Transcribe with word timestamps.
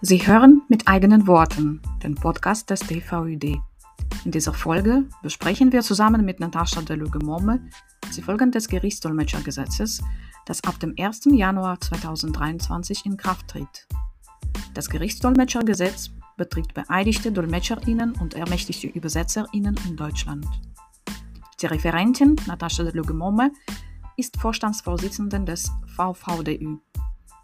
Sie 0.00 0.24
hören 0.24 0.62
mit 0.68 0.86
eigenen 0.86 1.26
Worten 1.26 1.82
den 2.04 2.14
Podcast 2.14 2.70
des 2.70 2.80
TVÜD. 2.80 3.58
In 4.24 4.30
dieser 4.30 4.54
Folge 4.54 5.08
besprechen 5.22 5.72
wir 5.72 5.80
zusammen 5.80 6.24
mit 6.24 6.38
Natascha 6.38 6.82
Deluge-Momme 6.82 7.68
die 8.16 8.22
Folgen 8.22 8.52
des 8.52 8.68
Gerichtsdolmetschergesetzes, 8.68 10.02
das 10.46 10.62
ab 10.62 10.78
dem 10.78 10.94
1. 10.98 11.26
Januar 11.32 11.80
2023 11.80 13.06
in 13.06 13.16
Kraft 13.16 13.48
tritt. 13.48 13.88
Das 14.72 14.88
Gerichtsdolmetschergesetz 14.88 16.10
betrifft 16.36 16.74
beeidigte 16.74 17.32
DolmetscherInnen 17.32 18.12
und 18.20 18.34
ermächtigte 18.34 18.86
ÜbersetzerInnen 18.86 19.76
in 19.88 19.96
Deutschland. 19.96 20.46
Die 21.60 21.66
Referentin 21.66 22.36
Natascha 22.46 22.84
Deluge-Momme 22.84 23.50
ist 24.16 24.40
Vorstandsvorsitzende 24.40 25.40
des 25.40 25.72
VVDÜ. 25.96 26.78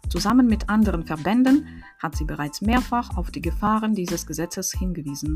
Zusammen 0.09 0.47
mit 0.47 0.69
anderen 0.69 1.05
Verbänden 1.05 1.67
hat 2.01 2.15
sie 2.15 2.25
bereits 2.25 2.61
mehrfach 2.61 3.17
auf 3.17 3.31
die 3.31 3.41
Gefahren 3.41 3.95
dieses 3.95 4.25
Gesetzes 4.25 4.71
hingewiesen. 4.71 5.35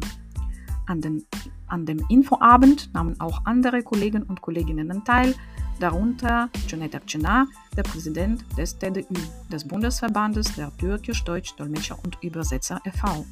An, 0.85 1.01
den, 1.01 1.23
an 1.67 1.85
dem 1.85 2.03
Infoabend 2.09 2.93
nahmen 2.93 3.19
auch 3.19 3.45
andere 3.45 3.83
Kollegen 3.83 4.23
und 4.23 4.41
Kolleginnen 4.41 5.03
teil, 5.03 5.35
darunter 5.79 6.49
Cüneyt 6.67 6.95
Akçınar, 6.95 7.45
der 7.77 7.83
Präsident 7.83 8.43
des 8.57 8.77
TDÜ, 8.77 9.03
des 9.51 9.67
Bundesverbandes 9.67 10.55
der 10.55 10.75
Türkisch-Deutsch-Dolmetscher 10.77 11.97
und 12.03 12.17
Übersetzer 12.21 12.81
e.V. 12.85 13.25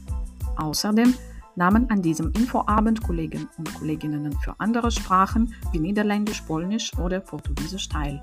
Außerdem 0.58 1.14
nahmen 1.56 1.90
an 1.90 2.02
diesem 2.02 2.32
Infoabend 2.34 3.04
Kollegen 3.04 3.50
und 3.58 3.74
Kolleginnen 3.74 4.38
für 4.44 4.56
andere 4.60 4.92
Sprachen 4.92 5.54
wie 5.72 5.80
Niederländisch, 5.80 6.42
Polnisch 6.42 6.96
oder 6.98 7.20
Portugiesisch 7.20 7.90
teil. 7.90 8.22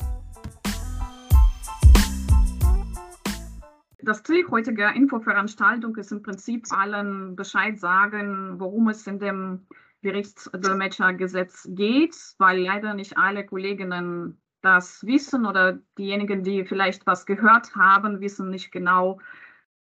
Das 4.05 4.23
Ziel 4.23 4.47
heutiger 4.51 4.93
Infoveranstaltung 4.93 5.97
ist 5.97 6.13
im 6.13 6.23
Prinzip 6.23 6.66
allen 6.71 7.37
Bescheid 7.37 7.80
sagen, 7.80 8.60
worum 8.60 8.88
es 8.88 9.07
in 9.07 9.19
dem 9.19 9.66
Gerichtsdolmetschergesetz 10.02 11.66
geht, 11.71 12.15
weil 12.37 12.60
leider 12.60 12.93
nicht 12.93 13.16
alle 13.16 13.47
Kolleginnen 13.47 14.38
das 14.60 15.07
wissen 15.07 15.47
oder 15.47 15.79
diejenigen, 15.97 16.43
die 16.43 16.66
vielleicht 16.66 17.07
was 17.07 17.25
gehört 17.25 17.75
haben, 17.77 18.21
wissen 18.21 18.51
nicht 18.51 18.73
genau, 18.73 19.23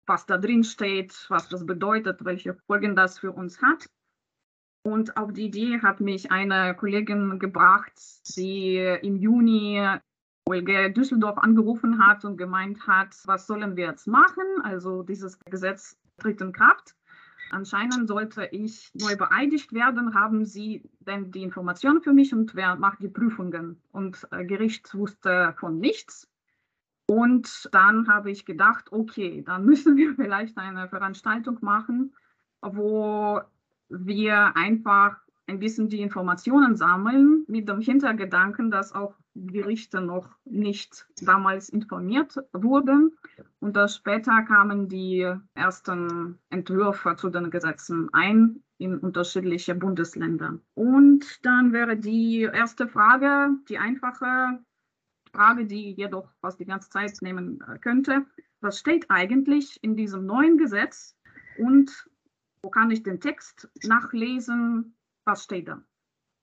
was 0.07 0.25
da 0.25 0.39
drin 0.39 0.63
steht, 0.63 1.27
was 1.29 1.49
das 1.49 1.67
bedeutet, 1.67 2.25
welche 2.25 2.55
Folgen 2.55 2.95
das 2.95 3.19
für 3.19 3.33
uns 3.33 3.61
hat. 3.61 3.89
Und 4.85 5.17
auf 5.17 5.33
die 5.33 5.47
Idee 5.47 5.81
hat 5.81 5.99
mich 5.99 6.31
eine 6.31 6.77
Kollegin 6.77 7.41
gebracht, 7.41 7.93
die 8.37 8.77
im 8.77 9.17
Juni 9.17 9.85
Olga 10.53 10.91
Düsseldorf 10.91 11.39
angerufen 11.39 12.07
hat 12.07 12.27
und 12.27 12.37
gemeint 12.37 12.87
hat, 12.87 13.17
was 13.25 13.47
sollen 13.47 13.75
wir 13.75 13.87
jetzt 13.87 14.07
machen? 14.07 14.45
Also 14.63 15.03
dieses 15.03 15.39
Gesetz 15.47 15.99
tritt 16.19 16.43
in 16.43 16.53
Kraft. 16.53 16.95
Anscheinend 17.51 18.07
sollte 18.07 18.45
ich 18.53 18.91
neu 18.93 19.17
beeidigt 19.17 19.73
werden. 19.73 20.15
Haben 20.15 20.45
Sie 20.45 20.83
denn 21.01 21.31
die 21.31 21.43
Informationen 21.43 22.03
für 22.03 22.13
mich 22.13 22.35
und 22.35 22.55
wer 22.55 22.77
macht 22.77 23.03
die 23.03 23.09
Prüfungen? 23.09 23.81
Und 23.93 24.27
äh, 24.31 24.45
Gericht 24.45 24.95
wusste 24.95 25.55
von 25.59 25.79
nichts. 25.79 26.29
Und 27.07 27.71
dann 27.73 28.09
habe 28.09 28.31
ich 28.31 28.45
gedacht, 28.45 28.93
okay, 28.93 29.43
dann 29.47 29.65
müssen 29.71 29.97
wir 29.97 30.15
vielleicht 30.15 30.59
eine 30.59 30.87
Veranstaltung 30.89 31.59
machen, 31.63 32.15
wo 32.61 33.41
wir 33.89 34.55
einfach 34.55 35.17
ein 35.47 35.59
bisschen 35.59 35.89
die 35.89 36.01
Informationen 36.01 36.77
sammeln, 36.77 37.45
mit 37.49 37.69
dem 37.69 37.81
Hintergedanken, 37.81 38.71
dass 38.71 38.95
auch 38.95 39.15
Gerichte 39.35 40.01
noch 40.01 40.29
nicht 40.45 41.07
damals 41.23 41.69
informiert 41.69 42.37
wurden. 42.53 43.17
Und 43.61 43.77
dass 43.77 43.97
später 43.97 44.43
kamen 44.43 44.89
die 44.89 45.33
ersten 45.55 46.39
Entwürfe 46.51 47.17
zu 47.17 47.31
den 47.31 47.51
Gesetzen 47.51 48.09
ein 48.13 48.63
in 48.79 48.99
unterschiedliche 48.99 49.75
Bundesländer. 49.75 50.59
Und 50.75 51.45
dann 51.45 51.73
wäre 51.73 51.97
die 51.97 52.43
erste 52.43 52.89
Frage, 52.89 53.51
die 53.69 53.79
einfache 53.79 54.59
Frage, 55.33 55.67
die 55.67 55.93
jedoch 55.93 56.29
fast 56.41 56.61
die 56.61 56.67
ganze 56.67 56.91
Zeit 56.91 57.17
nehmen 57.23 57.61
könnte. 57.81 58.27
Was 58.61 58.79
steht 58.79 59.11
eigentlich 59.11 59.83
in 59.83 59.97
diesem 59.97 60.27
neuen 60.27 60.59
Gesetz 60.59 61.17
und 61.59 62.09
wo 62.63 62.71
kann 62.71 62.91
ich 62.91 63.03
den 63.03 63.21
Text 63.21 63.69
nachlesen? 63.85 64.95
Was 65.25 65.45
steht 65.45 65.69
da? 65.69 65.83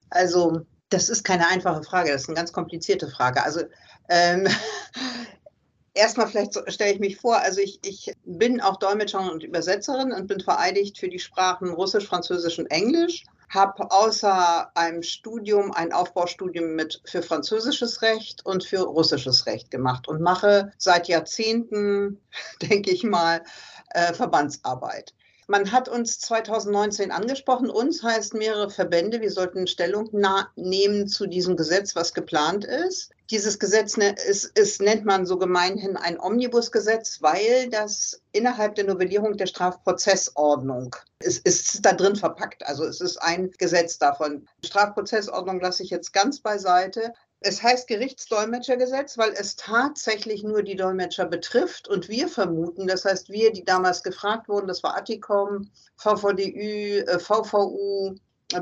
Also, 0.09 0.65
das 0.89 1.09
ist 1.09 1.23
keine 1.23 1.47
einfache 1.47 1.83
Frage, 1.83 2.11
das 2.11 2.23
ist 2.23 2.29
eine 2.29 2.37
ganz 2.37 2.51
komplizierte 2.51 3.07
Frage. 3.07 3.43
Also, 3.43 3.61
ähm, 4.09 4.47
erstmal 5.93 6.27
vielleicht 6.27 6.57
stelle 6.71 6.93
ich 6.93 6.99
mich 6.99 7.17
vor, 7.17 7.37
also 7.37 7.61
ich, 7.61 7.79
ich 7.83 8.13
bin 8.25 8.61
auch 8.61 8.77
Dolmetscherin 8.77 9.29
und 9.29 9.43
Übersetzerin 9.43 10.11
und 10.11 10.27
bin 10.27 10.39
vereidigt 10.39 10.97
für 10.97 11.09
die 11.09 11.19
Sprachen 11.19 11.69
Russisch, 11.69 12.07
Französisch 12.07 12.59
und 12.59 12.67
Englisch. 12.67 13.25
Habe 13.49 13.89
außer 13.89 14.69
einem 14.77 15.01
Studium 15.01 15.71
ein 15.71 15.91
Aufbaustudium 15.91 16.75
mit 16.75 17.01
für 17.05 17.23
französisches 17.23 18.03
Recht 18.03 18.45
und 18.45 18.63
für 18.63 18.81
russisches 18.81 19.47
Recht 19.47 19.71
gemacht 19.71 20.07
und 20.07 20.21
mache 20.21 20.71
seit 20.77 21.07
Jahrzehnten, 21.07 22.21
denke 22.61 22.91
ich 22.91 23.03
mal, 23.03 23.43
äh, 23.89 24.13
Verbandsarbeit. 24.13 25.15
Man 25.49 25.71
hat 25.71 25.89
uns 25.89 26.19
2019 26.19 27.11
angesprochen, 27.11 27.71
uns 27.71 28.03
heißt 28.03 28.35
mehrere 28.35 28.69
Verbände, 28.69 29.19
wir 29.19 29.31
sollten 29.31 29.65
Stellung 29.65 30.07
nehmen 30.55 31.07
zu 31.07 31.25
diesem 31.25 31.57
Gesetz, 31.57 31.95
was 31.95 32.13
geplant 32.13 32.65
ist. 32.65 33.09
Dieses 33.31 33.57
Gesetz 33.57 33.97
ne, 33.97 34.13
ist, 34.27 34.45
ist, 34.55 34.79
nennt 34.79 35.05
man 35.05 35.25
so 35.25 35.39
gemeinhin 35.39 35.97
ein 35.97 36.19
Omnibusgesetz, 36.19 37.23
weil 37.23 37.67
das 37.71 38.21
innerhalb 38.31 38.75
der 38.75 38.85
Novellierung 38.85 39.37
der 39.37 39.47
Strafprozessordnung 39.47 40.95
ist, 41.19 41.43
ist 41.47 41.83
da 41.83 41.93
drin 41.93 42.15
verpackt. 42.15 42.63
Also 42.67 42.85
es 42.85 43.01
ist 43.01 43.17
ein 43.17 43.49
Gesetz 43.57 43.97
davon. 43.97 44.47
Strafprozessordnung 44.63 45.59
lasse 45.59 45.81
ich 45.81 45.89
jetzt 45.89 46.13
ganz 46.13 46.41
beiseite. 46.41 47.11
Es 47.41 47.63
heißt 47.63 47.87
Gerichtsdolmetschergesetz, 47.87 49.17
weil 49.17 49.31
es 49.31 49.55
tatsächlich 49.55 50.43
nur 50.43 50.61
die 50.61 50.75
Dolmetscher 50.75 51.25
betrifft. 51.25 51.87
Und 51.87 52.09
wir 52.09 52.27
vermuten, 52.27 52.85
das 52.87 53.05
heißt 53.05 53.29
wir, 53.29 53.53
die 53.53 53.63
damals 53.63 54.03
gefragt 54.03 54.49
wurden, 54.49 54.67
das 54.67 54.83
war 54.83 54.97
Atticom, 54.97 55.69
VVDÜ, 55.95 57.05
VVU, 57.19 58.15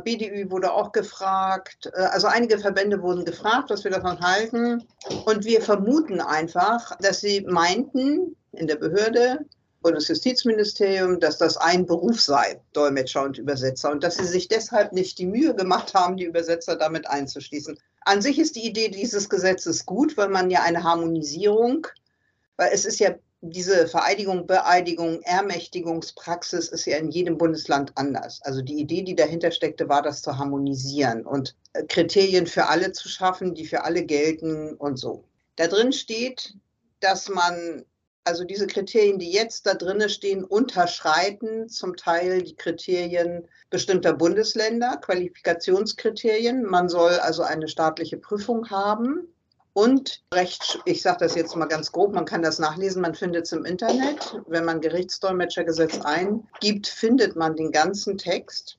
BDÜ 0.03 0.51
wurde 0.51 0.73
auch 0.73 0.91
gefragt. 0.91 1.89
Äh, 1.93 2.01
also 2.01 2.27
einige 2.27 2.59
Verbände 2.59 3.01
wurden 3.01 3.25
gefragt, 3.25 3.69
was 3.69 3.83
wir 3.83 3.91
davon 3.91 4.19
halten. 4.19 4.83
Und 5.25 5.45
wir 5.45 5.61
vermuten 5.61 6.21
einfach, 6.21 6.95
dass 6.97 7.21
sie 7.21 7.41
meinten 7.41 8.35
in 8.51 8.67
der 8.67 8.75
Behörde, 8.75 9.39
Bundesjustizministerium, 9.81 11.19
dass 11.19 11.37
das 11.37 11.55
ein 11.55 11.85
Beruf 11.85 12.19
sei, 12.19 12.59
Dolmetscher 12.73 13.23
und 13.23 13.37
Übersetzer, 13.37 13.91
und 13.91 14.03
dass 14.03 14.17
sie 14.17 14.25
sich 14.25 14.47
deshalb 14.47 14.91
nicht 14.91 15.17
die 15.19 15.27
Mühe 15.27 15.55
gemacht 15.55 15.93
haben, 15.93 16.17
die 16.17 16.25
Übersetzer 16.25 16.75
damit 16.75 17.07
einzuschließen. 17.07 17.77
An 18.07 18.21
sich 18.21 18.39
ist 18.39 18.55
die 18.55 18.65
Idee 18.65 18.87
dieses 18.87 19.27
Gesetzes 19.27 19.85
gut, 19.85 20.15
weil 20.15 20.29
man 20.29 20.49
ja 20.49 20.61
eine 20.63 20.83
Harmonisierung, 20.83 21.87
weil 22.55 22.69
es 22.71 22.85
ist 22.85 22.99
ja 23.01 23.15
diese 23.41 23.85
Vereidigung, 23.85 24.47
Beeidigung, 24.47 25.21
Ermächtigungspraxis 25.23 26.69
ist 26.69 26.85
ja 26.85 26.95
in 26.99 27.11
jedem 27.11 27.37
Bundesland 27.37 27.91
anders. 27.95 28.41
Also 28.43 28.61
die 28.61 28.79
Idee, 28.79 29.01
die 29.01 29.13
dahinter 29.13 29.51
steckte, 29.51 29.89
war, 29.89 30.01
das 30.01 30.21
zu 30.21 30.37
harmonisieren 30.37 31.25
und 31.25 31.57
äh, 31.73 31.83
Kriterien 31.83 32.47
für 32.47 32.67
alle 32.67 32.93
zu 32.93 33.09
schaffen, 33.09 33.53
die 33.53 33.65
für 33.65 33.83
alle 33.83 34.05
gelten 34.05 34.75
und 34.75 34.95
so. 34.95 35.25
Da 35.57 35.67
drin 35.67 35.91
steht, 35.91 36.55
dass 37.01 37.27
man 37.27 37.83
also 38.27 38.43
diese 38.43 38.67
Kriterien, 38.67 39.19
die 39.19 39.31
jetzt 39.31 39.65
da 39.65 39.73
drin 39.73 40.07
stehen, 40.09 40.43
unterschreiten 40.43 41.69
zum 41.69 41.95
Teil 41.95 42.41
die 42.43 42.55
Kriterien 42.55 43.47
bestimmter 43.69 44.13
Bundesländer, 44.13 44.97
Qualifikationskriterien. 44.97 46.63
Man 46.63 46.89
soll 46.89 47.13
also 47.13 47.43
eine 47.43 47.69
staatliche 47.69 48.17
Prüfung 48.17 48.69
haben. 48.69 49.33
Und 49.71 50.23
Recht, 50.33 50.79
ich 50.85 51.01
sage 51.01 51.19
das 51.21 51.35
jetzt 51.35 51.55
mal 51.55 51.67
ganz 51.67 51.91
grob, 51.91 52.13
man 52.13 52.25
kann 52.25 52.41
das 52.41 52.59
nachlesen, 52.59 53.01
man 53.01 53.15
findet 53.15 53.45
es 53.45 53.51
im 53.53 53.63
Internet. 53.63 54.41
Wenn 54.47 54.65
man 54.65 54.81
Gerichtsdolmetschergesetz 54.81 56.01
eingibt, 56.01 56.87
findet 56.87 57.35
man 57.35 57.55
den 57.55 57.71
ganzen 57.71 58.17
Text 58.17 58.77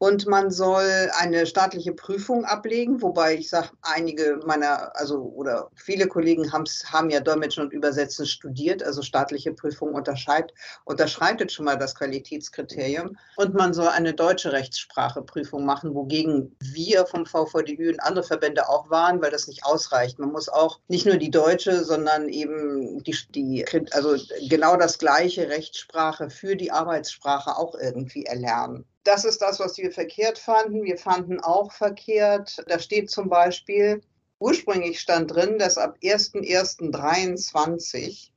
und 0.00 0.26
man 0.26 0.50
soll 0.50 1.10
eine 1.18 1.44
staatliche 1.44 1.92
Prüfung 1.92 2.46
ablegen, 2.46 3.02
wobei 3.02 3.34
ich 3.34 3.50
sage, 3.50 3.68
einige 3.82 4.40
meiner, 4.46 4.96
also 4.96 5.20
oder 5.36 5.70
viele 5.74 6.06
Kollegen 6.06 6.50
haben 6.50 7.10
ja 7.10 7.20
Dolmetschen 7.20 7.64
und 7.64 7.74
Übersetzen 7.74 8.24
studiert, 8.24 8.82
also 8.82 9.02
staatliche 9.02 9.52
Prüfung 9.52 9.92
unterschreitet 9.92 11.52
schon 11.52 11.66
mal 11.66 11.76
das 11.76 11.94
Qualitätskriterium. 11.94 13.18
Und 13.36 13.52
man 13.52 13.74
soll 13.74 13.88
eine 13.88 14.14
deutsche 14.14 14.52
Rechtsspracheprüfung 14.52 15.66
machen, 15.66 15.94
wogegen 15.94 16.56
wir 16.60 17.04
vom 17.04 17.26
VVDÜ 17.26 17.90
und 17.90 18.00
andere 18.00 18.24
Verbände 18.24 18.70
auch 18.70 18.88
waren, 18.88 19.20
weil 19.20 19.30
das 19.30 19.48
nicht 19.48 19.66
ausreicht. 19.66 20.18
Man 20.18 20.32
muss 20.32 20.48
auch 20.48 20.80
nicht 20.88 21.04
nur 21.04 21.18
die 21.18 21.30
deutsche, 21.30 21.84
sondern 21.84 22.30
eben 22.30 23.04
die, 23.04 23.16
die 23.34 23.66
also 23.92 24.16
genau 24.48 24.78
das 24.78 24.96
gleiche 24.96 25.50
Rechtssprache 25.50 26.30
für 26.30 26.56
die 26.56 26.72
Arbeitssprache 26.72 27.58
auch 27.58 27.74
irgendwie 27.74 28.24
erlernen. 28.24 28.86
Das 29.04 29.24
ist 29.24 29.40
das, 29.40 29.60
was 29.60 29.78
wir 29.78 29.92
verkehrt 29.92 30.38
fanden. 30.38 30.84
Wir 30.84 30.98
fanden 30.98 31.40
auch 31.40 31.72
verkehrt, 31.72 32.62
da 32.66 32.78
steht 32.78 33.10
zum 33.10 33.30
Beispiel, 33.30 34.02
ursprünglich 34.38 35.00
stand 35.00 35.34
drin, 35.34 35.58
dass 35.58 35.78
ab 35.78 35.96
1.1.23 36.02 38.30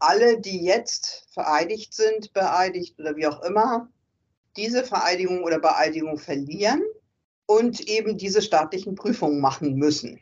alle, 0.00 0.40
die 0.40 0.64
jetzt 0.64 1.26
vereidigt 1.32 1.94
sind, 1.94 2.32
beeidigt 2.32 2.98
oder 2.98 3.16
wie 3.16 3.26
auch 3.26 3.42
immer, 3.42 3.88
diese 4.56 4.82
Vereidigung 4.82 5.44
oder 5.44 5.60
Beeidigung 5.60 6.18
verlieren 6.18 6.82
und 7.46 7.88
eben 7.88 8.16
diese 8.16 8.42
staatlichen 8.42 8.94
Prüfungen 8.94 9.40
machen 9.40 9.74
müssen. 9.74 10.20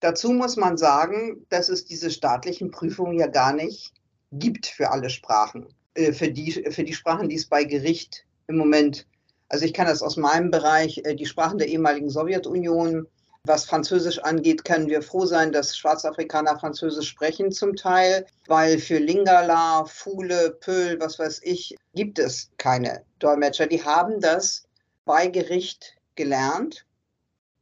Dazu 0.00 0.32
muss 0.32 0.56
man 0.56 0.76
sagen, 0.76 1.46
dass 1.48 1.68
es 1.68 1.84
diese 1.84 2.10
staatlichen 2.10 2.70
Prüfungen 2.70 3.18
ja 3.18 3.28
gar 3.28 3.52
nicht 3.52 3.94
gibt 4.32 4.66
für 4.66 4.90
alle 4.90 5.10
Sprachen, 5.10 5.68
äh, 5.94 6.12
für 6.12 6.30
die, 6.30 6.50
für 6.50 6.82
die 6.82 6.94
Sprachen, 6.94 7.28
die 7.28 7.36
es 7.36 7.46
bei 7.46 7.64
Gericht 7.64 8.26
im 8.48 8.56
Moment, 8.56 9.06
also 9.52 9.66
ich 9.66 9.74
kann 9.74 9.86
das 9.86 10.02
aus 10.02 10.16
meinem 10.16 10.50
Bereich, 10.50 11.02
äh, 11.04 11.14
die 11.14 11.26
Sprachen 11.26 11.58
der 11.58 11.68
ehemaligen 11.68 12.08
Sowjetunion, 12.08 13.06
was 13.44 13.66
Französisch 13.66 14.18
angeht, 14.20 14.64
können 14.64 14.88
wir 14.88 15.02
froh 15.02 15.26
sein, 15.26 15.52
dass 15.52 15.76
Schwarzafrikaner 15.76 16.58
Französisch 16.58 17.08
sprechen 17.08 17.52
zum 17.52 17.76
Teil, 17.76 18.24
weil 18.46 18.78
für 18.78 18.98
Lingala, 18.98 19.84
Fule, 19.84 20.56
Pöhl, 20.60 20.98
was 21.00 21.18
weiß 21.18 21.40
ich, 21.42 21.76
gibt 21.94 22.18
es 22.18 22.50
keine 22.56 23.02
Dolmetscher. 23.18 23.66
Die 23.66 23.84
haben 23.84 24.20
das 24.20 24.64
bei 25.04 25.26
Gericht 25.26 25.96
gelernt 26.14 26.86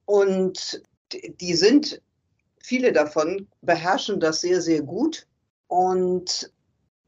und 0.05 0.83
die 1.13 1.55
sind, 1.55 2.01
viele 2.63 2.93
davon 2.93 3.49
beherrschen 3.63 4.21
das 4.21 4.43
sehr, 4.43 4.61
sehr 4.61 4.83
gut. 4.83 5.27
Und 5.67 6.53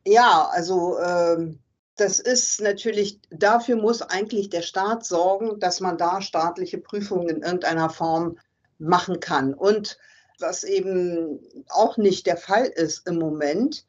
ja, 0.05 0.49
also 0.51 0.99
äh, 0.99 1.55
das 2.03 2.19
ist 2.19 2.61
natürlich, 2.61 3.21
dafür 3.31 3.77
muss 3.77 4.03
eigentlich 4.03 4.51
der 4.51 4.63
Staat 4.63 5.05
sorgen, 5.05 5.61
dass 5.61 5.81
man 5.81 5.97
da 5.97 6.21
staatliche 6.21 6.79
Prüfungen 6.79 7.29
in 7.29 7.43
irgendeiner 7.43 7.91
Form 7.91 8.39
machen 8.79 9.21
kann. 9.21 9.55
Und 9.55 9.99
was 10.41 10.65
eben 10.65 11.39
auch 11.69 11.97
nicht 11.99 12.27
der 12.27 12.37
Fall 12.37 12.67
ist 12.67 13.07
im 13.07 13.19
Moment, 13.19 13.87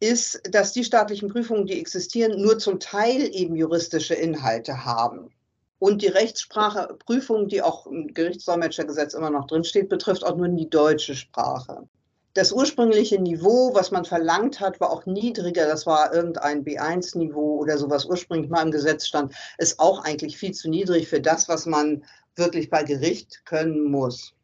ist, 0.00 0.42
dass 0.50 0.74
die 0.74 0.84
staatlichen 0.84 1.30
Prüfungen, 1.30 1.66
die 1.66 1.80
existieren, 1.80 2.42
nur 2.42 2.58
zum 2.58 2.78
Teil 2.78 3.34
eben 3.34 3.56
juristische 3.56 4.14
Inhalte 4.14 4.84
haben. 4.84 5.30
Und 5.78 6.02
die 6.02 6.08
Rechtsspracheprüfung, 6.08 7.48
die 7.48 7.62
auch 7.62 7.86
im 7.86 8.12
Gerichtsdolmetschergesetz 8.12 9.14
immer 9.14 9.30
noch 9.30 9.46
drinsteht, 9.46 9.88
betrifft 9.88 10.24
auch 10.24 10.36
nur 10.36 10.48
die 10.48 10.68
deutsche 10.68 11.14
Sprache. 11.14 11.88
Das 12.36 12.52
ursprüngliche 12.52 13.18
Niveau, 13.18 13.72
was 13.72 13.90
man 13.90 14.04
verlangt 14.04 14.60
hat, 14.60 14.78
war 14.78 14.90
auch 14.90 15.06
niedriger. 15.06 15.66
Das 15.66 15.86
war 15.86 16.12
irgendein 16.12 16.66
B1-Niveau 16.66 17.56
oder 17.56 17.78
so, 17.78 17.88
was 17.88 18.04
ursprünglich 18.04 18.50
mal 18.50 18.60
im 18.60 18.70
Gesetz 18.70 19.06
stand, 19.06 19.34
ist 19.56 19.80
auch 19.80 20.04
eigentlich 20.04 20.36
viel 20.36 20.52
zu 20.52 20.68
niedrig 20.68 21.08
für 21.08 21.22
das, 21.22 21.48
was 21.48 21.64
man 21.64 22.04
wirklich 22.34 22.68
bei 22.68 22.82
Gericht 22.82 23.46
können 23.46 23.84
muss. 23.84 24.34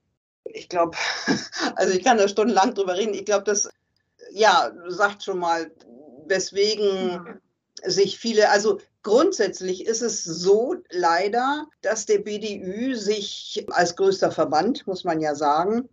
Ich 0.45 0.71
glaube, 0.71 0.97
also 1.77 1.93
ich 1.93 2.03
kann 2.03 2.17
da 2.17 2.29
stundenlang 2.29 2.73
drüber 2.73 2.97
reden. 2.97 3.13
Ich 3.13 3.27
glaube, 3.27 3.45
das, 3.45 3.69
ja, 4.31 4.73
sagt 4.89 5.23
schon 5.23 5.39
mal, 5.39 5.71
weswegen 6.27 7.43
sich 7.85 8.19
viele, 8.19 8.49
also 8.49 8.81
grundsätzlich 9.03 9.85
ist 9.85 10.01
es 10.01 10.25
so 10.25 10.77
leider, 10.89 11.67
dass 11.83 12.07
der 12.07 12.21
BDÜ 12.21 12.95
sich 12.95 13.67
als 13.71 13.97
größter 13.97 14.31
Verband, 14.31 14.87
muss 14.87 15.05
man 15.05 15.21
ja 15.21 15.35
sagen, 15.35 15.91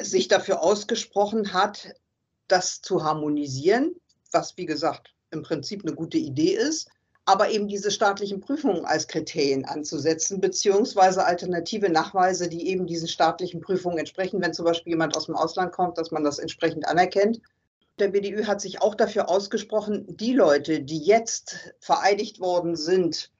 sich 0.00 0.28
dafür 0.28 0.62
ausgesprochen 0.62 1.52
hat, 1.52 1.94
das 2.46 2.80
zu 2.80 3.04
harmonisieren, 3.04 3.94
was 4.32 4.56
wie 4.56 4.66
gesagt 4.66 5.14
im 5.30 5.42
Prinzip 5.42 5.82
eine 5.84 5.94
gute 5.94 6.18
Idee 6.18 6.54
ist 6.54 6.88
aber 7.28 7.50
eben 7.50 7.68
diese 7.68 7.90
staatlichen 7.90 8.40
Prüfungen 8.40 8.86
als 8.86 9.06
Kriterien 9.06 9.66
anzusetzen, 9.66 10.40
beziehungsweise 10.40 11.26
alternative 11.26 11.90
Nachweise, 11.90 12.48
die 12.48 12.68
eben 12.68 12.86
diesen 12.86 13.06
staatlichen 13.06 13.60
Prüfungen 13.60 13.98
entsprechen, 13.98 14.40
wenn 14.40 14.54
zum 14.54 14.64
Beispiel 14.64 14.92
jemand 14.92 15.14
aus 15.14 15.26
dem 15.26 15.36
Ausland 15.36 15.72
kommt, 15.72 15.98
dass 15.98 16.10
man 16.10 16.24
das 16.24 16.38
entsprechend 16.38 16.88
anerkennt. 16.88 17.42
Der 17.98 18.08
BDÜ 18.08 18.46
hat 18.46 18.62
sich 18.62 18.80
auch 18.80 18.94
dafür 18.94 19.28
ausgesprochen, 19.28 20.06
die 20.16 20.32
Leute, 20.32 20.80
die 20.80 21.00
jetzt 21.00 21.74
vereidigt 21.80 22.40
worden 22.40 22.76
sind 22.76 23.30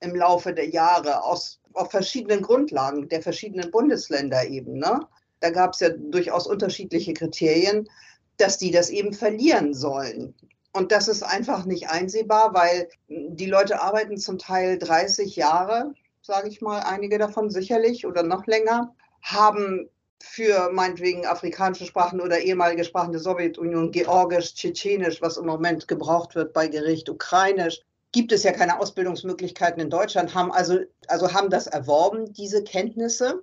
im 0.00 0.16
Laufe 0.16 0.52
der 0.52 0.68
Jahre 0.68 1.22
aus, 1.22 1.60
auf 1.72 1.92
verschiedenen 1.92 2.42
Grundlagen 2.42 3.08
der 3.08 3.22
verschiedenen 3.22 3.70
Bundesländer 3.70 4.44
eben, 4.48 4.80
ne? 4.80 5.06
Da 5.40 5.50
gab 5.50 5.74
es 5.74 5.80
ja 5.80 5.90
durchaus 5.90 6.46
unterschiedliche 6.46 7.14
Kriterien, 7.14 7.88
dass 8.36 8.58
die 8.58 8.70
das 8.70 8.90
eben 8.90 9.12
verlieren 9.12 9.74
sollen. 9.74 10.34
Und 10.72 10.92
das 10.92 11.08
ist 11.08 11.22
einfach 11.22 11.64
nicht 11.64 11.88
einsehbar, 11.88 12.52
weil 12.52 12.88
die 13.08 13.46
Leute 13.46 13.80
arbeiten 13.80 14.18
zum 14.18 14.38
Teil 14.38 14.78
30 14.78 15.34
Jahre, 15.36 15.94
sage 16.20 16.48
ich 16.48 16.60
mal, 16.60 16.80
einige 16.80 17.18
davon 17.18 17.50
sicherlich 17.50 18.06
oder 18.06 18.22
noch 18.22 18.46
länger, 18.46 18.94
haben 19.22 19.88
für 20.22 20.70
meinetwegen 20.72 21.26
afrikanische 21.26 21.86
Sprachen 21.86 22.20
oder 22.20 22.40
ehemalige 22.40 22.84
Sprachen 22.84 23.12
der 23.12 23.20
Sowjetunion, 23.20 23.90
Georgisch, 23.90 24.54
Tschetschenisch, 24.54 25.22
was 25.22 25.36
im 25.36 25.46
Moment 25.46 25.88
gebraucht 25.88 26.34
wird 26.34 26.52
bei 26.52 26.68
Gericht, 26.68 27.08
Ukrainisch, 27.08 27.80
gibt 28.12 28.32
es 28.32 28.42
ja 28.42 28.52
keine 28.52 28.78
Ausbildungsmöglichkeiten 28.80 29.80
in 29.80 29.90
Deutschland, 29.90 30.34
haben 30.34 30.52
also, 30.52 30.78
also 31.08 31.32
haben 31.32 31.50
das 31.50 31.66
erworben, 31.66 32.32
diese 32.32 32.64
Kenntnisse 32.64 33.42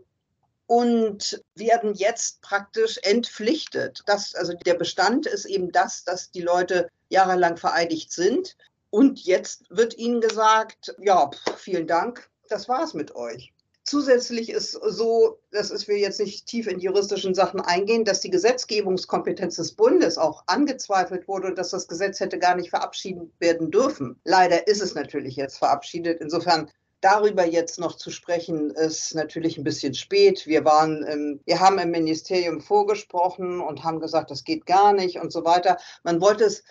und 0.68 1.44
werden 1.56 1.94
jetzt 1.94 2.42
praktisch 2.42 2.98
entpflichtet. 3.04 4.02
Das, 4.06 4.34
also 4.36 4.54
der 4.66 4.76
Bestand 4.76 5.26
ist 5.26 5.46
eben 5.46 5.72
das, 5.72 6.04
dass 6.04 6.32
die 6.32 6.42
Leute 6.42 6.90
jahrelang 7.10 7.58
vereidigt 7.58 8.12
sind. 8.12 8.56
Und 8.90 9.24
jetzt 9.26 9.64
wird 9.70 9.98
ihnen 9.98 10.22
gesagt, 10.22 10.96
ja, 11.00 11.30
vielen 11.58 11.88
Dank, 11.88 12.30
das 12.48 12.70
war's 12.70 12.94
mit 12.94 13.16
euch. 13.16 13.52
Zusätzlich 13.86 14.50
ist 14.50 14.72
so, 14.72 15.40
das 15.52 15.70
ist 15.70 15.90
wir 15.90 15.98
jetzt 15.98 16.20
nicht 16.20 16.46
tief 16.46 16.68
in 16.68 16.80
juristischen 16.80 17.36
Sachen 17.36 17.60
eingehen, 17.60 18.06
dass 18.06 18.22
die 18.22 18.30
Gesetzgebungskompetenz 18.30 19.58
des 19.58 19.74
Bundes 19.74 20.18
auch 20.18 20.44
angezweifelt 20.48 21.28
wurde 21.28 21.48
und 21.48 21.58
dass 21.58 21.72
das 21.72 21.90
Gesetz 21.90 22.22
hätte 22.22 22.40
gar 22.40 22.56
nicht 22.56 22.70
verabschiedet 22.70 23.30
werden 23.40 23.72
dürfen. 23.72 24.22
Leider 24.24 24.68
ist 24.68 24.82
es 24.82 24.96
natürlich 24.96 25.36
jetzt 25.36 25.58
verabschiedet. 25.58 26.22
Insofern 26.22 26.72
Darüber 27.04 27.46
jetzt 27.46 27.80
noch 27.80 27.98
zu 27.98 28.12
sprechen, 28.12 28.72
ist 28.72 29.14
natürlich 29.14 29.58
ein 29.58 29.66
bisschen 29.66 29.94
spät. 29.94 30.48
Wir 30.48 30.64
waren, 30.64 31.04
im, 31.04 31.42
wir 31.44 31.60
haben 31.60 31.78
im 31.78 31.92
Ministerium 31.92 32.62
vorgesprochen 32.62 33.60
und 33.60 33.84
haben 33.84 34.00
gesagt, 34.00 34.32
das 34.32 34.46
geht 34.46 34.66
gar 34.66 34.94
nicht 34.94 35.20
und 35.20 35.30
so 35.30 35.44
weiter. 35.44 35.78
Man 36.04 36.22
wollte 36.22 36.46
es 36.46 36.64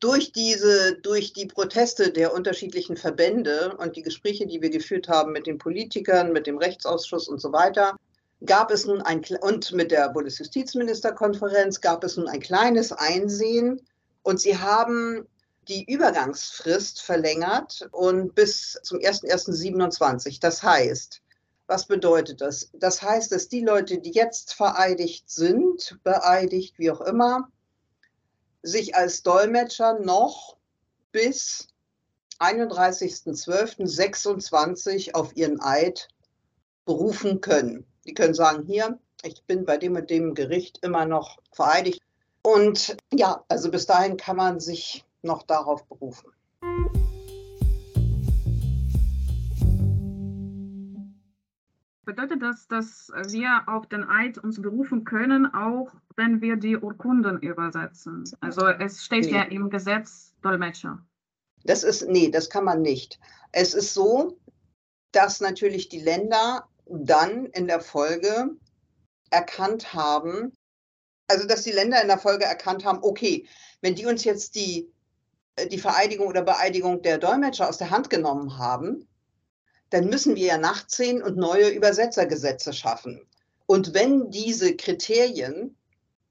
Durch 0.00 0.32
diese, 0.32 0.96
durch 0.96 1.32
die 1.32 1.46
Proteste 1.46 2.10
der 2.10 2.34
unterschiedlichen 2.34 2.96
Verbände 2.96 3.76
und 3.78 3.94
die 3.96 4.02
Gespräche, 4.02 4.46
die 4.46 4.60
wir 4.60 4.70
geführt 4.70 5.08
haben 5.08 5.32
mit 5.32 5.46
den 5.46 5.56
Politikern, 5.56 6.32
mit 6.32 6.46
dem 6.46 6.58
Rechtsausschuss 6.58 7.28
und 7.28 7.40
so 7.40 7.52
weiter, 7.52 7.96
gab 8.46 8.70
es 8.70 8.86
nun 8.86 9.02
ein, 9.02 9.24
und 9.40 9.72
mit 9.72 9.90
der 9.90 10.08
Bundesjustizministerkonferenz 10.10 11.80
gab 11.80 12.04
es 12.04 12.16
nun 12.16 12.28
ein 12.28 12.38
kleines 12.40 12.92
Einsehen 12.92 13.80
und 14.22 14.40
sie 14.40 14.56
haben 14.58 15.26
die 15.68 15.84
Übergangsfrist 15.90 17.02
verlängert 17.02 17.88
und 17.92 18.34
bis 18.34 18.78
zum 18.82 18.98
01.01.27. 18.98 20.40
Das 20.40 20.62
heißt, 20.62 21.22
was 21.66 21.86
bedeutet 21.86 22.42
das? 22.42 22.68
Das 22.74 23.00
heißt, 23.00 23.32
dass 23.32 23.48
die 23.48 23.62
Leute, 23.62 23.96
die 23.98 24.12
jetzt 24.12 24.52
vereidigt 24.52 25.30
sind, 25.30 25.98
beeidigt, 26.04 26.78
wie 26.78 26.90
auch 26.90 27.00
immer, 27.00 27.48
sich 28.62 28.94
als 28.94 29.22
Dolmetscher 29.22 29.98
noch 30.00 30.58
bis 31.12 31.68
31.12.26 32.40 35.14
auf 35.14 35.34
ihren 35.36 35.62
Eid 35.62 36.08
berufen 36.84 37.40
können. 37.40 37.86
Die 38.06 38.12
können 38.12 38.34
sagen, 38.34 38.64
hier, 38.66 38.98
ich 39.22 39.42
bin 39.44 39.64
bei 39.64 39.78
dem 39.78 39.96
und 39.96 40.10
dem 40.10 40.34
Gericht 40.34 40.78
immer 40.84 41.06
noch 41.06 41.38
vereidigt. 41.52 42.02
Und 42.42 42.96
ja, 43.12 43.42
also 43.48 43.70
bis 43.70 43.86
dahin 43.86 44.18
kann 44.18 44.36
man 44.36 44.60
sich 44.60 45.04
noch 45.22 45.42
darauf 45.44 45.86
berufen. 45.86 46.30
Bedeutet 52.04 52.42
das, 52.42 52.68
dass 52.68 53.10
wir 53.28 53.62
auf 53.66 53.86
den 53.86 54.04
Eid 54.04 54.36
uns 54.36 54.60
berufen 54.60 55.04
können, 55.04 55.46
auch 55.54 55.90
wenn 56.16 56.42
wir 56.42 56.56
die 56.56 56.76
Urkunden 56.76 57.40
übersetzen? 57.40 58.24
Also 58.40 58.66
es 58.66 59.02
steht 59.02 59.24
nee. 59.24 59.32
ja 59.32 59.42
im 59.44 59.70
Gesetz 59.70 60.34
Dolmetscher. 60.42 61.02
Das 61.64 61.82
ist, 61.82 62.06
nee, 62.06 62.30
das 62.30 62.50
kann 62.50 62.64
man 62.64 62.82
nicht. 62.82 63.18
Es 63.52 63.72
ist 63.72 63.94
so, 63.94 64.38
dass 65.12 65.40
natürlich 65.40 65.88
die 65.88 66.00
Länder 66.00 66.68
dann 66.86 67.46
in 67.46 67.66
der 67.66 67.80
Folge 67.80 68.50
erkannt 69.30 69.94
haben, 69.94 70.52
also 71.28 71.46
dass 71.46 71.62
die 71.62 71.72
Länder 71.72 72.00
in 72.02 72.08
der 72.08 72.18
Folge 72.18 72.44
erkannt 72.44 72.84
haben, 72.84 72.98
okay, 73.02 73.46
wenn 73.80 73.94
die 73.94 74.06
uns 74.06 74.24
jetzt 74.24 74.54
die, 74.54 74.90
äh, 75.56 75.66
die 75.66 75.78
Vereidigung 75.78 76.26
oder 76.26 76.42
Beeidigung 76.42 77.02
der 77.02 77.18
Dolmetscher 77.18 77.68
aus 77.68 77.78
der 77.78 77.90
Hand 77.90 78.10
genommen 78.10 78.58
haben, 78.58 79.08
dann 79.90 80.08
müssen 80.08 80.34
wir 80.34 80.46
ja 80.46 80.58
nachziehen 80.58 81.22
und 81.22 81.36
neue 81.36 81.68
Übersetzergesetze 81.68 82.72
schaffen. 82.72 83.26
Und 83.66 83.94
wenn 83.94 84.30
diese 84.30 84.76
Kriterien 84.76 85.76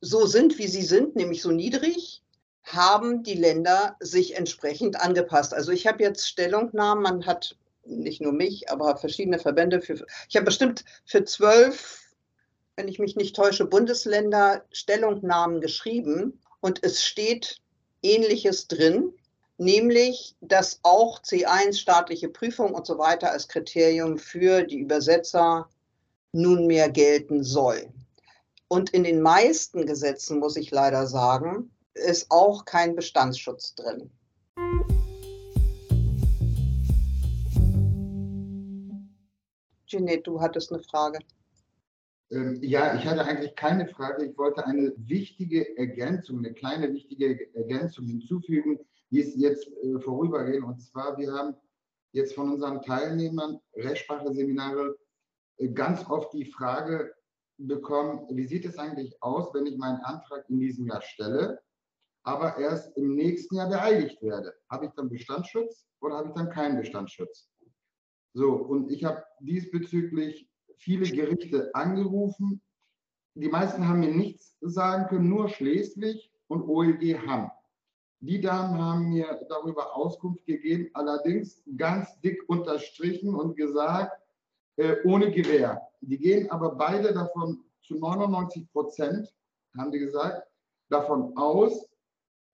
so 0.02 0.26
sind, 0.26 0.58
wie 0.58 0.68
sie 0.68 0.84
sind, 0.84 1.16
nämlich 1.16 1.42
so 1.42 1.52
niedrig, 1.52 2.22
haben 2.64 3.24
die 3.24 3.36
Länder 3.36 3.96
sich 4.00 4.36
entsprechend 4.36 5.00
angepasst. 5.00 5.54
Also 5.54 5.72
ich 5.72 5.88
habe 5.88 6.04
jetzt 6.04 6.28
Stellungnahmen, 6.28 7.04
man 7.04 7.26
hat 7.26 7.58
nicht 7.86 8.22
nur 8.22 8.34
mich, 8.34 8.70
aber 8.70 8.98
verschiedene 8.98 9.40
Verbände 9.40 9.82
für, 9.82 10.06
ich 10.30 10.36
habe 10.36 10.46
bestimmt 10.46 10.84
für 11.06 11.24
zwölf, 11.26 12.02
wenn 12.76 12.88
ich 12.88 13.00
mich 13.00 13.16
nicht 13.16 13.36
täusche, 13.36 13.66
Bundesländer 13.66 14.66
Stellungnahmen 14.72 15.62
geschrieben 15.62 16.42
und 16.62 16.84
es 16.84 17.04
steht 17.04 17.62
Ähnliches 18.02 18.68
drin, 18.68 19.14
nämlich, 19.58 20.36
dass 20.42 20.80
auch 20.84 21.22
C1 21.22 21.78
staatliche 21.78 22.30
Prüfung 22.30 22.74
und 22.74 22.86
so 22.86 22.98
weiter 22.98 23.32
als 23.32 23.48
Kriterium 23.48 24.18
für 24.18 24.64
die 24.64 24.80
Übersetzer 24.80 25.70
nunmehr 26.32 26.90
gelten 26.90 27.44
soll. 27.44 27.90
Und 28.68 28.90
in 28.90 29.04
den 29.04 29.22
meisten 29.22 29.86
Gesetzen, 29.86 30.40
muss 30.40 30.56
ich 30.56 30.72
leider 30.72 31.06
sagen, 31.06 31.70
ist 31.94 32.32
auch 32.32 32.66
kein 32.66 32.96
Bestandsschutz 32.96 33.76
drin. 33.76 34.10
Jeanette, 39.94 40.24
du 40.24 40.42
hattest 40.42 40.74
eine 40.74 40.82
Frage. 40.82 41.20
Ähm, 42.32 42.58
ja, 42.64 42.96
ich 42.96 43.06
hatte 43.06 43.24
eigentlich 43.24 43.56
keine 43.56 43.88
Frage. 43.88 44.26
Ich 44.26 44.38
wollte 44.38 44.66
eine 44.66 44.92
wichtige 44.98 45.78
Ergänzung, 45.78 46.40
eine 46.40 46.54
kleine 46.54 46.92
wichtige 46.92 47.54
Ergänzung 47.54 48.06
hinzufügen, 48.06 48.80
die 49.12 49.20
ist 49.20 49.36
jetzt 49.36 49.68
äh, 49.68 50.00
vorübergehen. 50.00 50.64
Und 50.64 50.82
zwar, 50.82 51.18
wir 51.18 51.32
haben 51.32 51.56
jetzt 52.12 52.34
von 52.34 52.52
unseren 52.52 52.82
Teilnehmern 52.82 53.60
Rechtssprache-Seminare 53.76 54.98
äh, 55.58 55.70
ganz 55.70 56.10
oft 56.10 56.34
die 56.34 56.46
Frage 56.46 57.14
bekommen, 57.58 58.26
wie 58.32 58.48
sieht 58.48 58.66
es 58.66 58.80
eigentlich 58.80 59.22
aus, 59.22 59.54
wenn 59.54 59.68
ich 59.68 59.78
meinen 59.78 60.00
Antrag 60.00 60.50
in 60.50 60.60
diesem 60.60 60.88
Jahr 60.88 61.04
stelle, 61.04 61.62
aber 62.24 62.58
erst 62.58 62.98
im 62.98 63.14
nächsten 63.14 63.58
Jahr 63.58 63.70
beeidigt 63.70 64.24
werde? 64.24 64.56
Habe 64.72 64.88
ich 64.88 64.92
dann 64.94 65.10
Bestandsschutz 65.10 65.86
oder 66.02 66.18
habe 66.18 66.30
ich 66.30 66.34
dann 66.34 66.50
keinen 66.50 66.78
Bestandsschutz? 66.78 67.53
So, 68.34 68.54
und 68.54 68.92
ich 68.92 69.04
habe 69.04 69.24
diesbezüglich 69.40 70.50
viele 70.78 71.10
Gerichte 71.10 71.74
angerufen. 71.74 72.62
Die 73.36 73.50
meisten 73.50 73.88
haben 73.88 74.00
mir 74.00 74.14
nichts 74.14 74.58
sagen 74.62 75.08
können, 75.08 75.30
nur 75.30 75.50
Schleswig 75.50 76.32
und 76.48 76.64
OLG 76.68 77.18
Hamm. 77.26 77.52
Die 78.20 78.40
Damen 78.40 78.80
haben 78.80 79.10
mir 79.10 79.40
darüber 79.50 79.96
Auskunft 79.96 80.46
gegeben, 80.46 80.90
allerdings 80.94 81.62
ganz 81.78 82.20
dick 82.22 82.42
unterstrichen 82.48 83.36
und 83.36 83.56
gesagt, 83.56 84.18
äh, 84.78 84.96
ohne 85.04 85.32
Gewähr. 85.32 85.82
Die 86.02 86.18
gehen 86.18 86.50
aber 86.50 86.76
beide 86.76 87.14
davon 87.14 87.64
zu 87.82 87.96
99 87.96 88.72
Prozent, 88.72 89.34
haben 89.78 89.92
die 89.92 90.00
gesagt, 90.00 90.48
davon 90.90 91.36
aus, 91.38 91.90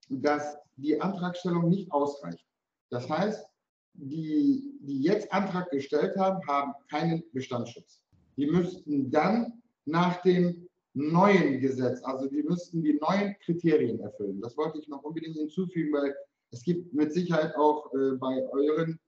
dass 0.08 0.58
die 0.76 1.00
Antragstellung 1.00 1.68
nicht 1.68 1.90
ausreicht. 1.92 2.44
Das 2.90 3.08
heißt, 3.08 3.49
die, 3.94 4.78
die 4.80 5.02
jetzt 5.02 5.32
Antrag 5.32 5.70
gestellt 5.70 6.16
haben, 6.16 6.46
haben 6.46 6.72
keinen 6.90 7.22
Bestandsschutz. 7.32 8.02
Die 8.36 8.46
müssten 8.46 9.10
dann 9.10 9.62
nach 9.84 10.22
dem 10.22 10.68
neuen 10.94 11.60
Gesetz, 11.60 12.02
also 12.02 12.26
die 12.28 12.42
müssten 12.42 12.82
die 12.82 12.98
neuen 13.00 13.36
Kriterien 13.44 14.00
erfüllen. 14.00 14.40
Das 14.40 14.56
wollte 14.56 14.78
ich 14.78 14.88
noch 14.88 15.02
unbedingt 15.02 15.36
hinzufügen, 15.36 15.92
weil 15.92 16.14
es 16.50 16.62
gibt 16.64 16.92
mit 16.92 17.12
Sicherheit 17.12 17.54
auch 17.56 17.92
äh, 17.94 18.16
bei 18.16 18.48
euren 18.50 18.98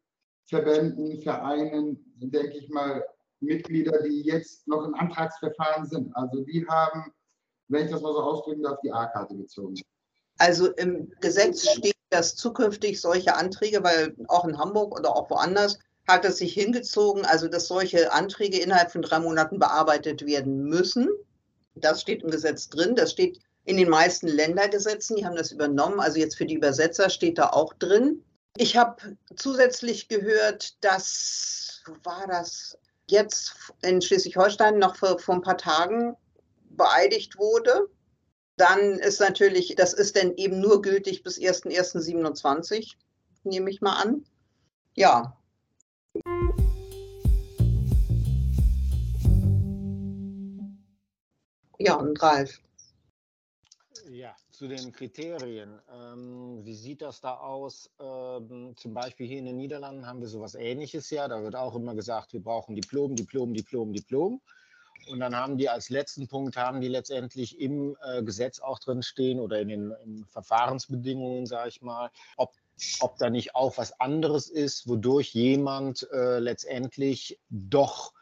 Verbänden, 0.47 1.21
Vereinen, 1.23 1.99
denke 2.19 2.59
ich 2.59 2.69
mal, 2.69 3.05
Mitglieder, 3.41 4.03
die 4.03 4.23
jetzt 4.23 4.67
noch 4.69 4.85
im 4.85 4.95
Antragsverfahren 4.95 5.87
sind. 5.87 6.15
Also 6.17 6.45
die 6.45 6.67
haben, 6.69 7.13
wenn 7.69 7.87
ich 7.87 7.91
das 7.91 8.03
mal 8.03 8.13
so 8.13 8.21
ausdrücken 8.21 8.63
darf, 8.63 8.79
die 8.85 8.93
A-Karte 8.93 9.37
gezogen. 9.37 9.75
Also 10.39 10.73
im 10.73 11.11
Gesetz 11.21 11.69
steht, 11.69 11.92
dass 12.13 12.37
zukünftig 12.37 13.01
solche 13.01 13.35
Anträge, 13.35 13.83
weil 13.83 14.15
auch 14.29 14.45
in 14.45 14.59
Hamburg 14.59 14.99
oder 14.99 15.17
auch 15.17 15.31
woanders 15.31 15.79
hat 16.07 16.25
es 16.25 16.39
sich 16.39 16.53
hingezogen, 16.53 17.25
also 17.25 17.49
dass 17.49 17.69
solche 17.69 18.13
Anträge 18.13 18.59
innerhalb 18.59 18.91
von 18.91 19.03
drei 19.03 19.21
Monaten 19.21 19.59
bearbeitet 19.59 20.27
werden 20.27 20.65
müssen. 20.65 21.09
Das 21.75 22.01
steht 22.01 22.23
im 22.23 22.31
Gesetz 22.31 22.69
drin. 22.69 22.97
Das 22.97 23.13
steht 23.13 23.39
in 23.65 23.77
den 23.77 23.89
meisten 23.89 24.27
Ländergesetzen. 24.27 25.17
Die 25.17 25.25
haben 25.25 25.37
das 25.37 25.53
übernommen. 25.53 26.01
Also 26.01 26.19
jetzt 26.19 26.37
für 26.37 26.47
die 26.47 26.55
Übersetzer 26.55 27.09
steht 27.09 27.39
da 27.39 27.51
auch 27.51 27.73
drin. 27.75 28.25
Ich 28.57 28.77
habe 28.77 29.17
zusätzlich 29.37 30.09
gehört, 30.09 30.77
dass, 30.85 31.83
wo 31.87 31.95
war 32.03 32.27
das, 32.27 32.77
jetzt 33.09 33.55
in 33.83 34.03
Schleswig-Holstein 34.03 34.79
noch 34.79 34.97
vor, 34.97 35.19
vor 35.19 35.37
ein 35.37 35.43
paar 35.43 35.59
Tagen 35.59 36.17
beeidigt 36.71 37.39
wurde. 37.39 37.89
Dann 38.57 38.99
ist 38.99 39.21
natürlich, 39.21 39.75
das 39.77 39.93
ist 39.95 40.17
dann 40.17 40.35
eben 40.37 40.61
nur 40.61 40.83
gültig 40.83 41.23
bis 41.23 41.39
1.1.27, 41.39 42.95
nehme 43.45 43.71
ich 43.71 43.81
mal 43.81 43.97
an. 43.97 44.25
Ja. 44.95 45.37
Ja, 51.79 51.95
und 51.97 52.23
Ralf. 52.23 52.61
Ja, 54.09 54.37
zu 54.51 54.69
den 54.69 54.93
Kriterien. 54.93 55.81
Ähm, 55.91 56.61
wie 56.65 56.75
sieht 56.75 57.01
das 57.01 57.21
da 57.21 57.39
aus? 57.39 57.91
Ähm, 57.99 58.75
zum 58.77 58.93
Beispiel 58.93 59.27
hier 59.27 59.39
in 59.39 59.47
den 59.47 59.57
Niederlanden 59.57 60.07
haben 60.07 60.21
wir 60.21 60.29
sowas 60.29 60.55
Ähnliches 60.55 61.09
ja. 61.11 61.27
Da 61.27 61.43
wird 61.43 61.57
auch 61.57 61.75
immer 61.75 61.95
gesagt, 61.95 62.35
wir 62.35 62.43
brauchen 62.43 62.77
Diplom, 62.77 63.17
Diplom, 63.17 63.55
Diplom, 63.55 63.93
Diplom. 63.93 64.41
Und 65.09 65.21
dann 65.21 65.37
haben 65.37 65.59
die 65.59 65.69
als 65.69 65.91
letzten 65.91 66.29
Punkt, 66.29 66.57
haben 66.57 66.81
die 66.81 66.89
letztendlich 66.89 67.61
im 67.61 67.97
äh, 68.05 68.23
Gesetz 68.23 68.61
auch 68.61 68.79
drin 68.79 69.03
stehen 69.03 69.41
oder 69.41 69.61
in 69.61 69.69
den 69.69 69.95
in 70.05 70.25
Verfahrensbedingungen, 70.27 71.47
sage 71.47 71.69
ich 71.71 71.83
mal, 71.83 72.11
ob, 72.37 72.53
ob 73.01 73.19
da 73.19 73.31
nicht 73.31 73.55
auch 73.55 73.79
was 73.79 73.99
anderes 74.01 74.49
ist, 74.49 74.89
wodurch 74.89 75.35
jemand 75.35 76.09
äh, 76.13 76.39
letztendlich 76.39 77.39
doch 77.51 78.13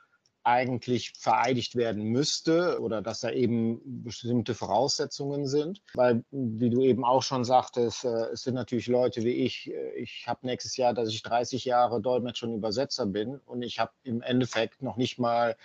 eigentlich 0.42 1.12
vereidigt 1.18 1.76
werden 1.76 2.04
müsste 2.04 2.80
oder 2.80 3.02
dass 3.02 3.20
da 3.20 3.30
eben 3.30 4.02
bestimmte 4.02 4.54
Voraussetzungen 4.54 5.46
sind. 5.46 5.82
Weil, 5.94 6.24
wie 6.30 6.70
du 6.70 6.82
eben 6.82 7.04
auch 7.04 7.22
schon 7.22 7.44
sagtest, 7.44 8.04
äh, 8.04 8.30
es 8.32 8.42
sind 8.42 8.54
natürlich 8.54 8.86
Leute 8.86 9.22
wie 9.22 9.44
ich. 9.44 9.70
Äh, 9.70 9.92
ich 9.96 10.24
habe 10.26 10.46
nächstes 10.46 10.76
Jahr, 10.76 10.94
dass 10.94 11.10
ich 11.10 11.22
30 11.22 11.64
Jahre 11.64 12.00
Dolmetscher 12.00 12.46
und 12.46 12.54
Übersetzer 12.54 13.06
bin 13.06 13.38
und 13.46 13.62
ich 13.62 13.78
habe 13.78 13.92
im 14.02 14.22
Endeffekt 14.22 14.82
noch 14.82 14.96
nicht 14.96 15.18
mal 15.18 15.56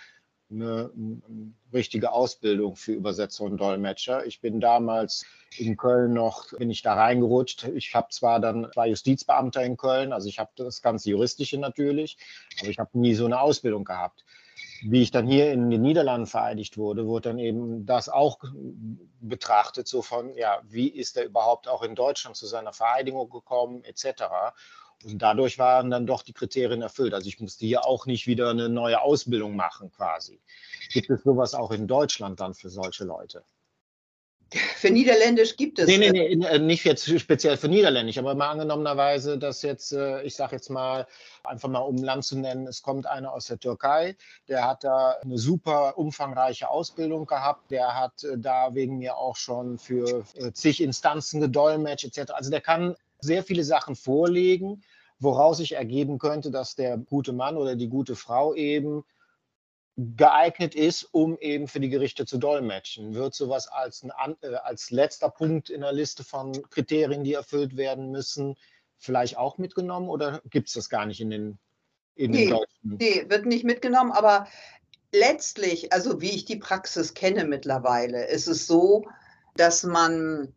eine, 0.50 0.90
richtige 1.72 2.12
Ausbildung 2.12 2.76
für 2.76 2.92
Übersetzer 2.92 3.44
und 3.44 3.58
Dolmetscher. 3.58 4.24
Ich 4.26 4.40
bin 4.40 4.60
damals 4.60 5.24
in 5.58 5.76
Köln 5.76 6.14
noch, 6.14 6.52
bin 6.56 6.70
ich 6.70 6.82
da 6.82 6.94
reingerutscht. 6.94 7.64
Ich 7.74 7.94
habe 7.94 8.08
zwar 8.10 8.40
dann, 8.40 8.68
war 8.74 8.86
Justizbeamter 8.86 9.62
in 9.62 9.76
Köln, 9.76 10.12
also 10.12 10.28
ich 10.28 10.38
habe 10.38 10.50
das 10.56 10.80
ganze 10.82 11.10
Juristische 11.10 11.58
natürlich, 11.58 12.16
aber 12.60 12.70
ich 12.70 12.78
habe 12.78 12.98
nie 12.98 13.14
so 13.14 13.26
eine 13.26 13.40
Ausbildung 13.40 13.84
gehabt. 13.84 14.24
Wie 14.82 15.02
ich 15.02 15.10
dann 15.10 15.26
hier 15.26 15.52
in 15.52 15.70
den 15.70 15.82
Niederlanden 15.82 16.26
vereidigt 16.26 16.78
wurde, 16.78 17.06
wurde 17.06 17.30
dann 17.30 17.38
eben 17.38 17.84
das 17.84 18.08
auch 18.08 18.38
betrachtet, 19.20 19.86
so 19.86 20.00
von, 20.00 20.34
ja, 20.34 20.62
wie 20.64 20.88
ist 20.88 21.16
er 21.16 21.24
überhaupt 21.24 21.68
auch 21.68 21.82
in 21.82 21.94
Deutschland 21.94 22.36
zu 22.36 22.46
seiner 22.46 22.72
Vereidigung 22.72 23.28
gekommen, 23.28 23.84
etc. 23.84 24.24
Und 25.04 25.20
dadurch 25.20 25.58
waren 25.58 25.90
dann 25.90 26.06
doch 26.06 26.22
die 26.22 26.32
Kriterien 26.32 26.82
erfüllt. 26.82 27.14
Also 27.14 27.28
ich 27.28 27.40
musste 27.40 27.66
hier 27.66 27.84
auch 27.84 28.06
nicht 28.06 28.26
wieder 28.26 28.50
eine 28.50 28.68
neue 28.68 29.00
Ausbildung 29.00 29.54
machen 29.54 29.90
quasi. 29.92 30.40
Gibt 30.90 31.10
es 31.10 31.22
sowas 31.22 31.54
auch 31.54 31.70
in 31.70 31.86
Deutschland 31.86 32.40
dann 32.40 32.54
für 32.54 32.70
solche 32.70 33.04
Leute? 33.04 33.44
Für 34.50 34.90
Niederländisch 34.90 35.56
gibt 35.56 35.80
es. 35.80 35.88
Nee, 35.88 35.98
nee, 35.98 36.10
nee, 36.10 36.46
äh, 36.46 36.58
nicht 36.60 36.84
jetzt 36.84 37.04
speziell 37.18 37.56
für 37.56 37.68
Niederländisch, 37.68 38.16
aber 38.16 38.36
mal 38.36 38.50
angenommenerweise, 38.50 39.38
dass 39.38 39.62
jetzt, 39.62 39.92
äh, 39.92 40.22
ich 40.22 40.36
sage 40.36 40.54
jetzt 40.54 40.70
mal, 40.70 41.06
einfach 41.42 41.68
mal 41.68 41.80
um 41.80 41.96
Land 41.96 42.24
zu 42.24 42.38
nennen, 42.38 42.68
es 42.68 42.80
kommt 42.80 43.06
einer 43.06 43.32
aus 43.32 43.46
der 43.46 43.58
Türkei, 43.58 44.16
der 44.48 44.64
hat 44.64 44.84
da 44.84 45.16
eine 45.22 45.36
super 45.36 45.98
umfangreiche 45.98 46.70
Ausbildung 46.70 47.26
gehabt, 47.26 47.72
der 47.72 47.98
hat 47.98 48.22
äh, 48.22 48.38
da 48.38 48.72
wegen 48.72 48.98
mir 48.98 49.16
auch 49.16 49.34
schon 49.34 49.78
für 49.78 50.24
zig 50.52 50.80
Instanzen 50.80 51.40
gedolmetscht 51.40 52.04
etc. 52.04 52.30
Also 52.30 52.50
der 52.50 52.60
kann 52.60 52.94
sehr 53.20 53.42
viele 53.42 53.64
Sachen 53.64 53.96
vorlegen, 53.96 54.82
woraus 55.18 55.58
sich 55.58 55.72
ergeben 55.72 56.18
könnte, 56.18 56.50
dass 56.50 56.74
der 56.74 56.98
gute 56.98 57.32
Mann 57.32 57.56
oder 57.56 57.76
die 57.76 57.88
gute 57.88 58.16
Frau 58.16 58.54
eben 58.54 59.04
geeignet 59.96 60.74
ist, 60.74 61.04
um 61.12 61.38
eben 61.38 61.68
für 61.68 61.80
die 61.80 61.88
Gerichte 61.88 62.26
zu 62.26 62.36
dolmetschen. 62.36 63.14
Wird 63.14 63.34
sowas 63.34 63.68
als, 63.68 64.04
ein, 64.04 64.36
äh, 64.42 64.54
als 64.56 64.90
letzter 64.90 65.30
Punkt 65.30 65.70
in 65.70 65.80
der 65.80 65.92
Liste 65.92 66.22
von 66.22 66.52
Kriterien, 66.68 67.24
die 67.24 67.32
erfüllt 67.32 67.76
werden 67.78 68.10
müssen, 68.10 68.56
vielleicht 68.98 69.38
auch 69.38 69.56
mitgenommen 69.56 70.08
oder 70.08 70.42
gibt 70.50 70.68
es 70.68 70.74
das 70.74 70.90
gar 70.90 71.06
nicht 71.06 71.20
in 71.20 71.30
den, 71.30 71.58
in 72.14 72.30
nee, 72.30 72.44
den 72.44 72.50
deutschen? 72.50 72.96
Nee, 72.98 73.24
wird 73.28 73.46
nicht 73.46 73.64
mitgenommen, 73.64 74.12
aber 74.12 74.46
letztlich, 75.12 75.92
also 75.92 76.20
wie 76.20 76.30
ich 76.30 76.44
die 76.44 76.56
Praxis 76.56 77.14
kenne 77.14 77.44
mittlerweile, 77.44 78.26
ist 78.26 78.48
es 78.48 78.66
so, 78.66 79.06
dass 79.56 79.82
man, 79.82 80.52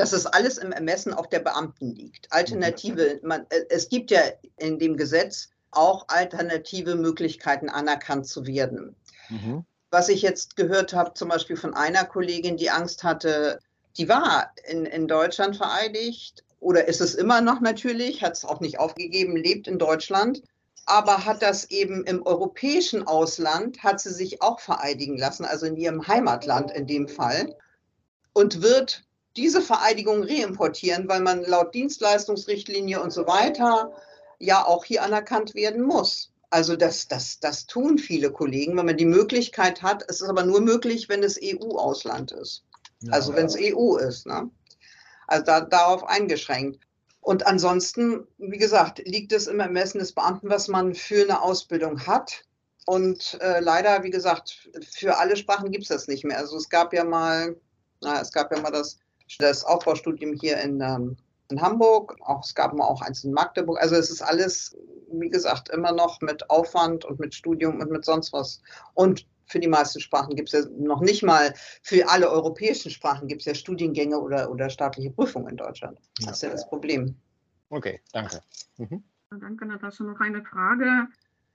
dass 0.00 0.14
es 0.14 0.24
alles 0.24 0.56
im 0.56 0.72
Ermessen 0.72 1.12
auch 1.12 1.26
der 1.26 1.40
Beamten 1.40 1.94
liegt. 1.94 2.32
Alternative, 2.32 3.20
man, 3.22 3.42
äh, 3.50 3.66
es 3.68 3.90
gibt 3.90 4.10
ja 4.10 4.20
in 4.56 4.78
dem 4.78 4.96
Gesetz 4.96 5.50
auch 5.72 6.06
alternative 6.08 6.94
Möglichkeiten 6.94 7.68
anerkannt 7.68 8.26
zu 8.26 8.46
werden. 8.46 8.96
Mhm. 9.28 9.66
Was 9.90 10.08
ich 10.08 10.22
jetzt 10.22 10.56
gehört 10.56 10.94
habe, 10.94 11.12
zum 11.12 11.28
Beispiel 11.28 11.56
von 11.56 11.74
einer 11.74 12.04
Kollegin, 12.04 12.56
die 12.56 12.70
Angst 12.70 13.04
hatte, 13.04 13.58
die 13.98 14.08
war 14.08 14.54
in, 14.64 14.86
in 14.86 15.06
Deutschland 15.06 15.58
vereidigt 15.58 16.44
oder 16.60 16.88
ist 16.88 17.02
es 17.02 17.14
immer 17.14 17.42
noch 17.42 17.60
natürlich, 17.60 18.22
hat 18.22 18.32
es 18.32 18.46
auch 18.46 18.60
nicht 18.60 18.78
aufgegeben, 18.78 19.36
lebt 19.36 19.68
in 19.68 19.78
Deutschland, 19.78 20.42
aber 20.86 21.26
hat 21.26 21.42
das 21.42 21.70
eben 21.70 22.04
im 22.04 22.22
europäischen 22.22 23.06
Ausland, 23.06 23.82
hat 23.82 24.00
sie 24.00 24.14
sich 24.14 24.40
auch 24.40 24.60
vereidigen 24.60 25.18
lassen, 25.18 25.44
also 25.44 25.66
in 25.66 25.76
ihrem 25.76 26.08
Heimatland 26.08 26.70
in 26.70 26.86
dem 26.86 27.06
Fall, 27.06 27.54
und 28.32 28.62
wird 28.62 29.04
diese 29.36 29.62
Vereidigung 29.62 30.22
reimportieren, 30.22 31.08
weil 31.08 31.20
man 31.20 31.42
laut 31.44 31.74
Dienstleistungsrichtlinie 31.74 33.00
und 33.00 33.12
so 33.12 33.26
weiter 33.26 33.92
ja 34.38 34.64
auch 34.64 34.84
hier 34.84 35.02
anerkannt 35.02 35.54
werden 35.54 35.82
muss. 35.82 36.32
Also 36.50 36.74
das, 36.74 37.06
das, 37.06 37.38
das 37.38 37.66
tun 37.66 37.98
viele 37.98 38.32
Kollegen, 38.32 38.76
wenn 38.76 38.86
man 38.86 38.96
die 38.96 39.04
Möglichkeit 39.04 39.82
hat. 39.82 40.04
Es 40.08 40.20
ist 40.20 40.28
aber 40.28 40.42
nur 40.42 40.60
möglich, 40.60 41.08
wenn 41.08 41.22
es 41.22 41.38
EU-Ausland 41.40 42.32
ist. 42.32 42.64
Ja, 43.02 43.12
also 43.12 43.34
wenn 43.34 43.46
es 43.46 43.56
EU 43.56 43.96
ist. 43.96 44.26
Ne? 44.26 44.50
Also 45.28 45.44
da, 45.44 45.60
darauf 45.60 46.04
eingeschränkt. 46.04 46.80
Und 47.20 47.46
ansonsten, 47.46 48.26
wie 48.38 48.58
gesagt, 48.58 49.00
liegt 49.06 49.32
es 49.32 49.46
im 49.46 49.60
Ermessen 49.60 49.98
des 49.98 50.12
Beamten, 50.12 50.48
was 50.48 50.68
man 50.68 50.94
für 50.94 51.22
eine 51.22 51.42
Ausbildung 51.42 52.06
hat. 52.06 52.44
Und 52.86 53.38
äh, 53.40 53.60
leider, 53.60 54.02
wie 54.02 54.10
gesagt, 54.10 54.68
für 54.90 55.18
alle 55.18 55.36
Sprachen 55.36 55.70
gibt 55.70 55.84
es 55.84 55.88
das 55.88 56.08
nicht 56.08 56.24
mehr. 56.24 56.38
Also 56.38 56.56
es 56.56 56.68
gab 56.68 56.92
ja 56.92 57.04
mal, 57.04 57.56
na, 58.00 58.20
es 58.20 58.32
gab 58.32 58.50
ja 58.50 58.60
mal 58.60 58.72
das, 58.72 58.98
das 59.38 59.64
Aufbaustudium 59.64 60.34
hier 60.34 60.58
in, 60.58 60.80
ähm, 60.80 61.16
in 61.50 61.60
Hamburg, 61.60 62.16
auch, 62.22 62.44
es 62.44 62.54
gab 62.54 62.74
mal 62.74 62.86
auch 62.86 63.02
eins 63.02 63.24
in 63.24 63.32
Magdeburg. 63.32 63.80
Also 63.80 63.96
es 63.96 64.10
ist 64.10 64.22
alles, 64.22 64.76
wie 65.12 65.28
gesagt, 65.28 65.68
immer 65.68 65.92
noch 65.92 66.20
mit 66.20 66.48
Aufwand 66.50 67.04
und 67.04 67.18
mit 67.18 67.34
Studium 67.34 67.80
und 67.80 67.90
mit 67.90 68.04
sonst 68.04 68.32
was. 68.32 68.60
Und 68.94 69.26
für 69.46 69.58
die 69.58 69.68
meisten 69.68 70.00
Sprachen 70.00 70.36
gibt 70.36 70.52
es 70.52 70.64
ja 70.64 70.70
noch 70.78 71.00
nicht 71.00 71.22
mal, 71.22 71.52
für 71.82 72.08
alle 72.08 72.30
europäischen 72.30 72.90
Sprachen 72.90 73.26
gibt 73.26 73.42
es 73.42 73.46
ja 73.46 73.54
Studiengänge 73.54 74.18
oder, 74.18 74.50
oder 74.50 74.70
staatliche 74.70 75.10
Prüfungen 75.10 75.48
in 75.48 75.56
Deutschland. 75.56 75.98
Das 76.20 76.36
ist 76.36 76.42
ja 76.42 76.50
das 76.50 76.68
Problem. 76.68 77.16
Okay, 77.68 78.00
danke. 78.12 78.40
Mhm. 78.78 79.02
Danke, 79.30 79.66
Natascha. 79.66 80.04
Noch 80.04 80.20
eine 80.20 80.42
Frage. 80.44 81.08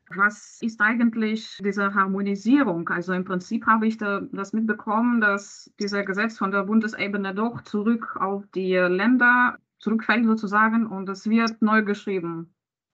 Was 0.09 0.59
ist 0.61 0.81
eigentlich 0.81 1.57
diese 1.63 1.93
Harmonisierung? 1.93 2.89
Also 2.89 3.13
im 3.13 3.25
Prinzip 3.25 3.65
habe 3.65 3.87
ich 3.87 3.97
da 3.97 4.21
das 4.31 4.53
mitbekommen, 4.53 5.19
dass 5.19 5.71
dieser 5.79 6.03
Gesetz 6.03 6.37
von 6.37 6.51
der 6.51 6.63
Bundesebene 6.63 7.33
doch 7.33 7.61
zurück 7.61 8.15
auf 8.19 8.43
die 8.53 8.75
Länder 8.75 9.57
zurückfällt 9.79 10.25
sozusagen 10.25 10.85
und 10.85 11.09
es 11.09 11.27
wird 11.27 11.61
neu 11.61 11.83
geschrieben. 11.83 12.53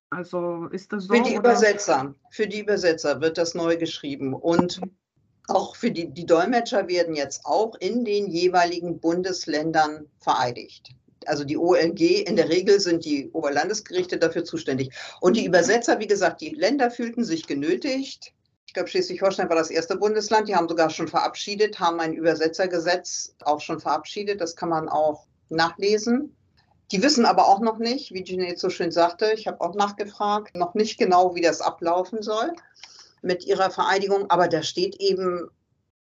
Also 0.10 0.68
ist 0.68 0.92
das 0.92 1.06
so? 1.06 1.14
Für 1.14 1.22
die 1.22 1.32
oder? 1.32 1.40
Übersetzer, 1.40 2.16
für 2.32 2.48
die 2.48 2.62
Übersetzer 2.62 3.22
wird 3.22 3.38
das 3.38 3.56
neu 3.56 3.78
geschrieben 3.78 4.34
und 4.34 4.82
auch 5.48 5.76
für 5.76 5.92
die, 5.92 6.14
die 6.14 6.26
Dolmetscher 6.26 6.88
werden 6.88 7.16
jetzt 7.16 7.46
auch 7.46 7.76
in 7.80 8.06
den 8.06 8.28
jeweiligen 8.28 9.00
Bundesländern 9.00 10.08
vereidigt. 10.20 10.94
Also 11.28 11.44
die 11.44 11.58
OLG, 11.58 12.28
in 12.28 12.36
der 12.36 12.50
Regel 12.50 12.80
sind 12.80 13.06
die 13.06 13.30
Oberlandesgerichte 13.32 14.18
dafür 14.18 14.44
zuständig. 14.44 14.94
Und 15.20 15.38
die 15.38 15.46
Übersetzer, 15.46 16.00
wie 16.00 16.08
gesagt, 16.08 16.42
die 16.42 16.50
Länder 16.50 16.92
fühlten 16.92 17.24
sich 17.24 17.48
genötigt. 17.48 18.34
Ich 18.66 18.74
glaube, 18.74 18.90
Schleswig-Holstein 18.90 19.50
war 19.50 19.56
das 19.56 19.70
erste 19.70 19.98
Bundesland. 19.98 20.48
Die 20.48 20.56
haben 20.56 20.70
sogar 20.70 20.90
schon 20.90 21.08
verabschiedet, 21.08 21.80
haben 21.80 22.00
ein 22.00 22.14
Übersetzergesetz 22.14 23.36
auch 23.44 23.60
schon 23.60 23.80
verabschiedet. 23.80 24.40
Das 24.42 24.56
kann 24.56 24.70
man 24.70 24.90
auch 24.90 25.26
nachlesen. 25.50 26.36
Die 26.92 27.02
wissen 27.02 27.26
aber 27.26 27.48
auch 27.48 27.62
noch 27.62 27.78
nicht, 27.78 28.14
wie 28.14 28.24
Jeanette 28.24 28.60
so 28.60 28.70
schön 28.70 28.92
sagte, 28.92 29.32
ich 29.34 29.48
habe 29.48 29.62
auch 29.62 29.76
nachgefragt, 29.76 30.56
noch 30.56 30.74
nicht 30.74 30.98
genau, 30.98 31.36
wie 31.36 31.42
das 31.42 31.62
ablaufen 31.62 32.22
soll 32.22 32.52
mit 33.22 33.46
ihrer 33.46 33.70
Vereidigung, 33.70 34.30
aber 34.30 34.48
da 34.48 34.64
steht 34.64 34.96
eben 35.00 35.50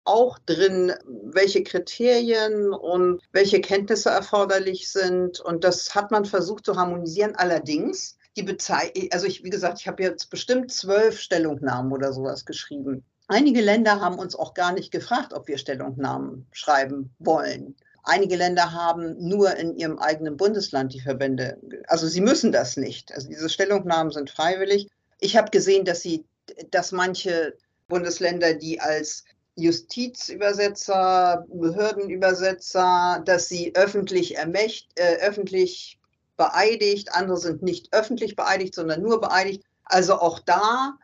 auch 0.05 0.39
drin, 0.41 0.93
welche 1.07 1.63
Kriterien 1.63 2.73
und 2.73 3.23
welche 3.33 3.61
Kenntnisse 3.61 4.11
erforderlich 4.11 4.91
sind. 4.91 5.41
Und 5.41 5.65
das 5.65 5.95
hat 5.95 6.11
man 6.11 6.25
versucht 6.25 6.67
zu 6.67 6.77
harmonisieren. 6.77 7.35
Allerdings, 7.37 8.17
die 8.37 8.43
Bezeichnung, 8.43 9.09
also 9.13 9.27
ich, 9.27 9.43
wie 9.45 9.51
gesagt, 9.51 9.81
ich 9.81 9.89
habe 9.89 10.03
jetzt 10.03 10.31
bestimmt 10.31 10.73
zwölf 10.73 11.19
Stellungnahmen 11.19 11.93
oder 11.93 12.13
sowas 12.13 12.45
geschrieben. 12.45 13.05
Einige 13.29 13.63
Länder 13.63 14.01
haben 14.01 14.19
uns 14.19 14.37
auch 14.37 14.53
gar 14.53 14.73
nicht 14.73 14.91
gefragt, 14.91 15.33
ob 15.33 15.49
wir 15.49 15.57
Stellungnahmen 15.57 16.47
schreiben 16.53 17.15
wollen. 17.19 17.75
Einige 18.03 18.37
Länder 18.37 18.73
haben 18.73 19.17
nur 19.19 19.57
in 19.57 19.77
ihrem 19.77 19.99
eigenen 19.99 20.37
Bundesland 20.37 20.93
die 20.93 21.01
Verbände. 21.01 21.57
Also 21.89 22.07
sie 22.07 22.21
müssen 22.21 22.53
das 22.53 22.77
nicht. 22.77 23.15
Also 23.15 23.29
diese 23.29 23.49
Stellungnahmen 23.49 24.13
sind 24.13 24.29
freiwillig. 24.29 24.89
Ich 25.21 25.39
habe 25.39 25.51
gesehen, 25.51 25.87
dass 25.87 26.03
sie, 26.03 26.27
dass 26.71 26.93
manche 26.93 27.57
Bundesländer, 27.89 28.53
die 28.53 28.79
als 28.79 29.25
Justizübersetzer, 29.57 31.47
Behördenübersetzer, 31.49 33.23
dass 33.25 33.49
sie 33.49 33.75
öffentlich 33.75 34.37
ermächt, 34.37 34.89
äh, 34.99 35.17
öffentlich 35.21 36.01
beeidigt, 36.37 37.13
andere 37.13 37.37
sind 37.37 37.63
nicht 37.63 37.93
öffentlich 37.93 38.37
beeidigt, 38.37 38.75
sondern 38.75 39.03
nur 39.03 39.21
beeidigt. 39.21 39.63
Also 39.85 40.15
auch 40.15 40.41
da 40.41 40.99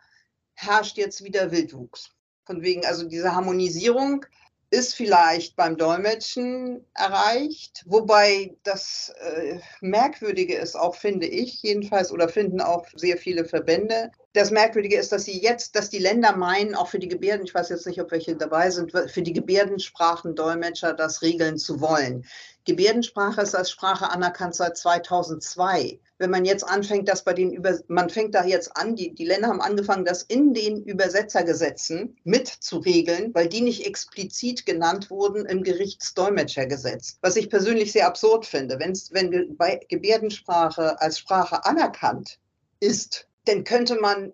herrscht 0.54 0.96
jetzt 0.96 1.22
wieder 1.22 1.50
Wildwuchs. 1.50 2.10
Von 2.44 2.62
wegen, 2.62 2.84
also 2.84 3.06
diese 3.06 3.34
Harmonisierung 3.34 4.26
ist 4.70 4.94
vielleicht 4.94 5.56
beim 5.56 5.76
Dolmetschen 5.76 6.84
erreicht, 6.94 7.82
wobei 7.86 8.56
das 8.62 9.12
äh, 9.20 9.58
Merkwürdige 9.80 10.56
ist 10.56 10.76
auch, 10.76 10.94
finde 10.94 11.26
ich 11.26 11.62
jedenfalls, 11.62 12.12
oder 12.12 12.28
finden 12.28 12.60
auch 12.60 12.86
sehr 12.94 13.16
viele 13.16 13.44
Verbände. 13.44 14.10
Das 14.32 14.52
Merkwürdige 14.52 14.96
ist, 14.96 15.10
dass 15.10 15.24
sie 15.24 15.40
jetzt, 15.40 15.74
dass 15.74 15.90
die 15.90 15.98
Länder 15.98 16.36
meinen, 16.36 16.76
auch 16.76 16.86
für 16.86 17.00
die 17.00 17.08
Gebärden, 17.08 17.44
ich 17.44 17.54
weiß 17.54 17.68
jetzt 17.68 17.86
nicht, 17.86 18.00
ob 18.00 18.12
welche 18.12 18.36
dabei 18.36 18.70
sind, 18.70 18.92
für 18.92 19.22
die 19.22 19.32
Gebärdensprachendolmetscher 19.32 20.92
das 20.92 21.22
regeln 21.22 21.58
zu 21.58 21.80
wollen. 21.80 22.24
Gebärdensprache 22.64 23.40
ist 23.40 23.56
als 23.56 23.72
Sprache 23.72 24.08
anerkannt 24.08 24.54
seit 24.54 24.76
2002. 24.76 25.98
Wenn 26.18 26.30
man 26.30 26.44
jetzt 26.44 26.62
anfängt, 26.62 27.08
das 27.08 27.24
bei 27.24 27.32
den 27.32 27.52
Über 27.52 27.80
man 27.88 28.08
fängt 28.08 28.36
da 28.36 28.44
jetzt 28.44 28.76
an, 28.76 28.94
die, 28.94 29.12
die 29.14 29.24
Länder 29.24 29.48
haben 29.48 29.60
angefangen, 29.60 30.04
das 30.04 30.22
in 30.22 30.54
den 30.54 30.84
Übersetzergesetzen 30.84 32.16
mit 32.22 32.46
zu 32.46 32.78
regeln, 32.78 33.34
weil 33.34 33.48
die 33.48 33.62
nicht 33.62 33.84
explizit 33.84 34.64
genannt 34.64 35.10
wurden 35.10 35.44
im 35.46 35.64
Gerichtsdolmetschergesetz. 35.64 37.18
Was 37.20 37.34
ich 37.34 37.50
persönlich 37.50 37.90
sehr 37.90 38.06
absurd 38.06 38.46
finde. 38.46 38.78
Wenn's, 38.78 39.10
wenn 39.12 39.56
bei 39.56 39.80
Gebärdensprache 39.88 41.00
als 41.00 41.18
Sprache 41.18 41.64
anerkannt 41.64 42.38
ist, 42.78 43.26
dann 43.50 43.64
könnte 43.64 44.00
man 44.00 44.32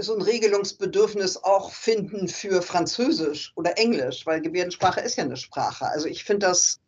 so 0.00 0.14
ein 0.14 0.22
Regelungsbedürfnis 0.22 1.38
auch 1.38 1.72
finden 1.72 2.28
für 2.28 2.62
Französisch 2.62 3.52
oder 3.56 3.76
Englisch, 3.78 4.24
weil 4.26 4.40
Gebärdensprache 4.40 5.00
ist 5.00 5.16
ja 5.16 5.24
eine 5.24 5.36
Sprache. 5.36 5.86
Also 5.86 6.06
ich 6.06 6.22
finde 6.22 6.46
das 6.46 6.78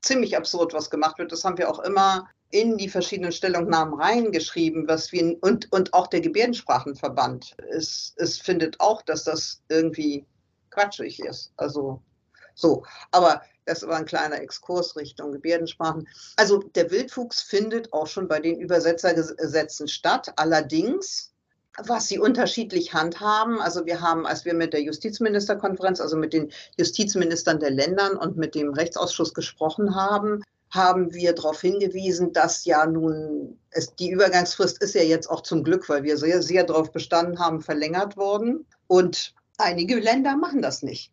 ziemlich 0.00 0.36
absurd, 0.36 0.72
was 0.72 0.90
gemacht 0.90 1.18
wird. 1.18 1.32
Das 1.32 1.44
haben 1.44 1.58
wir 1.58 1.68
auch 1.68 1.80
immer 1.80 2.28
in 2.50 2.76
die 2.76 2.88
verschiedenen 2.88 3.32
Stellungnahmen 3.32 3.94
reingeschrieben, 3.94 4.86
was 4.86 5.10
wir 5.10 5.36
und, 5.40 5.72
und 5.72 5.92
auch 5.94 6.06
der 6.06 6.20
Gebärdensprachenverband 6.20 7.56
es, 7.70 8.14
es 8.16 8.38
findet 8.38 8.78
auch, 8.78 9.02
dass 9.02 9.24
das 9.24 9.62
irgendwie 9.68 10.26
quatschig 10.70 11.18
ist. 11.20 11.52
Also 11.56 12.00
so, 12.54 12.84
aber 13.10 13.42
das 13.64 13.86
war 13.86 13.96
ein 13.96 14.06
kleiner 14.06 14.40
Exkurs 14.40 14.96
Richtung 14.96 15.32
Gebärdensprachen. 15.32 16.08
Also 16.36 16.58
der 16.58 16.90
Wildwuchs 16.90 17.42
findet 17.42 17.92
auch 17.92 18.06
schon 18.06 18.28
bei 18.28 18.40
den 18.40 18.58
Übersetzergesetzen 18.60 19.88
statt. 19.88 20.32
Allerdings 20.36 21.32
was 21.86 22.06
sie 22.08 22.18
unterschiedlich 22.18 22.92
handhaben. 22.92 23.60
Also 23.60 23.86
wir 23.86 24.00
haben, 24.00 24.26
als 24.26 24.44
wir 24.44 24.54
mit 24.54 24.72
der 24.72 24.82
Justizministerkonferenz, 24.82 26.00
also 26.00 26.16
mit 26.16 26.32
den 26.32 26.52
Justizministern 26.76 27.60
der 27.60 27.70
Ländern 27.70 28.16
und 28.16 28.36
mit 28.36 28.54
dem 28.54 28.72
Rechtsausschuss 28.74 29.32
gesprochen 29.34 29.94
haben, 29.94 30.42
haben 30.70 31.12
wir 31.12 31.34
darauf 31.34 31.60
hingewiesen, 31.60 32.32
dass 32.32 32.64
ja 32.64 32.86
nun, 32.86 33.58
es, 33.70 33.94
die 33.94 34.10
Übergangsfrist 34.10 34.82
ist 34.82 34.94
ja 34.94 35.02
jetzt 35.02 35.28
auch 35.28 35.42
zum 35.42 35.64
Glück, 35.64 35.88
weil 35.88 36.02
wir 36.02 36.16
sehr, 36.16 36.42
sehr 36.42 36.64
darauf 36.64 36.92
bestanden 36.92 37.38
haben, 37.38 37.60
verlängert 37.60 38.16
worden. 38.16 38.66
Und 38.86 39.34
einige 39.58 39.98
Länder 39.98 40.36
machen 40.36 40.62
das 40.62 40.82
nicht. 40.82 41.12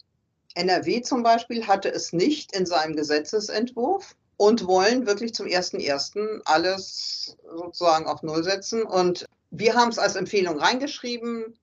NRW 0.60 1.02
zum 1.02 1.24
Beispiel 1.24 1.68
hatte 1.68 1.90
es 1.90 2.12
nicht 2.12 2.56
in 2.56 2.66
seinem 2.66 2.96
Gesetzesentwurf 2.96 4.16
und 4.36 4.68
wollen 4.68 5.06
wirklich 5.06 5.34
zum 5.34 5.48
1.1. 5.48 6.42
alles 6.46 7.38
sozusagen 7.50 8.08
auf 8.08 8.24
Null 8.24 8.44
setzen. 8.44 8.84
Und 8.84 9.26
wir 9.52 9.74
haben 9.76 9.90
es 9.90 9.98
als 9.98 10.16
Empfehlung 10.16 10.60
reingeschrieben. 10.60 11.58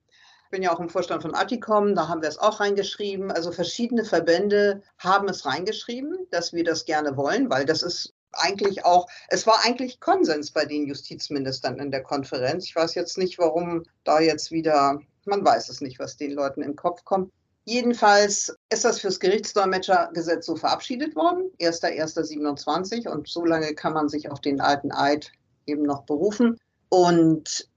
Ich 0.44 0.50
bin 0.50 0.62
ja 0.62 0.72
auch 0.72 0.80
im 0.80 0.88
Vorstand 0.88 1.22
von 1.22 1.34
Atticom, 1.34 1.94
da 1.94 2.08
haben 2.08 2.22
wir 2.22 2.28
es 2.28 2.38
auch 2.38 2.60
reingeschrieben. 2.60 3.30
Also 3.30 3.52
verschiedene 3.52 4.04
Verbände 4.04 4.82
haben 4.98 5.28
es 5.28 5.44
reingeschrieben, 5.44 6.26
dass 6.30 6.52
wir 6.52 6.64
das 6.64 6.86
gerne 6.86 7.16
wollen, 7.16 7.50
weil 7.50 7.66
das 7.66 7.82
ist 7.82 8.14
eigentlich 8.32 8.84
auch, 8.84 9.08
es 9.28 9.46
war 9.46 9.64
eigentlich 9.64 10.00
Konsens 10.00 10.50
bei 10.50 10.64
den 10.64 10.86
Justizministern 10.86 11.78
in 11.78 11.90
der 11.90 12.02
Konferenz. 12.02 12.64
Ich 12.64 12.76
weiß 12.76 12.94
jetzt 12.94 13.18
nicht, 13.18 13.38
warum 13.38 13.82
da 14.04 14.20
jetzt 14.20 14.52
wieder 14.52 15.00
Man 15.26 15.44
weiß 15.44 15.68
es 15.68 15.80
nicht, 15.80 15.98
was 15.98 16.16
den 16.16 16.32
Leuten 16.32 16.62
in 16.62 16.70
den 16.70 16.76
Kopf 16.76 17.04
kommt. 17.04 17.32
Jedenfalls 17.68 18.56
ist 18.70 18.84
das 18.84 19.00
fürs 19.00 19.18
Gerichtsdolmetschergesetz 19.18 20.46
so 20.46 20.54
verabschiedet 20.54 21.16
worden, 21.16 21.50
1.1.27 21.60 23.08
und 23.08 23.26
so 23.26 23.44
lange 23.44 23.74
kann 23.74 23.92
man 23.92 24.08
sich 24.08 24.30
auf 24.30 24.40
den 24.40 24.60
alten 24.60 24.92
Eid 24.92 25.32
eben 25.66 25.82
noch 25.82 26.04
berufen. 26.04 26.60
Und 26.90 27.68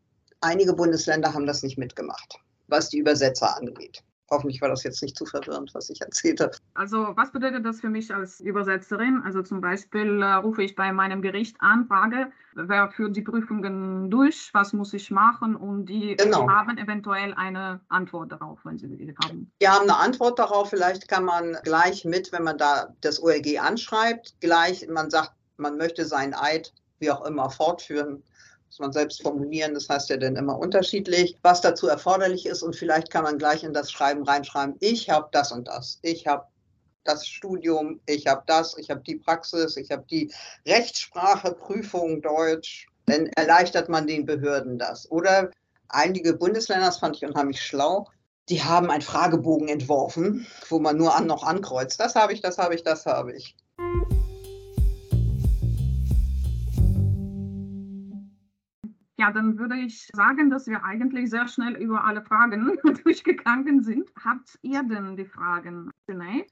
einige 0.41 0.73
Bundesländer 0.73 1.33
haben 1.33 1.47
das 1.47 1.63
nicht 1.63 1.79
mitgemacht, 1.79 2.35
was 2.67 2.89
die 2.89 2.99
Übersetzer 2.99 3.57
angeht. 3.57 4.03
Hoffentlich 4.31 4.61
war 4.61 4.69
das 4.69 4.83
jetzt 4.83 5.01
nicht 5.01 5.17
zu 5.17 5.25
verwirrend, 5.25 5.73
was 5.73 5.89
ich 5.89 6.01
erzählte. 6.01 6.51
Also 6.73 7.13
was 7.15 7.31
bedeutet 7.31 7.65
das 7.65 7.81
für 7.81 7.89
mich 7.89 8.13
als 8.13 8.39
Übersetzerin? 8.39 9.21
Also 9.25 9.41
zum 9.41 9.61
Beispiel 9.61 10.21
äh, 10.21 10.33
rufe 10.33 10.63
ich 10.63 10.75
bei 10.75 10.91
meinem 10.91 11.21
Gericht 11.21 11.57
an, 11.59 11.87
frage, 11.87 12.31
wer 12.53 12.91
führt 12.91 13.15
die 13.15 13.21
Prüfungen 13.21 14.09
durch, 14.09 14.49
was 14.53 14.73
muss 14.73 14.93
ich 14.93 15.11
machen 15.11 15.55
und 15.55 15.85
die 15.85 16.15
genau. 16.15 16.47
haben 16.49 16.77
eventuell 16.77 17.33
eine 17.33 17.79
Antwort 17.89 18.31
darauf, 18.31 18.59
wenn 18.63 18.77
sie 18.77 18.87
die 18.87 19.15
haben. 19.23 19.51
Die 19.61 19.67
haben 19.67 19.83
eine 19.83 19.97
Antwort 19.97 20.39
darauf, 20.39 20.69
vielleicht 20.69 21.07
kann 21.07 21.25
man 21.25 21.57
gleich 21.63 22.05
mit, 22.05 22.31
wenn 22.31 22.43
man 22.43 22.57
da 22.57 22.93
das 23.01 23.21
OLG 23.21 23.59
anschreibt, 23.59 24.35
gleich, 24.41 24.87
man 24.87 25.09
sagt, 25.09 25.31
man 25.57 25.77
möchte 25.77 26.05
seinen 26.05 26.33
Eid 26.33 26.73
wie 26.99 27.11
auch 27.11 27.25
immer 27.25 27.49
fortführen 27.49 28.23
muss 28.69 28.79
man 28.79 28.93
selbst 28.93 29.21
formulieren, 29.21 29.73
das 29.73 29.89
heißt 29.89 30.09
ja 30.09 30.17
dann 30.17 30.35
immer 30.35 30.57
unterschiedlich, 30.57 31.35
was 31.41 31.61
dazu 31.61 31.87
erforderlich 31.87 32.45
ist 32.45 32.61
und 32.61 32.75
vielleicht 32.75 33.09
kann 33.11 33.23
man 33.23 33.37
gleich 33.37 33.63
in 33.63 33.73
das 33.73 33.91
Schreiben 33.91 34.23
reinschreiben, 34.23 34.75
ich 34.79 35.09
habe 35.09 35.27
das 35.31 35.51
und 35.51 35.67
das, 35.67 35.99
ich 36.03 36.27
habe 36.27 36.45
das 37.03 37.27
Studium, 37.27 37.99
ich 38.05 38.27
habe 38.27 38.43
das, 38.45 38.77
ich 38.77 38.89
habe 38.89 39.01
die 39.01 39.15
Praxis, 39.15 39.77
ich 39.77 39.91
habe 39.91 40.05
die 40.09 40.31
Rechtssprache, 40.67 41.53
Prüfung 41.53 42.21
Deutsch, 42.21 42.87
dann 43.05 43.27
erleichtert 43.35 43.89
man 43.89 44.05
den 44.05 44.25
Behörden 44.25 44.77
das. 44.77 45.09
Oder 45.09 45.49
einige 45.87 46.33
Bundesländer, 46.33 46.85
das 46.85 46.99
fand 46.99 47.15
ich 47.15 47.25
unheimlich 47.25 47.61
schlau, 47.61 48.07
die 48.49 48.61
haben 48.63 48.91
einen 48.91 49.01
Fragebogen 49.01 49.67
entworfen, 49.67 50.45
wo 50.69 50.79
man 50.79 50.97
nur 50.97 51.15
an 51.15 51.27
noch 51.27 51.43
ankreuzt. 51.43 51.99
Das 51.99 52.15
habe 52.15 52.33
ich, 52.33 52.41
das 52.41 52.57
habe 52.57 52.75
ich, 52.75 52.83
das 52.83 53.05
habe 53.05 53.33
ich. 53.33 53.55
Ja, 59.19 59.31
dann 59.31 59.57
würde 59.59 59.75
ich 59.75 60.07
sagen, 60.13 60.49
dass 60.49 60.65
wir 60.67 60.85
eigentlich 60.85 61.29
sehr 61.29 61.49
schnell 61.49 61.75
über 61.75 62.05
alle 62.05 62.21
Fragen 62.21 62.79
durchgegangen 63.03 63.83
sind. 63.83 64.09
Habt 64.23 64.57
ihr 64.61 64.81
denn 64.81 65.17
die 65.17 65.25
Fragen, 65.25 65.91
Sinead? 66.07 66.47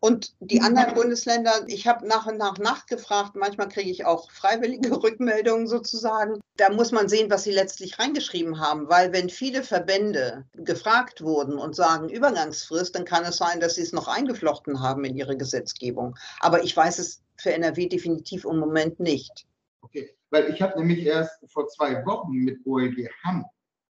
Und 0.00 0.34
die 0.40 0.60
anderen 0.60 0.94
Bundesländer, 0.94 1.64
ich 1.66 1.86
habe 1.86 2.06
nach 2.06 2.26
und 2.26 2.36
nach 2.36 2.58
nachgefragt, 2.58 3.36
manchmal 3.36 3.70
kriege 3.70 3.90
ich 3.90 4.04
auch 4.04 4.30
freiwillige 4.30 4.90
Rückmeldungen 5.02 5.66
sozusagen. 5.66 6.40
Da 6.58 6.70
muss 6.70 6.92
man 6.92 7.08
sehen, 7.08 7.30
was 7.30 7.44
sie 7.44 7.52
letztlich 7.52 7.98
reingeschrieben 7.98 8.60
haben, 8.60 8.88
weil 8.88 9.12
wenn 9.12 9.30
viele 9.30 9.62
Verbände 9.62 10.44
gefragt 10.52 11.22
wurden 11.22 11.56
und 11.58 11.74
sagen 11.74 12.10
Übergangsfrist, 12.10 12.94
dann 12.94 13.06
kann 13.06 13.24
es 13.24 13.38
sein, 13.38 13.60
dass 13.60 13.76
sie 13.76 13.82
es 13.82 13.92
noch 13.92 14.06
eingeflochten 14.06 14.80
haben 14.80 15.04
in 15.04 15.16
ihre 15.16 15.38
Gesetzgebung. 15.38 16.16
Aber 16.40 16.62
ich 16.62 16.76
weiß 16.76 16.98
es 16.98 17.23
für 17.36 17.52
NRW 17.52 17.88
definitiv 17.88 18.44
im 18.44 18.58
Moment 18.58 19.00
nicht. 19.00 19.46
Okay, 19.80 20.16
weil 20.30 20.50
ich 20.50 20.62
habe 20.62 20.78
nämlich 20.78 21.04
erst 21.04 21.38
vor 21.50 21.68
zwei 21.68 22.04
Wochen 22.06 22.32
mit 22.32 22.64
OLG 22.66 23.08
Hamm 23.22 23.44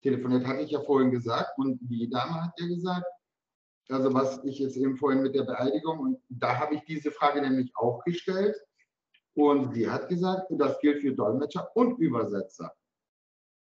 telefoniert, 0.01 0.45
hatte 0.45 0.61
ich 0.61 0.71
ja 0.71 0.81
vorhin 0.81 1.11
gesagt, 1.11 1.57
und 1.57 1.79
die 1.81 2.09
Dame 2.09 2.45
hat 2.45 2.53
ja 2.59 2.67
gesagt, 2.67 3.05
also 3.89 4.13
was 4.13 4.43
ich 4.43 4.59
jetzt 4.59 4.77
eben 4.77 4.97
vorhin 4.97 5.21
mit 5.21 5.35
der 5.35 5.43
Beeidigung, 5.43 5.99
und 5.99 6.19
da 6.29 6.57
habe 6.57 6.75
ich 6.75 6.81
diese 6.85 7.11
Frage 7.11 7.41
nämlich 7.41 7.71
auch 7.75 8.03
gestellt. 8.03 8.55
Und 9.35 9.73
sie 9.73 9.89
hat 9.89 10.07
gesagt, 10.07 10.47
das 10.49 10.79
gilt 10.79 11.01
für 11.01 11.11
Dolmetscher 11.11 11.69
und 11.75 11.99
Übersetzer. 11.99 12.73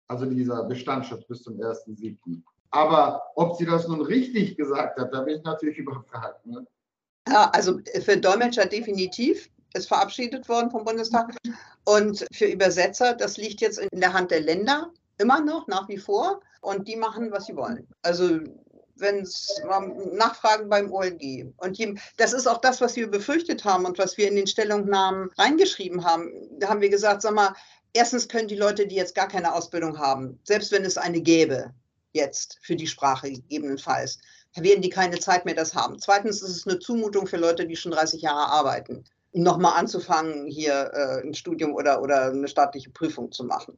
Also 0.08 0.26
dieser 0.26 0.64
Bestandsschutz 0.64 1.28
bis 1.28 1.44
zum 1.44 1.60
1.7. 1.60 2.42
Aber 2.72 3.22
ob 3.36 3.58
sie 3.58 3.66
das 3.66 3.88
nun 3.88 4.02
richtig 4.02 4.56
gesagt 4.56 4.98
hat, 4.98 5.14
da 5.14 5.22
bin 5.22 5.38
ich 5.38 5.44
natürlich 5.44 5.78
überfragt. 5.78 6.46
Ne? 6.46 6.66
Ja, 7.28 7.50
also 7.52 7.80
für 8.02 8.18
Dolmetscher 8.18 8.66
definitiv 8.66 9.50
ist 9.78 9.88
verabschiedet 9.88 10.50
worden 10.50 10.72
vom 10.72 10.84
Bundestag. 10.84 11.36
Und 11.86 12.26
für 12.34 12.46
Übersetzer, 12.46 13.14
das 13.14 13.38
liegt 13.38 13.62
jetzt 13.62 13.80
in 13.80 14.02
der 14.02 14.14
Hand 14.14 14.32
der 14.32 14.42
Länder, 14.42 14.92
immer 15.18 15.40
noch, 15.40 15.68
nach 15.68 15.88
wie 15.88 15.98
vor. 15.98 16.42
Und 16.62 16.88
die 16.88 16.96
machen, 16.96 17.32
was 17.32 17.46
sie 17.46 17.56
wollen. 17.56 17.88
Also 18.02 18.40
wenn 19.00 19.20
es 19.20 19.62
Nachfragen 20.14 20.70
beim 20.70 20.92
OLG. 20.92 21.54
Und 21.58 21.80
das 22.18 22.34
ist 22.34 22.48
auch 22.48 22.58
das, 22.58 22.82
was 22.82 22.96
wir 22.96 23.10
befürchtet 23.10 23.64
haben 23.64 23.86
und 23.86 23.98
was 23.98 24.18
wir 24.18 24.28
in 24.28 24.36
den 24.36 24.48
Stellungnahmen 24.48 25.30
reingeschrieben 25.38 26.04
haben. 26.04 26.32
Da 26.60 26.70
haben 26.70 26.82
wir 26.82 26.90
gesagt, 26.90 27.22
sag 27.22 27.36
mal, 27.36 27.54
erstens 27.94 28.28
können 28.28 28.48
die 28.48 28.56
Leute, 28.56 28.88
die 28.88 28.96
jetzt 28.96 29.16
gar 29.16 29.28
keine 29.28 29.54
Ausbildung 29.54 29.98
haben, 30.00 30.40
selbst 30.44 30.72
wenn 30.72 30.84
es 30.84 30.98
eine 30.98 31.22
gäbe, 31.22 31.74
jetzt 32.14 32.58
für 32.62 32.76
die 32.76 32.88
Sprache 32.88 33.32
gegebenenfalls, 33.32 34.20
werden 34.56 34.82
die 34.82 34.90
keine 34.90 35.20
Zeit 35.20 35.46
mehr 35.46 35.54
das 35.54 35.76
haben. 35.76 36.00
Zweitens 36.00 36.42
ist 36.42 36.50
es 36.50 36.68
eine 36.68 36.80
Zumutung 36.80 37.28
für 37.28 37.38
Leute, 37.38 37.68
die 37.68 37.76
schon 37.76 37.92
30 37.92 38.24
Jahre 38.24 38.52
arbeiten, 38.52 39.04
nochmal 39.38 39.78
anzufangen, 39.78 40.48
hier 40.48 40.92
äh, 40.94 41.28
ein 41.28 41.34
Studium 41.34 41.74
oder, 41.74 42.02
oder 42.02 42.32
eine 42.32 42.48
staatliche 42.48 42.90
Prüfung 42.90 43.32
zu 43.32 43.44
machen. 43.44 43.78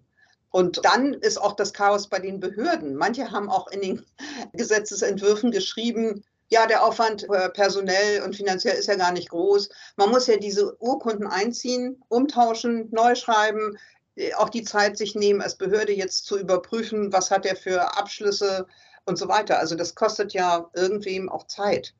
Und 0.52 0.84
dann 0.84 1.14
ist 1.14 1.40
auch 1.40 1.54
das 1.54 1.74
Chaos 1.74 2.08
bei 2.08 2.20
den 2.20 2.40
Behörden. 2.40 2.96
Manche 2.96 3.32
haben 3.32 3.50
auch 3.50 3.68
in 3.68 3.82
den 3.82 4.06
Gesetzesentwürfen 4.54 5.52
geschrieben, 5.52 6.24
ja, 6.52 6.66
der 6.66 6.84
Aufwand 6.84 7.30
äh, 7.30 7.50
personell 7.50 8.24
und 8.24 8.36
finanziell 8.36 8.76
ist 8.76 8.88
ja 8.88 8.96
gar 8.96 9.12
nicht 9.12 9.30
groß. 9.30 9.70
Man 9.98 10.10
muss 10.10 10.26
ja 10.26 10.38
diese 10.38 10.76
Urkunden 10.82 11.28
einziehen, 11.28 12.04
umtauschen, 12.08 12.90
neu 12.92 13.14
schreiben, 13.14 13.78
äh, 14.16 14.34
auch 14.34 14.50
die 14.50 14.64
Zeit 14.64 14.98
sich 14.98 15.14
nehmen, 15.14 15.42
als 15.42 15.56
Behörde 15.56 15.94
jetzt 15.94 16.26
zu 16.26 16.40
überprüfen, 16.40 17.14
was 17.14 17.30
hat 17.30 17.46
er 17.46 17.56
für 17.56 17.96
Abschlüsse 17.98 18.66
und 19.06 19.18
so 19.18 19.28
weiter. 19.28 19.60
Also 19.60 19.76
das 19.76 19.94
kostet 19.94 20.34
ja 20.34 20.70
irgendwem 20.74 21.30
auch 21.30 21.46
Zeit. 21.46 21.94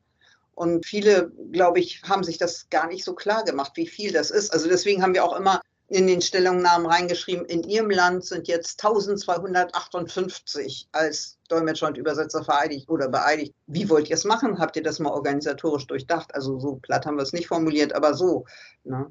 Und 0.60 0.84
viele, 0.84 1.32
glaube 1.52 1.80
ich, 1.80 2.02
haben 2.02 2.22
sich 2.22 2.36
das 2.36 2.68
gar 2.68 2.86
nicht 2.86 3.02
so 3.02 3.14
klar 3.14 3.44
gemacht, 3.44 3.72
wie 3.76 3.86
viel 3.86 4.12
das 4.12 4.30
ist. 4.30 4.52
Also 4.52 4.68
deswegen 4.68 5.02
haben 5.02 5.14
wir 5.14 5.24
auch 5.24 5.34
immer 5.34 5.62
in 5.88 6.06
den 6.06 6.20
Stellungnahmen 6.20 6.86
reingeschrieben, 6.86 7.46
in 7.46 7.62
Ihrem 7.62 7.88
Land 7.88 8.26
sind 8.26 8.46
jetzt 8.46 8.84
1258 8.84 10.88
als 10.92 11.38
Dolmetscher 11.48 11.86
und 11.86 11.96
Übersetzer 11.96 12.44
vereidigt 12.44 12.90
oder 12.90 13.08
beeidigt. 13.08 13.54
Wie 13.68 13.88
wollt 13.88 14.10
ihr 14.10 14.16
es 14.16 14.26
machen? 14.26 14.58
Habt 14.58 14.76
ihr 14.76 14.82
das 14.82 14.98
mal 14.98 15.12
organisatorisch 15.12 15.86
durchdacht? 15.86 16.34
Also 16.34 16.60
so 16.60 16.74
platt 16.74 17.06
haben 17.06 17.16
wir 17.16 17.22
es 17.22 17.32
nicht 17.32 17.48
formuliert, 17.48 17.94
aber 17.94 18.12
so. 18.12 18.44
Ne? 18.84 19.10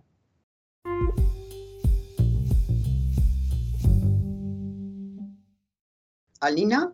Alina? 6.42 6.94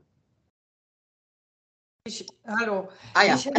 Ich, 2.08 2.24
hallo. 2.46 2.88
Ah, 3.16 3.24
ja. 3.24 3.34
Ich, 3.34 3.50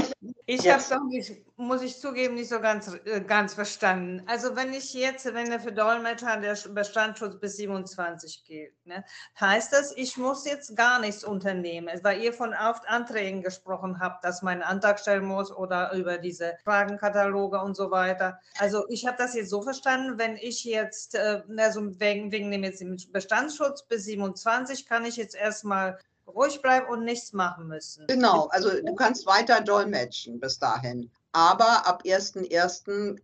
ich 0.47 0.69
habe 0.69 0.79
es 0.79 0.93
auch 0.93 1.03
nicht, 1.03 1.33
muss 1.57 1.83
ich 1.83 1.99
zugeben, 1.99 2.37
nicht 2.37 2.49
so 2.49 2.61
ganz, 2.61 2.97
äh, 3.05 3.21
ganz 3.21 3.55
verstanden. 3.55 4.23
Also 4.29 4.55
wenn 4.55 4.73
ich 4.73 4.95
jetzt, 4.95 5.25
wenn 5.25 5.51
der 5.51 5.59
für 5.59 5.73
Dolmetscher 5.73 6.37
der 6.37 6.57
Bestandsschutz 6.69 7.41
bis 7.41 7.57
27 7.57 8.45
gilt, 8.45 8.87
ne, 8.87 9.05
heißt 9.41 9.73
das, 9.73 9.93
ich 9.97 10.17
muss 10.17 10.47
jetzt 10.47 10.77
gar 10.77 11.01
nichts 11.01 11.25
unternehmen, 11.25 11.89
weil 12.05 12.23
ihr 12.23 12.33
von 12.33 12.55
oft 12.55 12.89
Anträgen 12.89 13.43
gesprochen 13.43 13.99
habt, 13.99 14.25
dass 14.25 14.43
man 14.43 14.63
einen 14.63 14.63
Antrag 14.63 15.01
stellen 15.01 15.25
muss 15.25 15.51
oder 15.51 15.93
über 15.95 16.17
diese 16.17 16.57
Fragenkataloge 16.63 17.61
und 17.61 17.75
so 17.75 17.91
weiter. 17.91 18.39
Also 18.61 18.85
ich 18.89 19.09
habe 19.09 19.17
das 19.19 19.35
jetzt 19.35 19.51
so 19.51 19.63
verstanden, 19.63 20.21
wenn 20.21 20.37
ich 20.37 20.63
jetzt, 20.63 21.19
also 21.19 21.99
wegen, 21.99 22.31
wegen 22.31 22.53
dem 22.53 22.63
jetzt 22.63 23.13
Bestandsschutz 23.13 23.89
bis 23.89 24.05
27 24.05 24.87
kann 24.87 25.05
ich 25.05 25.17
jetzt 25.17 25.35
erstmal 25.35 25.99
ruhig 26.27 26.61
bleiben 26.63 26.89
und 26.89 27.05
nichts 27.05 27.33
machen 27.33 27.69
müssen. 27.69 28.07
Genau, 28.07 28.47
also 28.49 28.71
du 28.71 28.95
kannst 28.95 29.27
weiter 29.27 29.61
dolmetschen 29.61 30.41
bis 30.41 30.59
dahin. 30.59 31.11
Aber 31.33 31.87
ab 31.87 32.03
1.1., 32.05 33.19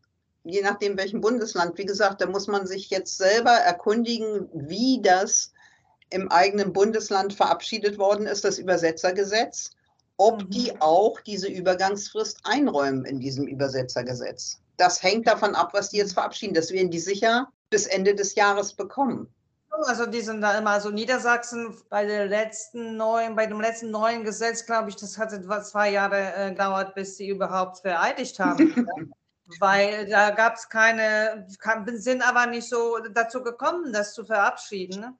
je 0.44 0.62
nachdem 0.62 0.96
welchem 0.96 1.20
Bundesland, 1.20 1.78
wie 1.78 1.84
gesagt, 1.84 2.20
da 2.20 2.26
muss 2.26 2.46
man 2.46 2.66
sich 2.66 2.90
jetzt 2.90 3.16
selber 3.16 3.52
erkundigen, 3.52 4.48
wie 4.52 5.00
das 5.02 5.52
im 6.10 6.30
eigenen 6.30 6.72
Bundesland 6.72 7.32
verabschiedet 7.32 7.98
worden 7.98 8.26
ist, 8.26 8.44
das 8.44 8.58
Übersetzergesetz, 8.58 9.70
ob 10.16 10.42
mhm. 10.42 10.50
die 10.50 10.80
auch 10.80 11.20
diese 11.20 11.48
Übergangsfrist 11.48 12.40
einräumen 12.44 13.04
in 13.04 13.18
diesem 13.18 13.46
Übersetzergesetz. 13.46 14.60
Das 14.76 15.02
hängt 15.02 15.26
davon 15.26 15.54
ab, 15.54 15.70
was 15.72 15.90
die 15.90 15.98
jetzt 15.98 16.14
verabschieden. 16.14 16.54
Das 16.54 16.70
werden 16.70 16.90
die 16.90 16.98
sicher 16.98 17.48
bis 17.70 17.86
Ende 17.86 18.14
des 18.14 18.34
Jahres 18.34 18.74
bekommen. 18.74 19.32
Also 19.72 20.06
die 20.06 20.20
sind 20.20 20.42
da 20.42 20.58
immer, 20.58 20.70
also 20.70 20.90
Niedersachsen 20.90 21.74
bei 21.88 22.04
der 22.04 22.26
letzten 22.26 22.96
neuen, 22.96 23.34
bei 23.34 23.46
dem 23.46 23.60
letzten 23.60 23.90
neuen 23.90 24.22
Gesetz, 24.22 24.66
glaube 24.66 24.90
ich, 24.90 24.96
das 24.96 25.16
hatte 25.16 25.42
zwei 25.62 25.90
Jahre 25.90 26.34
äh, 26.34 26.50
gedauert, 26.50 26.94
bis 26.94 27.16
sie 27.16 27.28
überhaupt 27.28 27.78
vereidigt 27.78 28.38
haben. 28.38 28.86
Weil 29.60 30.08
da 30.08 30.30
gab 30.30 30.54
es 30.56 30.68
keine, 30.68 31.46
sind 31.94 32.26
aber 32.26 32.46
nicht 32.46 32.68
so 32.68 32.98
dazu 33.12 33.42
gekommen, 33.42 33.92
das 33.92 34.14
zu 34.14 34.24
verabschieden. 34.24 35.00
Ne? 35.00 35.14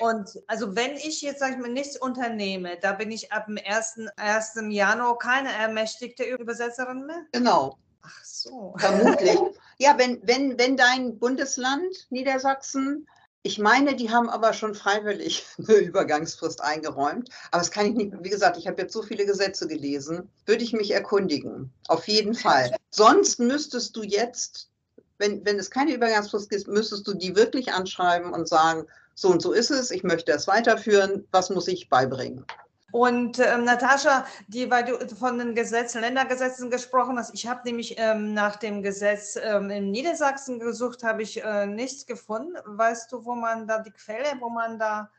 Und 0.00 0.42
also 0.46 0.74
wenn 0.74 0.96
ich 0.96 1.22
jetzt, 1.22 1.40
sage 1.40 1.54
ich 1.54 1.58
mal, 1.58 1.70
nichts 1.70 1.96
unternehme, 1.96 2.78
da 2.80 2.92
bin 2.92 3.10
ich 3.10 3.32
ab 3.32 3.46
dem 3.46 3.58
1. 3.64 4.08
1. 4.16 4.54
Januar 4.68 5.18
keine 5.18 5.52
ermächtigte 5.52 6.24
Übersetzerin 6.24 7.06
mehr? 7.06 7.22
Genau. 7.32 7.78
Ach 8.02 8.24
so. 8.24 8.74
Vermutlich. 8.78 9.38
Ja, 9.76 9.98
wenn, 9.98 10.20
wenn, 10.22 10.56
wenn 10.56 10.76
dein 10.76 11.18
Bundesland, 11.18 12.06
Niedersachsen, 12.10 13.08
ich 13.46 13.58
meine, 13.58 13.94
die 13.94 14.10
haben 14.10 14.30
aber 14.30 14.54
schon 14.54 14.74
freiwillig 14.74 15.44
eine 15.58 15.76
Übergangsfrist 15.76 16.62
eingeräumt. 16.62 17.28
Aber 17.50 17.60
das 17.60 17.70
kann 17.70 17.86
ich 17.86 17.94
nicht, 17.94 18.12
wie 18.20 18.30
gesagt, 18.30 18.56
ich 18.56 18.66
habe 18.66 18.80
jetzt 18.82 18.94
so 18.94 19.02
viele 19.02 19.26
Gesetze 19.26 19.68
gelesen, 19.68 20.30
würde 20.46 20.64
ich 20.64 20.72
mich 20.72 20.90
erkundigen. 20.90 21.70
Auf 21.86 22.08
jeden 22.08 22.34
Fall. 22.34 22.74
Sonst 22.90 23.38
müsstest 23.38 23.94
du 23.96 24.02
jetzt, 24.02 24.70
wenn, 25.18 25.44
wenn 25.44 25.58
es 25.58 25.70
keine 25.70 25.94
Übergangsfrist 25.94 26.48
gibt, 26.48 26.68
müsstest 26.68 27.06
du 27.06 27.12
die 27.12 27.36
wirklich 27.36 27.70
anschreiben 27.72 28.32
und 28.32 28.48
sagen, 28.48 28.86
so 29.14 29.28
und 29.28 29.42
so 29.42 29.52
ist 29.52 29.70
es, 29.70 29.90
ich 29.90 30.02
möchte 30.02 30.32
es 30.32 30.48
weiterführen, 30.48 31.28
was 31.30 31.50
muss 31.50 31.68
ich 31.68 31.90
beibringen? 31.90 32.46
Und 32.94 33.40
ähm, 33.40 33.64
Natascha, 33.64 34.24
die, 34.46 34.70
weil 34.70 34.84
du 34.84 35.16
von 35.16 35.36
den 35.36 35.56
Gesetzen, 35.56 36.00
Ländergesetzen 36.00 36.70
gesprochen 36.70 37.18
hast, 37.18 37.34
ich 37.34 37.44
habe 37.44 37.62
nämlich 37.64 37.96
ähm, 37.98 38.34
nach 38.34 38.54
dem 38.54 38.84
Gesetz 38.84 39.36
ähm, 39.42 39.68
in 39.68 39.90
Niedersachsen 39.90 40.60
gesucht, 40.60 41.02
habe 41.02 41.24
ich 41.24 41.42
äh, 41.42 41.66
nichts 41.66 42.06
gefunden. 42.06 42.54
Weißt 42.64 43.10
du, 43.10 43.24
wo 43.24 43.34
man 43.34 43.66
da 43.66 43.80
die 43.80 43.90
Quelle, 43.90 44.36
wo 44.38 44.48
man 44.48 44.78
da 44.78 45.10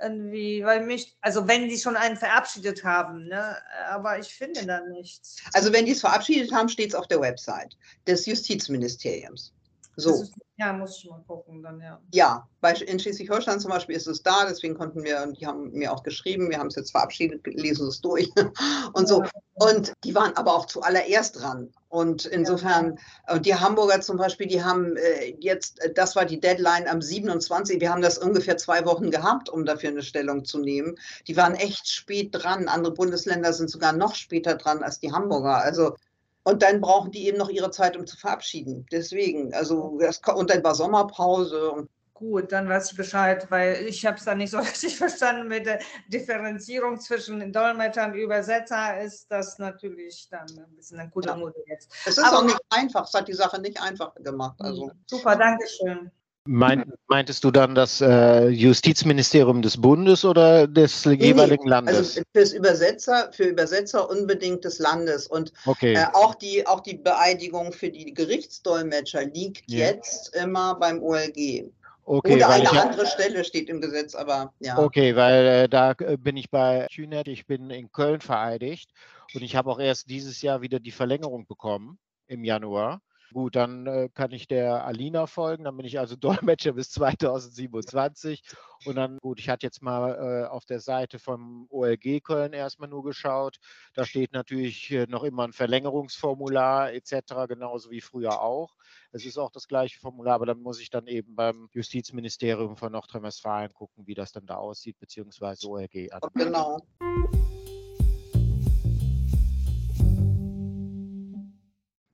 irgendwie, 0.00 0.64
weil 0.64 0.84
mich, 0.84 1.16
also 1.20 1.46
wenn 1.46 1.68
die 1.68 1.78
schon 1.78 1.94
einen 1.94 2.16
verabschiedet 2.16 2.82
haben, 2.82 3.28
ne, 3.28 3.56
aber 3.88 4.18
ich 4.18 4.34
finde 4.34 4.66
da 4.66 4.80
nichts. 4.80 5.36
Also 5.52 5.72
wenn 5.72 5.86
die 5.86 5.92
es 5.92 6.00
verabschiedet 6.00 6.50
haben, 6.50 6.68
steht 6.68 6.88
es 6.88 6.96
auf 6.96 7.06
der 7.06 7.20
Website 7.20 7.76
des 8.04 8.26
Justizministeriums. 8.26 9.52
So. 9.94 10.24
Ja, 10.62 10.72
muss 10.72 10.96
ich 10.98 11.10
mal 11.10 11.20
gucken 11.26 11.60
dann, 11.60 11.80
ja. 11.80 12.00
Ja, 12.12 12.48
bei, 12.60 12.72
in 12.72 13.00
Schleswig-Holstein 13.00 13.58
zum 13.58 13.72
Beispiel 13.72 13.96
ist 13.96 14.06
es 14.06 14.22
da, 14.22 14.46
deswegen 14.48 14.74
konnten 14.74 15.02
wir, 15.02 15.20
und 15.24 15.40
die 15.40 15.44
haben 15.44 15.72
mir 15.72 15.92
auch 15.92 16.04
geschrieben, 16.04 16.50
wir 16.50 16.58
haben 16.58 16.68
es 16.68 16.76
jetzt 16.76 16.92
verabschiedet, 16.92 17.44
lesen 17.48 17.88
es 17.88 18.00
durch 18.00 18.30
und 18.92 19.08
so. 19.08 19.24
Und 19.54 19.92
die 20.04 20.14
waren 20.14 20.36
aber 20.36 20.54
auch 20.54 20.66
zuallererst 20.66 21.40
dran. 21.40 21.72
Und 21.88 22.26
insofern, 22.26 22.96
ja. 23.28 23.40
die 23.40 23.56
Hamburger 23.56 24.00
zum 24.02 24.18
Beispiel, 24.18 24.46
die 24.46 24.62
haben 24.62 24.96
äh, 24.96 25.34
jetzt, 25.40 25.82
äh, 25.82 25.92
das 25.92 26.14
war 26.14 26.26
die 26.26 26.38
Deadline 26.38 26.86
am 26.86 27.02
27. 27.02 27.80
Wir 27.80 27.90
haben 27.90 28.00
das 28.00 28.18
ungefähr 28.18 28.56
zwei 28.56 28.84
Wochen 28.86 29.10
gehabt, 29.10 29.48
um 29.48 29.64
dafür 29.64 29.88
eine 29.88 30.02
Stellung 30.02 30.44
zu 30.44 30.60
nehmen. 30.60 30.96
Die 31.26 31.36
waren 31.36 31.56
echt 31.56 31.88
spät 31.88 32.28
dran. 32.30 32.68
Andere 32.68 32.94
Bundesländer 32.94 33.52
sind 33.52 33.68
sogar 33.68 33.92
noch 33.92 34.14
später 34.14 34.54
dran 34.54 34.84
als 34.84 35.00
die 35.00 35.10
Hamburger. 35.10 35.56
Also 35.56 35.96
und 36.44 36.62
dann 36.62 36.80
brauchen 36.80 37.10
die 37.10 37.26
eben 37.26 37.38
noch 37.38 37.48
ihre 37.48 37.70
Zeit, 37.70 37.96
um 37.96 38.06
zu 38.06 38.16
verabschieden. 38.16 38.86
Deswegen, 38.90 39.54
also 39.54 39.98
das, 40.00 40.20
und 40.34 40.50
dann 40.50 40.64
war 40.64 40.74
Sommerpause. 40.74 41.86
Gut, 42.14 42.52
dann 42.52 42.68
weiß 42.68 42.92
ich 42.92 42.96
Bescheid, 42.96 43.46
weil 43.50 43.84
ich 43.86 44.06
habe 44.06 44.16
es 44.16 44.24
dann 44.24 44.38
nicht 44.38 44.50
so 44.50 44.58
richtig 44.60 44.96
verstanden 44.96 45.48
mit 45.48 45.66
der 45.66 45.80
Differenzierung 46.08 47.00
zwischen 47.00 47.52
Dolmetscher 47.52 48.06
und 48.06 48.14
Übersetzer 48.14 49.00
ist 49.00 49.26
das 49.30 49.58
natürlich 49.58 50.28
dann 50.30 50.46
ein 50.56 50.76
bisschen 50.76 51.00
ein 51.00 51.10
guter 51.10 51.30
ja. 51.30 51.36
Mut 51.36 51.54
jetzt. 51.66 51.90
Es 52.06 52.18
ist 52.18 52.24
Aber, 52.24 52.38
auch 52.38 52.44
nicht 52.44 52.60
einfach, 52.70 53.06
es 53.06 53.14
hat 53.14 53.28
die 53.28 53.34
Sache 53.34 53.60
nicht 53.60 53.80
einfach 53.80 54.14
gemacht. 54.16 54.56
Also. 54.60 54.90
Super, 55.06 55.36
danke 55.36 55.66
schön. 55.66 56.10
Meint, 56.44 56.86
meintest 57.06 57.44
du 57.44 57.52
dann 57.52 57.76
das 57.76 58.00
äh, 58.00 58.48
Justizministerium 58.48 59.62
des 59.62 59.80
Bundes 59.80 60.24
oder 60.24 60.66
des 60.66 61.06
nee, 61.06 61.14
jeweiligen 61.14 61.68
Landes? 61.68 61.96
Also 61.96 62.22
fürs 62.34 62.52
Übersetzer, 62.52 63.30
für 63.32 63.44
Übersetzer 63.44 64.10
unbedingt 64.10 64.64
des 64.64 64.80
Landes. 64.80 65.28
Und 65.28 65.52
okay. 65.66 65.94
äh, 65.94 66.06
auch, 66.14 66.34
die, 66.34 66.66
auch 66.66 66.80
die 66.80 66.96
Beeidigung 66.96 67.72
für 67.72 67.90
die 67.90 68.12
Gerichtsdolmetscher 68.12 69.24
liegt 69.26 69.70
ja. 69.70 69.86
jetzt 69.86 70.34
immer 70.34 70.74
beim 70.74 71.00
OLG. 71.00 71.70
Okay, 72.04 72.34
Oder 72.34 72.48
eine 72.48 72.70
andere 72.70 73.06
Stelle 73.06 73.44
steht 73.44 73.68
im 73.68 73.80
Gesetz, 73.80 74.16
aber 74.16 74.52
ja. 74.58 74.76
Okay, 74.76 75.14
weil 75.14 75.46
äh, 75.46 75.68
da 75.68 75.92
äh, 75.92 76.16
bin 76.16 76.36
ich 76.36 76.50
bei 76.50 76.88
Kühnert, 76.92 77.28
ich 77.28 77.46
bin 77.46 77.70
in 77.70 77.92
Köln 77.92 78.20
vereidigt 78.20 78.90
und 79.34 79.42
ich 79.42 79.54
habe 79.54 79.70
auch 79.70 79.78
erst 79.78 80.10
dieses 80.10 80.42
Jahr 80.42 80.62
wieder 80.62 80.80
die 80.80 80.90
Verlängerung 80.90 81.46
bekommen 81.46 81.98
im 82.26 82.42
Januar. 82.42 83.00
Gut, 83.32 83.56
dann 83.56 83.86
äh, 83.86 84.08
kann 84.12 84.32
ich 84.32 84.46
der 84.46 84.84
Alina 84.84 85.26
folgen. 85.26 85.64
Dann 85.64 85.76
bin 85.76 85.86
ich 85.86 85.98
also 85.98 86.16
Dolmetscher 86.16 86.72
bis 86.72 86.90
2027. 86.90 88.42
Und 88.84 88.96
dann, 88.96 89.18
gut, 89.18 89.38
ich 89.38 89.48
hatte 89.48 89.66
jetzt 89.66 89.82
mal 89.82 90.14
äh, 90.14 90.48
auf 90.48 90.64
der 90.64 90.80
Seite 90.80 91.18
vom 91.18 91.66
OLG 91.70 92.22
Köln 92.22 92.52
erstmal 92.52 92.88
nur 92.88 93.04
geschaut. 93.04 93.58
Da 93.94 94.04
steht 94.04 94.32
natürlich 94.32 94.90
äh, 94.90 95.06
noch 95.06 95.22
immer 95.22 95.44
ein 95.44 95.52
Verlängerungsformular 95.52 96.92
etc., 96.92 97.46
genauso 97.48 97.90
wie 97.90 98.00
früher 98.00 98.40
auch. 98.40 98.74
Es 99.12 99.24
ist 99.24 99.38
auch 99.38 99.50
das 99.50 99.68
gleiche 99.68 99.98
Formular, 99.98 100.34
aber 100.34 100.46
dann 100.46 100.60
muss 100.60 100.80
ich 100.80 100.90
dann 100.90 101.06
eben 101.06 101.34
beim 101.34 101.68
Justizministerium 101.72 102.76
von 102.76 102.92
Nordrhein-Westfalen 102.92 103.72
gucken, 103.72 104.06
wie 104.06 104.14
das 104.14 104.32
dann 104.32 104.46
da 104.46 104.56
aussieht, 104.56 104.98
beziehungsweise 104.98 105.68
OLG. 105.68 106.08
Genau. 106.34 106.80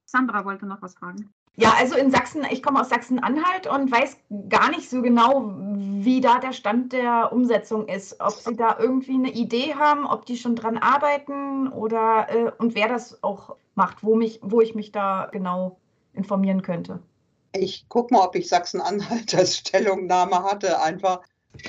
Sandra 0.09 0.45
wollte 0.45 0.65
noch 0.65 0.81
was 0.81 0.95
fragen. 0.95 1.31
Ja, 1.57 1.75
also 1.77 1.97
in 1.97 2.11
Sachsen, 2.11 2.47
ich 2.51 2.63
komme 2.63 2.81
aus 2.81 2.89
Sachsen-Anhalt 2.89 3.67
und 3.67 3.91
weiß 3.91 4.17
gar 4.49 4.71
nicht 4.71 4.89
so 4.89 5.03
genau, 5.03 5.53
wie 5.55 6.21
da 6.21 6.39
der 6.39 6.53
Stand 6.53 6.93
der 6.93 7.33
Umsetzung 7.33 7.89
ist. 7.89 8.21
Ob 8.21 8.33
Sie 8.33 8.55
da 8.55 8.79
irgendwie 8.79 9.15
eine 9.15 9.33
Idee 9.33 9.75
haben, 9.75 10.07
ob 10.07 10.25
die 10.25 10.37
schon 10.37 10.55
dran 10.55 10.79
arbeiten 10.79 11.69
oder 11.69 12.27
äh, 12.31 12.53
und 12.59 12.75
wer 12.75 12.89
das 12.89 13.23
auch 13.23 13.57
macht, 13.75 14.03
wo, 14.03 14.15
mich, 14.15 14.39
wo 14.41 14.61
ich 14.61 14.75
mich 14.75 14.93
da 14.93 15.29
genau 15.33 15.79
informieren 16.15 16.63
könnte. 16.63 17.01
Ich 17.53 17.89
gucke 17.89 18.15
mal, 18.15 18.25
ob 18.25 18.37
ich 18.37 18.49
Sachsen-Anhalt 18.49 19.35
als 19.35 19.59
Stellungnahme 19.59 20.45
hatte. 20.45 20.81
Einfach, 20.81 21.23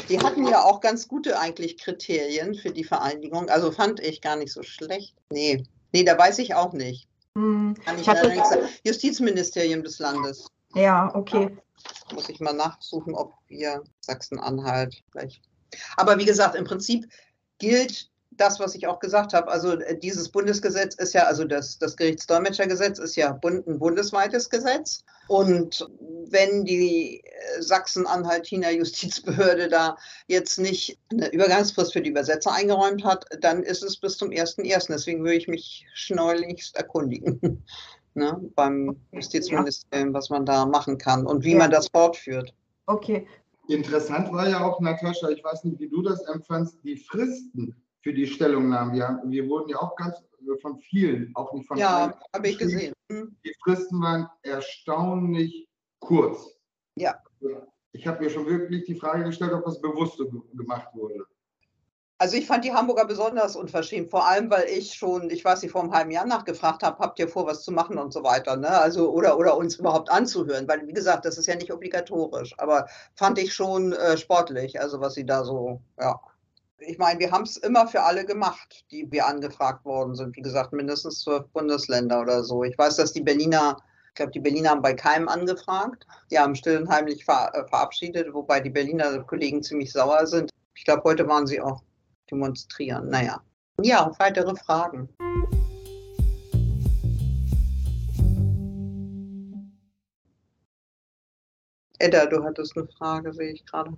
die 0.07 0.19
hatten 0.19 0.45
ja 0.45 0.63
auch 0.63 0.81
ganz 0.81 1.07
gute 1.07 1.39
eigentlich 1.39 1.77
Kriterien 1.77 2.53
für 2.53 2.71
die 2.71 2.83
Vereinigung. 2.83 3.49
Also 3.49 3.71
fand 3.71 3.99
ich 3.99 4.21
gar 4.21 4.35
nicht 4.35 4.53
so 4.53 4.61
schlecht. 4.61 5.15
Nee, 5.31 5.63
nee, 5.93 6.03
da 6.03 6.15
weiß 6.17 6.37
ich 6.39 6.53
auch 6.53 6.73
nicht. 6.73 7.09
Hm, 7.39 7.73
Kann 7.85 7.97
ich, 7.97 8.07
hatte, 8.07 8.27
nichts 8.27 8.49
sagen. 8.49 8.67
Justizministerium 8.83 9.81
des 9.81 9.99
Landes. 9.99 10.51
Ja, 10.75 11.13
okay. 11.15 11.57
Muss 12.13 12.27
ich 12.27 12.41
mal 12.41 12.53
nachsuchen, 12.53 13.15
ob 13.15 13.33
wir 13.47 13.81
Sachsen-Anhalt 14.01 15.01
gleich. 15.11 15.41
Aber 15.95 16.17
wie 16.17 16.25
gesagt, 16.25 16.55
im 16.55 16.65
Prinzip 16.65 17.07
gilt 17.57 18.09
das, 18.39 18.59
was 18.59 18.75
ich 18.75 18.87
auch 18.87 18.99
gesagt 18.99 19.33
habe. 19.33 19.49
Also 19.49 19.73
äh, 19.73 19.97
dieses 19.97 20.29
Bundesgesetz 20.29 20.95
ist 20.95 21.13
ja, 21.13 21.23
also 21.23 21.45
das, 21.45 21.77
das 21.77 21.95
Gerichtsdolmetschergesetz 21.97 22.99
ist 22.99 23.15
ja 23.15 23.39
ein 23.43 23.79
bundesweites 23.79 24.49
Gesetz. 24.49 25.03
Und 25.27 25.87
wenn 26.29 26.65
die 26.65 27.21
äh, 27.23 27.61
Sachsen-Anhaltiner 27.61 28.71
Justizbehörde 28.71 29.67
da 29.67 29.97
jetzt 30.27 30.57
nicht 30.59 30.97
eine 31.11 31.31
Übergangsfrist 31.31 31.93
für 31.93 32.01
die 32.01 32.09
Übersetzer 32.09 32.51
eingeräumt 32.51 33.03
hat, 33.03 33.25
dann 33.41 33.63
ist 33.63 33.83
es 33.83 33.97
bis 33.97 34.17
zum 34.17 34.29
1.1. 34.29 34.87
Deswegen 34.89 35.23
würde 35.23 35.37
ich 35.37 35.47
mich 35.47 35.85
schneulichst 35.93 36.75
erkundigen 36.77 37.63
ne, 38.13 38.39
beim 38.55 38.95
Justizministerium, 39.11 40.13
was 40.13 40.29
man 40.29 40.45
da 40.45 40.65
machen 40.65 40.97
kann 40.97 41.25
und 41.25 41.43
wie 41.43 41.51
ja. 41.51 41.57
man 41.57 41.71
das 41.71 41.87
fortführt. 41.89 42.53
Okay. 42.85 43.27
Interessant 43.67 44.31
war 44.31 44.49
ja 44.49 44.65
auch, 44.65 44.79
Natascha, 44.79 45.29
ich 45.29 45.43
weiß 45.43 45.63
nicht, 45.65 45.79
wie 45.79 45.89
du 45.89 46.01
das 46.01 46.21
empfandst, 46.23 46.79
die 46.83 46.97
Fristen 46.97 47.75
für 48.01 48.13
die 48.13 48.27
Stellungnahmen. 48.27 48.93
Wir, 48.93 49.21
wir 49.25 49.47
wurden 49.47 49.69
ja 49.69 49.77
auch 49.77 49.95
ganz 49.95 50.15
äh, 50.17 50.57
von 50.61 50.77
vielen, 50.79 51.31
auch 51.35 51.53
nicht 51.53 51.67
von 51.67 51.77
Ja, 51.77 52.17
habe 52.33 52.47
ich 52.47 52.57
gesehen. 52.57 52.93
Hm. 53.11 53.35
Die 53.43 53.55
Fristen 53.63 54.01
waren 54.01 54.29
erstaunlich 54.43 55.67
kurz. 55.99 56.55
Ja. 56.95 57.21
Ich 57.91 58.05
habe 58.07 58.23
mir 58.23 58.29
schon 58.29 58.45
wirklich 58.45 58.85
die 58.85 58.95
Frage 58.95 59.23
gestellt, 59.23 59.53
ob 59.53 59.65
das 59.65 59.81
bewusst 59.81 60.21
gemacht 60.53 60.89
wurde. 60.93 61.25
Also 62.21 62.35
ich 62.35 62.47
fand 62.47 62.65
die 62.65 62.73
Hamburger 62.73 63.05
besonders 63.05 63.55
unverschämt, 63.55 64.11
vor 64.11 64.27
allem 64.27 64.49
weil 64.49 64.65
ich 64.67 64.93
schon, 64.93 65.29
ich 65.29 65.45
weiß 65.45 65.61
nicht, 65.61 65.71
vor 65.71 65.81
einem 65.81 65.93
halben 65.93 66.11
Jahr 66.11 66.25
nachgefragt 66.25 66.83
habe, 66.83 66.99
habt 66.99 67.17
ihr 67.17 67.29
vor, 67.29 67.47
was 67.47 67.63
zu 67.63 67.71
machen 67.71 67.97
und 67.97 68.11
so 68.11 68.23
weiter, 68.23 68.57
ne? 68.57 68.67
Also 68.67 69.09
oder 69.09 69.37
oder 69.37 69.55
uns 69.55 69.77
überhaupt 69.77 70.11
anzuhören, 70.11 70.67
weil 70.67 70.85
wie 70.85 70.91
gesagt, 70.91 71.23
das 71.23 71.37
ist 71.37 71.47
ja 71.47 71.55
nicht 71.55 71.71
obligatorisch, 71.71 72.53
aber 72.57 72.87
fand 73.15 73.39
ich 73.39 73.53
schon 73.53 73.93
äh, 73.93 74.17
sportlich, 74.17 74.81
also 74.81 74.99
was 74.99 75.13
sie 75.13 75.25
da 75.25 75.45
so, 75.45 75.81
ja 75.97 76.19
ich 76.81 76.97
meine, 76.97 77.19
wir 77.19 77.31
haben 77.31 77.43
es 77.43 77.57
immer 77.57 77.87
für 77.87 78.01
alle 78.01 78.25
gemacht, 78.25 78.85
die 78.91 79.09
wir 79.11 79.27
angefragt 79.27 79.85
worden 79.85 80.15
sind. 80.15 80.35
Wie 80.35 80.41
gesagt, 80.41 80.73
mindestens 80.73 81.21
zwölf 81.21 81.47
Bundesländer 81.49 82.21
oder 82.21 82.43
so. 82.43 82.63
Ich 82.63 82.77
weiß, 82.77 82.95
dass 82.97 83.13
die 83.13 83.21
Berliner, 83.21 83.77
ich 84.07 84.15
glaube, 84.15 84.31
die 84.31 84.39
Berliner 84.39 84.71
haben 84.71 84.81
bei 84.81 84.93
keinem 84.93 85.27
angefragt. 85.27 86.05
Die 86.31 86.39
haben 86.39 86.55
still 86.55 86.77
und 86.77 86.89
heimlich 86.89 87.25
ver 87.25 87.51
äh, 87.53 87.67
verabschiedet, 87.67 88.33
wobei 88.33 88.59
die 88.59 88.69
Berliner 88.69 89.23
Kollegen 89.23 89.61
ziemlich 89.63 89.91
sauer 89.91 90.25
sind. 90.25 90.49
Ich 90.75 90.85
glaube, 90.85 91.03
heute 91.03 91.27
waren 91.27 91.47
sie 91.47 91.61
auch 91.61 91.81
demonstrieren. 92.31 93.09
Naja. 93.09 93.41
Ja, 93.81 94.11
weitere 94.19 94.55
Fragen. 94.55 95.09
Edda, 102.01 102.27
du 102.27 102.43
hattest 102.43 102.77
eine 102.77 102.87
Frage, 102.87 103.33
sehe 103.33 103.51
ich 103.51 103.65
gerade. 103.65 103.97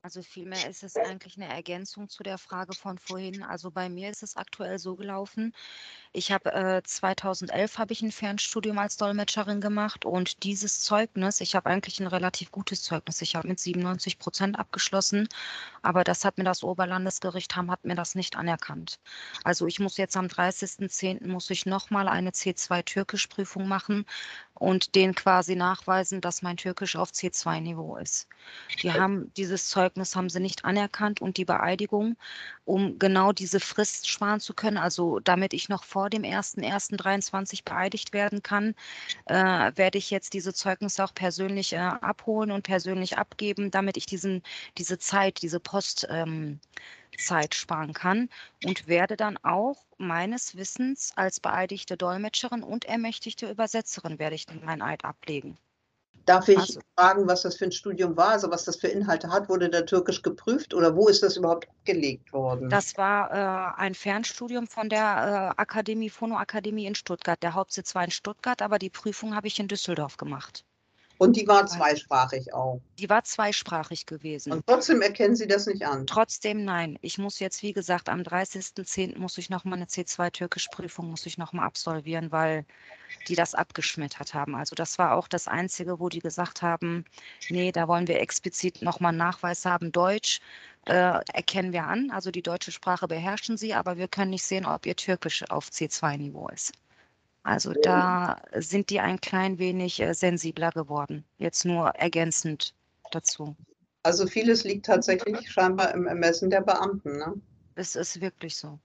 Also 0.00 0.22
vielmehr 0.22 0.70
ist 0.70 0.84
es 0.84 0.96
eigentlich 0.96 1.36
eine 1.36 1.48
Ergänzung 1.52 2.08
zu 2.08 2.22
der 2.22 2.38
Frage 2.38 2.72
von 2.72 2.98
vorhin. 2.98 3.42
Also 3.42 3.72
bei 3.72 3.88
mir 3.88 4.10
ist 4.10 4.22
es 4.22 4.36
aktuell 4.36 4.78
so 4.78 4.94
gelaufen. 4.94 5.52
Ich 6.12 6.30
habe 6.30 6.52
äh, 6.52 6.82
2011 6.82 7.78
habe 7.78 7.92
ich 7.92 8.00
ein 8.00 8.12
Fernstudium 8.12 8.78
als 8.78 8.96
Dolmetscherin 8.96 9.60
gemacht 9.60 10.04
und 10.04 10.44
dieses 10.44 10.80
Zeugnis, 10.80 11.40
ich 11.40 11.54
habe 11.54 11.68
eigentlich 11.68 11.98
ein 12.00 12.06
relativ 12.06 12.52
gutes 12.52 12.82
Zeugnis. 12.82 13.20
Ich 13.22 13.34
habe 13.34 13.48
mit 13.48 13.58
97 13.58 14.18
Prozent 14.18 14.58
abgeschlossen, 14.58 15.28
aber 15.82 16.04
das 16.04 16.24
hat 16.24 16.38
mir 16.38 16.44
das 16.44 16.62
Oberlandesgericht 16.62 17.56
haben 17.56 17.70
hat 17.70 17.84
mir 17.84 17.96
das 17.96 18.14
nicht 18.14 18.36
anerkannt. 18.36 19.00
Also 19.44 19.66
ich 19.66 19.80
muss 19.80 19.96
jetzt 19.96 20.16
am 20.16 20.26
30.10. 20.26 21.26
muss 21.26 21.50
ich 21.50 21.66
nochmal 21.66 22.08
eine 22.08 22.30
C2 22.30 22.84
Türkischprüfung 22.84 23.66
machen 23.66 24.06
und 24.54 24.94
denen 24.94 25.14
quasi 25.14 25.54
nachweisen, 25.54 26.20
dass 26.20 26.42
mein 26.42 26.56
Türkisch 26.56 26.96
auf 26.96 27.10
C2-Niveau 27.10 27.96
ist. 27.96 28.28
Die 28.82 28.92
haben 28.92 29.32
dieses 29.34 29.68
Zeugnis 29.68 29.88
haben 30.16 30.28
sie 30.30 30.40
nicht 30.40 30.64
anerkannt 30.64 31.20
und 31.20 31.36
die 31.36 31.44
Beeidigung, 31.44 32.16
um 32.64 32.98
genau 32.98 33.32
diese 33.32 33.60
Frist 33.60 34.08
sparen 34.08 34.40
zu 34.40 34.54
können, 34.54 34.76
also 34.78 35.18
damit 35.20 35.52
ich 35.52 35.68
noch 35.68 35.84
vor 35.84 36.10
dem 36.10 36.22
1.1.23 36.22 37.64
beeidigt 37.64 38.12
werden 38.12 38.42
kann, 38.42 38.74
äh, 39.26 39.72
werde 39.76 39.98
ich 39.98 40.10
jetzt 40.10 40.34
diese 40.34 40.54
Zeugnisse 40.54 41.04
auch 41.04 41.14
persönlich 41.14 41.72
äh, 41.72 41.78
abholen 41.78 42.50
und 42.50 42.62
persönlich 42.62 43.18
abgeben, 43.18 43.70
damit 43.70 43.96
ich 43.96 44.06
diesen, 44.06 44.42
diese 44.76 44.98
Zeit, 44.98 45.42
diese 45.42 45.60
Post 45.60 46.06
ähm, 46.10 46.60
sparen 47.50 47.92
kann 47.92 48.28
und 48.64 48.86
werde 48.86 49.16
dann 49.16 49.38
auch 49.38 49.84
meines 49.98 50.56
Wissens 50.56 51.12
als 51.16 51.40
beeidigte 51.40 51.96
Dolmetscherin 51.96 52.62
und 52.62 52.84
ermächtigte 52.84 53.50
Übersetzerin 53.50 54.18
werde 54.18 54.36
ich 54.36 54.46
meinen 54.62 54.82
Eid 54.82 55.04
ablegen. 55.04 55.58
Darf 56.28 56.46
ich 56.48 56.58
also, 56.58 56.80
fragen, 56.94 57.26
was 57.26 57.40
das 57.40 57.56
für 57.56 57.64
ein 57.64 57.72
Studium 57.72 58.14
war, 58.18 58.32
also 58.32 58.50
was 58.50 58.64
das 58.64 58.76
für 58.76 58.88
Inhalte 58.88 59.30
hat? 59.30 59.48
Wurde 59.48 59.70
der 59.70 59.86
Türkisch 59.86 60.20
geprüft 60.20 60.74
oder 60.74 60.94
wo 60.94 61.08
ist 61.08 61.22
das 61.22 61.38
überhaupt 61.38 61.66
gelegt 61.84 62.34
worden? 62.34 62.68
Das 62.68 62.98
war 62.98 63.32
äh, 63.32 63.80
ein 63.80 63.94
Fernstudium 63.94 64.66
von 64.66 64.90
der 64.90 65.54
äh, 65.56 65.60
Akademie, 65.60 66.10
Phonoakademie 66.10 66.84
in 66.84 66.94
Stuttgart. 66.94 67.42
Der 67.42 67.54
Hauptsitz 67.54 67.94
war 67.94 68.04
in 68.04 68.10
Stuttgart, 68.10 68.60
aber 68.60 68.78
die 68.78 68.90
Prüfung 68.90 69.34
habe 69.34 69.46
ich 69.46 69.58
in 69.58 69.68
Düsseldorf 69.68 70.18
gemacht. 70.18 70.66
Und 71.18 71.36
die 71.36 71.48
war 71.48 71.66
zweisprachig 71.66 72.54
auch. 72.54 72.80
Die 72.98 73.10
war 73.10 73.24
zweisprachig 73.24 74.06
gewesen. 74.06 74.52
Und 74.52 74.66
trotzdem 74.66 75.02
erkennen 75.02 75.34
Sie 75.34 75.48
das 75.48 75.66
nicht 75.66 75.84
an? 75.84 76.06
Trotzdem 76.06 76.64
nein. 76.64 76.96
Ich 77.02 77.18
muss 77.18 77.40
jetzt, 77.40 77.60
wie 77.62 77.72
gesagt, 77.72 78.08
am 78.08 78.20
30.10. 78.20 79.18
muss 79.18 79.36
ich 79.36 79.50
nochmal 79.50 79.78
eine 79.78 79.86
C2-Türkisch-Prüfung 79.86 81.10
muss 81.10 81.26
ich 81.26 81.36
nochmal 81.36 81.66
absolvieren, 81.66 82.30
weil 82.30 82.64
die 83.26 83.34
das 83.34 83.56
abgeschmettert 83.56 84.32
haben. 84.32 84.54
Also 84.54 84.76
das 84.76 84.96
war 84.98 85.14
auch 85.16 85.26
das 85.26 85.48
Einzige, 85.48 85.98
wo 85.98 86.08
die 86.08 86.20
gesagt 86.20 86.62
haben, 86.62 87.04
nee, 87.48 87.72
da 87.72 87.88
wollen 87.88 88.06
wir 88.06 88.20
explizit 88.20 88.80
nochmal 88.82 89.10
einen 89.10 89.18
Nachweis 89.18 89.64
haben. 89.64 89.90
Deutsch 89.90 90.40
äh, 90.86 90.92
erkennen 91.32 91.72
wir 91.72 91.84
an, 91.84 92.12
also 92.12 92.30
die 92.30 92.42
deutsche 92.42 92.70
Sprache 92.70 93.08
beherrschen 93.08 93.56
sie, 93.56 93.74
aber 93.74 93.96
wir 93.96 94.06
können 94.06 94.30
nicht 94.30 94.44
sehen, 94.44 94.66
ob 94.66 94.86
ihr 94.86 94.94
Türkisch 94.94 95.44
auf 95.50 95.68
C2-Niveau 95.68 96.48
ist. 96.48 96.72
Also 97.48 97.72
da 97.72 98.42
sind 98.58 98.90
die 98.90 99.00
ein 99.00 99.22
klein 99.22 99.58
wenig 99.58 100.00
äh, 100.00 100.12
sensibler 100.12 100.70
geworden. 100.70 101.24
Jetzt 101.38 101.64
nur 101.64 101.88
ergänzend 101.94 102.74
dazu. 103.10 103.56
Also 104.02 104.26
vieles 104.26 104.64
liegt 104.64 104.84
tatsächlich 104.84 105.50
scheinbar 105.50 105.94
im 105.94 106.06
Ermessen 106.06 106.50
der 106.50 106.60
Beamten. 106.60 107.16
Ne? 107.16 107.40
Es 107.74 107.96
ist 107.96 108.20
wirklich 108.20 108.54
so. 108.54 108.78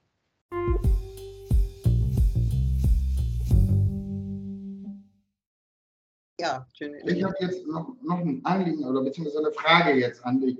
Ja, 6.40 6.66
schön. 6.74 6.96
Ich 7.06 7.22
habe 7.22 7.36
jetzt 7.42 7.68
noch, 7.68 7.98
noch 8.02 8.20
ein 8.20 8.40
Anliegen 8.46 8.86
oder 8.86 9.04
beziehungsweise 9.04 9.40
eine 9.40 9.52
Frage 9.52 10.00
jetzt 10.00 10.24
an 10.24 10.40
dich. 10.40 10.58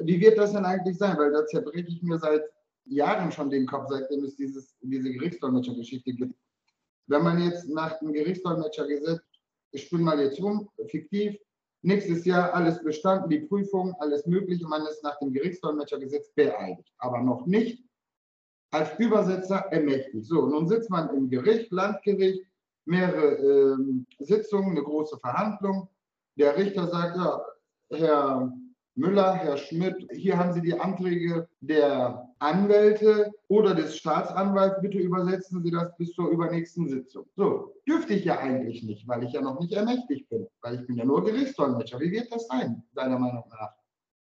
Wie 0.00 0.20
wird 0.20 0.38
das 0.38 0.54
denn 0.54 0.64
eigentlich 0.64 0.98
sein? 0.98 1.16
Weil 1.16 1.30
da 1.30 1.46
zerbreche 1.46 1.86
ich 1.86 2.02
mir 2.02 2.18
seit 2.18 2.42
Jahren 2.86 3.30
schon 3.30 3.48
den 3.48 3.64
Kopf, 3.64 3.86
seitdem 3.90 4.24
es 4.24 4.34
dieses, 4.34 4.74
diese 4.82 5.12
Gerichtsdolmetscher-Geschichte 5.12 6.14
gibt. 6.14 6.34
Wenn 7.06 7.22
man 7.22 7.42
jetzt 7.42 7.68
nach 7.68 7.98
dem 7.98 8.12
Gerichtsdolmetschergesetz, 8.12 9.20
ich 9.72 9.86
spinne 9.86 10.04
mal 10.04 10.20
jetzt 10.20 10.40
rum, 10.40 10.68
fiktiv, 10.88 11.36
nächstes 11.82 12.24
Jahr 12.24 12.54
alles 12.54 12.82
bestanden, 12.82 13.28
die 13.28 13.40
Prüfung, 13.40 13.94
alles 13.98 14.26
mögliche, 14.26 14.66
man 14.66 14.86
ist 14.86 15.02
nach 15.02 15.18
dem 15.18 15.32
Gerichtsdolmetschergesetz 15.32 16.32
beeidigt, 16.34 16.92
aber 16.98 17.20
noch 17.20 17.46
nicht 17.46 17.84
als 18.70 18.98
Übersetzer 18.98 19.66
ermächtigt. 19.70 20.24
So, 20.24 20.46
nun 20.46 20.66
sitzt 20.66 20.90
man 20.90 21.14
im 21.14 21.28
Gericht, 21.28 21.70
Landgericht, 21.70 22.44
mehrere 22.86 23.76
äh, 23.76 24.24
Sitzungen, 24.24 24.70
eine 24.70 24.82
große 24.82 25.18
Verhandlung. 25.18 25.88
Der 26.36 26.56
Richter 26.56 26.88
sagt, 26.88 27.16
ja, 27.16 27.44
Herr 27.90 28.52
Müller, 28.96 29.34
Herr 29.34 29.56
Schmidt, 29.56 30.06
hier 30.12 30.38
haben 30.38 30.52
Sie 30.52 30.60
die 30.60 30.78
Anträge 30.78 31.48
der 31.60 32.28
Anwälte 32.38 33.32
oder 33.48 33.74
des 33.74 33.96
Staatsanwalts. 33.96 34.80
Bitte 34.80 34.98
übersetzen 34.98 35.62
Sie 35.62 35.70
das 35.70 35.96
bis 35.96 36.12
zur 36.12 36.30
übernächsten 36.30 36.88
Sitzung. 36.88 37.26
So, 37.36 37.74
dürfte 37.88 38.14
ich 38.14 38.24
ja 38.24 38.38
eigentlich 38.38 38.84
nicht, 38.84 39.08
weil 39.08 39.24
ich 39.24 39.32
ja 39.32 39.40
noch 39.40 39.58
nicht 39.58 39.72
ermächtigt 39.72 40.28
bin, 40.28 40.46
weil 40.60 40.76
ich 40.76 40.86
bin 40.86 40.96
ja 40.96 41.04
nur 41.04 41.24
Gerichtsdolmetscher. 41.24 41.98
Wie 41.98 42.12
wird 42.12 42.32
das 42.32 42.46
sein, 42.46 42.84
deiner 42.94 43.18
Meinung 43.18 43.44
nach? 43.50 43.72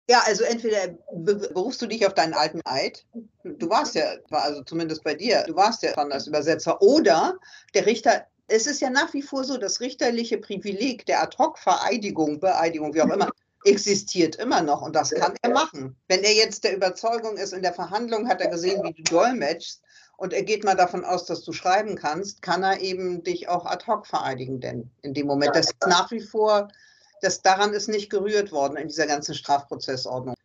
Ja, 0.10 0.22
also 0.26 0.44
entweder 0.44 0.96
berufst 1.14 1.82
du 1.82 1.88
dich 1.88 2.06
auf 2.06 2.14
deinen 2.14 2.34
alten 2.34 2.62
Eid, 2.66 3.06
du 3.44 3.70
warst 3.70 3.96
ja, 3.96 4.04
also 4.30 4.62
zumindest 4.64 5.04
bei 5.04 5.16
dir, 5.16 5.44
du 5.48 5.56
warst 5.56 5.84
ja 5.84 5.94
schon 5.94 6.12
als 6.12 6.28
Übersetzer, 6.28 6.82
oder 6.82 7.38
der 7.74 7.86
Richter 7.86 8.26
es 8.52 8.68
ist 8.68 8.82
ja 8.82 8.90
nach 8.90 9.14
wie 9.14 9.22
vor 9.22 9.44
so, 9.46 9.58
das 9.58 9.80
richterliche 9.80 10.38
Privileg 10.38 11.06
der 11.06 11.24
Ad-Hoc-Vereidigung, 11.24 12.40
Beeidigung, 12.40 12.94
wie 12.94 13.02
auch 13.02 13.10
immer, 13.10 13.30
existiert 13.64 14.36
immer 14.38 14.62
noch 14.62 14.82
und 14.82 14.96
das 14.96 15.12
kann 15.12 15.36
er 15.42 15.52
machen. 15.52 15.96
Wenn 16.08 16.24
er 16.24 16.34
jetzt 16.34 16.64
der 16.64 16.76
Überzeugung 16.76 17.38
ist, 17.38 17.54
in 17.54 17.62
der 17.62 17.74
Verhandlung 17.74 18.28
hat 18.28 18.42
er 18.42 18.50
gesehen, 18.50 18.84
wie 18.84 18.94
du 18.94 19.04
dolmetschst 19.04 19.82
und 20.18 20.34
er 20.34 20.44
geht 20.44 20.64
mal 20.64 20.76
davon 20.76 21.06
aus, 21.06 21.26
dass 21.26 21.44
du 21.44 21.54
schreiben 21.54 21.96
kannst, 21.96 22.42
kann 22.42 22.64
er 22.64 22.82
eben 22.82 23.24
dich 23.24 23.50
auch 23.50 23.66
ad 23.66 23.86
hoc 23.88 24.08
vereidigen, 24.08 24.60
denn 24.60 24.90
in 25.02 25.14
dem 25.14 25.28
Moment, 25.28 25.56
das 25.56 25.68
ist 25.68 25.88
nach 25.88 26.10
wie 26.12 26.22
vor, 26.22 26.70
das 27.22 27.42
daran 27.42 27.74
ist 27.74 27.88
nicht 27.88 28.10
gerührt 28.10 28.52
worden 28.52 28.78
in 28.78 28.88
dieser 28.88 29.06
ganzen 29.06 29.36
Strafprozessordnung. 29.36 30.36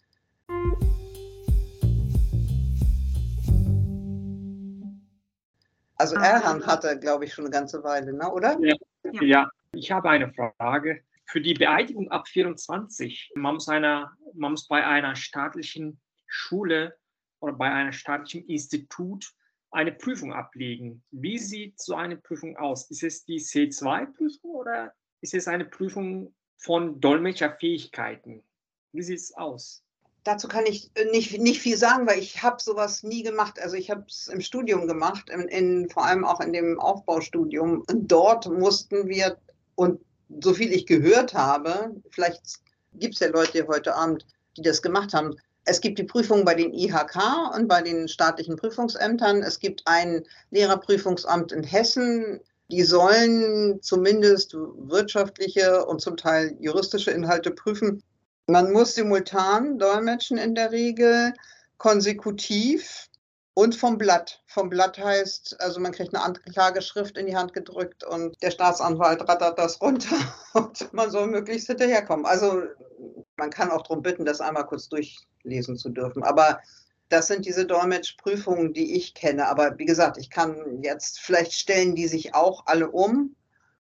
Also 5.98 6.16
Erhan 6.16 6.66
hatte, 6.66 6.98
glaube 6.98 7.24
ich, 7.24 7.32
schon 7.32 7.46
eine 7.46 7.52
ganze 7.52 7.82
Weile, 7.82 8.12
ne? 8.12 8.30
oder? 8.30 8.58
Ja, 8.60 8.74
ja, 9.22 9.50
ich 9.72 9.90
habe 9.90 10.10
eine 10.10 10.30
Frage 10.34 11.00
für 11.26 11.40
die 11.40 11.54
Beeidigung 11.54 12.10
ab 12.10 12.28
24, 12.28 13.32
man 13.34 13.54
muss, 13.54 13.68
einer, 13.68 14.16
man 14.34 14.52
muss 14.52 14.68
bei 14.68 14.86
einer 14.86 15.16
staatlichen 15.16 16.00
Schule 16.26 16.96
oder 17.40 17.52
bei 17.52 17.70
einem 17.70 17.92
staatlichen 17.92 18.46
Institut 18.48 19.32
eine 19.70 19.92
Prüfung 19.92 20.32
ablegen. 20.32 21.02
Wie 21.10 21.38
sieht 21.38 21.80
so 21.80 21.96
eine 21.96 22.16
Prüfung 22.16 22.56
aus? 22.56 22.90
Ist 22.90 23.02
es 23.02 23.24
die 23.24 23.40
C2-Prüfung 23.40 24.50
oder 24.52 24.94
ist 25.20 25.34
es 25.34 25.48
eine 25.48 25.64
Prüfung 25.64 26.34
von 26.56 27.00
Dolmetscherfähigkeiten? 27.00 28.42
Wie 28.92 29.02
sieht 29.02 29.18
es 29.18 29.34
aus? 29.36 29.82
Dazu 30.22 30.48
kann 30.48 30.66
ich 30.66 30.90
nicht, 31.12 31.38
nicht 31.38 31.60
viel 31.60 31.76
sagen, 31.76 32.06
weil 32.06 32.18
ich 32.18 32.42
habe 32.42 32.60
sowas 32.60 33.02
nie 33.02 33.22
gemacht. 33.22 33.60
Also 33.60 33.76
ich 33.76 33.90
habe 33.90 34.04
es 34.08 34.28
im 34.28 34.40
Studium 34.40 34.86
gemacht, 34.86 35.28
in, 35.30 35.42
in, 35.48 35.90
vor 35.90 36.04
allem 36.04 36.24
auch 36.24 36.40
in 36.40 36.52
dem 36.52 36.80
Aufbaustudium. 36.80 37.84
Dort 37.88 38.48
mussten 38.48 39.08
wir, 39.08 39.38
und 39.74 40.00
so 40.40 40.54
viel 40.54 40.72
ich 40.72 40.86
gehört 40.86 41.34
habe, 41.34 41.94
vielleicht 42.10 42.40
gibt 42.94 43.14
es 43.14 43.20
ja 43.20 43.28
Leute 43.28 43.66
heute 43.66 43.94
Abend, 43.94 44.26
die 44.56 44.62
das 44.62 44.82
gemacht 44.82 45.14
haben. 45.14 45.36
Es 45.64 45.80
gibt 45.80 45.98
die 45.98 46.04
Prüfung 46.04 46.44
bei 46.44 46.54
den 46.54 46.72
IHK 46.72 47.16
und 47.54 47.68
bei 47.68 47.82
den 47.82 48.08
staatlichen 48.08 48.56
Prüfungsämtern. 48.56 49.42
Es 49.42 49.58
gibt 49.58 49.82
ein 49.84 50.24
Lehrerprüfungsamt 50.50 51.52
in 51.52 51.64
Hessen. 51.64 52.40
Die 52.70 52.82
sollen 52.82 53.80
zumindest 53.82 54.54
wirtschaftliche 54.54 55.84
und 55.84 56.00
zum 56.00 56.16
Teil 56.16 56.56
juristische 56.60 57.10
Inhalte 57.10 57.50
prüfen. 57.50 58.02
Man 58.46 58.72
muss 58.72 58.94
simultan 58.94 59.78
dolmetschen 59.78 60.38
in 60.38 60.54
der 60.54 60.70
Regel, 60.70 61.32
konsekutiv 61.78 63.08
und 63.56 63.74
vom 63.74 63.96
Blatt. 63.96 64.42
Vom 64.46 64.68
Blatt 64.68 64.98
heißt, 64.98 65.58
also 65.62 65.80
man 65.80 65.92
kriegt 65.92 66.14
eine 66.14 66.22
Anklageschrift 66.22 67.16
in 67.16 67.24
die 67.24 67.36
Hand 67.36 67.54
gedrückt 67.54 68.04
und 68.04 68.36
der 68.42 68.50
Staatsanwalt 68.50 69.26
rattert 69.26 69.58
das 69.58 69.80
runter 69.80 70.14
und 70.52 70.92
man 70.92 71.10
soll 71.10 71.26
möglichst 71.26 71.66
hinterherkommen. 71.66 72.26
Also 72.26 72.64
man 73.38 73.48
kann 73.48 73.70
auch 73.70 73.80
darum 73.80 74.02
bitten, 74.02 74.26
das 74.26 74.42
einmal 74.42 74.66
kurz 74.66 74.90
durchlesen 74.90 75.78
zu 75.78 75.88
dürfen. 75.88 76.22
Aber 76.22 76.60
das 77.08 77.28
sind 77.28 77.46
diese 77.46 77.64
Dolmetschprüfungen, 77.64 78.74
die 78.74 78.94
ich 78.94 79.14
kenne. 79.14 79.46
Aber 79.48 79.78
wie 79.78 79.86
gesagt, 79.86 80.18
ich 80.18 80.28
kann 80.28 80.82
jetzt, 80.82 81.18
vielleicht 81.20 81.54
stellen 81.54 81.94
die 81.94 82.08
sich 82.08 82.34
auch 82.34 82.66
alle 82.66 82.90
um. 82.90 83.36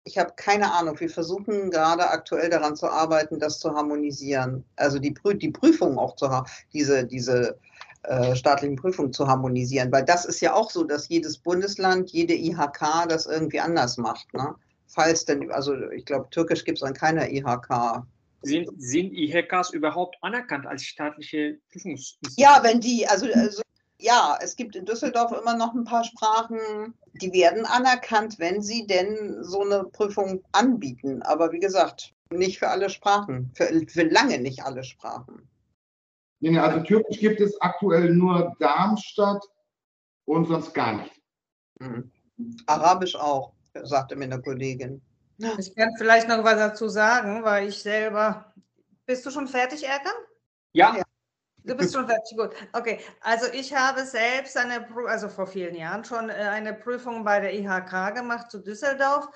Ich 0.06 0.18
habe 0.18 0.32
keine 0.38 0.72
Ahnung. 0.72 0.98
Wir 1.02 1.10
versuchen 1.10 1.70
gerade 1.70 2.10
aktuell 2.10 2.50
daran 2.50 2.78
zu 2.78 2.88
arbeiten, 2.88 3.40
das 3.40 3.60
zu 3.60 3.74
harmonisieren. 3.76 4.64
Also 4.78 5.00
die, 5.00 5.12
Prü 5.12 5.34
die 5.34 5.52
Prüfungen 5.52 5.98
auch 5.98 6.16
zu 6.16 6.30
haben, 6.30 6.50
diese, 6.72 7.06
diese 7.06 7.60
äh, 8.04 8.36
staatlichen 8.36 8.76
Prüfungen 8.76 9.14
zu 9.14 9.28
harmonisieren. 9.28 9.92
Weil 9.92 10.06
das 10.06 10.26
ist 10.26 10.42
ja 10.42 10.54
auch 10.54 10.72
so, 10.72 10.84
dass 10.84 11.10
jedes 11.10 11.38
Bundesland, 11.38 12.12
jede 12.12 12.34
IHK 12.34 13.08
das 13.08 13.26
irgendwie 13.26 13.60
anders 13.60 13.98
macht. 13.98 14.34
Ne? 14.34 14.56
Falls 14.88 15.26
denn, 15.26 15.52
also 15.52 15.76
ich 15.92 16.06
glaube, 16.06 16.30
Türkisch 16.30 16.64
gibt 16.66 16.78
es 16.78 16.84
an 16.84 16.94
keiner 16.94 17.30
IHK 17.30 18.04
sind, 18.42 18.70
sind 18.78 19.12
IHKs 19.14 19.72
überhaupt 19.72 20.18
anerkannt 20.22 20.66
als 20.66 20.84
staatliche 20.84 21.60
Prüfungsinstitute? 21.72 22.36
Ja, 22.38 22.62
wenn 22.64 22.80
die, 22.80 23.06
also, 23.06 23.28
also 23.34 23.62
ja, 24.00 24.38
es 24.42 24.56
gibt 24.56 24.76
in 24.76 24.86
Düsseldorf 24.86 25.34
immer 25.34 25.58
noch 25.58 25.74
ein 25.74 25.84
paar 25.84 26.06
Sprachen, 26.06 26.94
die 27.22 27.34
werden 27.34 27.66
anerkannt, 27.66 28.40
wenn 28.40 28.62
sie 28.62 28.88
denn 28.88 29.44
so 29.44 29.62
eine 29.62 29.84
Prüfung 29.84 30.42
anbieten. 30.54 31.22
Aber 31.24 31.52
wie 31.52 31.60
gesagt, 31.60 32.14
nicht 32.32 32.60
für 32.60 32.70
alle 32.70 32.90
Sprachen, 32.90 33.52
für, 33.56 33.70
für 33.88 34.04
lange 34.04 34.40
nicht 34.40 34.64
alle 34.64 34.84
Sprachen. 34.84 35.50
Nee, 36.40 36.58
also 36.58 36.80
Türkisch 36.82 37.20
gibt 37.20 37.42
es 37.42 37.60
aktuell 37.62 38.14
nur 38.14 38.56
Darmstadt 38.60 39.44
und 40.26 40.46
sonst 40.46 40.74
gar 40.74 40.94
nicht. 40.94 41.22
Mhm. 41.80 42.12
Arabisch 42.66 43.16
auch, 43.16 43.54
sagte 43.84 44.16
mir 44.16 44.26
eine 44.26 44.42
Kollegin. 44.42 45.02
Ich 45.58 45.76
kann 45.76 45.90
vielleicht 45.98 46.28
noch 46.28 46.44
was 46.44 46.56
dazu 46.56 46.90
sagen, 46.90 47.44
weil 47.44 47.70
ich 47.70 47.82
selber. 47.82 48.54
Bist 49.06 49.26
du 49.26 49.32
schon 49.32 49.48
fertig, 49.48 49.86
Erkan? 49.86 50.14
Ja. 50.74 50.96
ja. 50.98 51.04
Du 51.64 51.76
bist 51.76 51.94
schon 51.94 52.08
fertig, 52.08 52.38
gut. 52.38 52.52
Okay, 52.74 53.00
also 53.22 53.48
ich 53.54 53.74
habe 53.74 54.04
selbst 54.06 54.56
eine, 54.58 54.88
also 55.08 55.30
vor 55.30 55.48
vielen 55.48 55.76
Jahren 55.76 56.04
schon 56.04 56.30
äh, 56.30 56.34
eine 56.34 56.74
Prüfung 56.74 57.24
bei 57.24 57.40
der 57.40 57.54
IHK 57.54 58.16
gemacht 58.16 58.50
zu 58.50 58.60
Düsseldorf. 58.60 59.28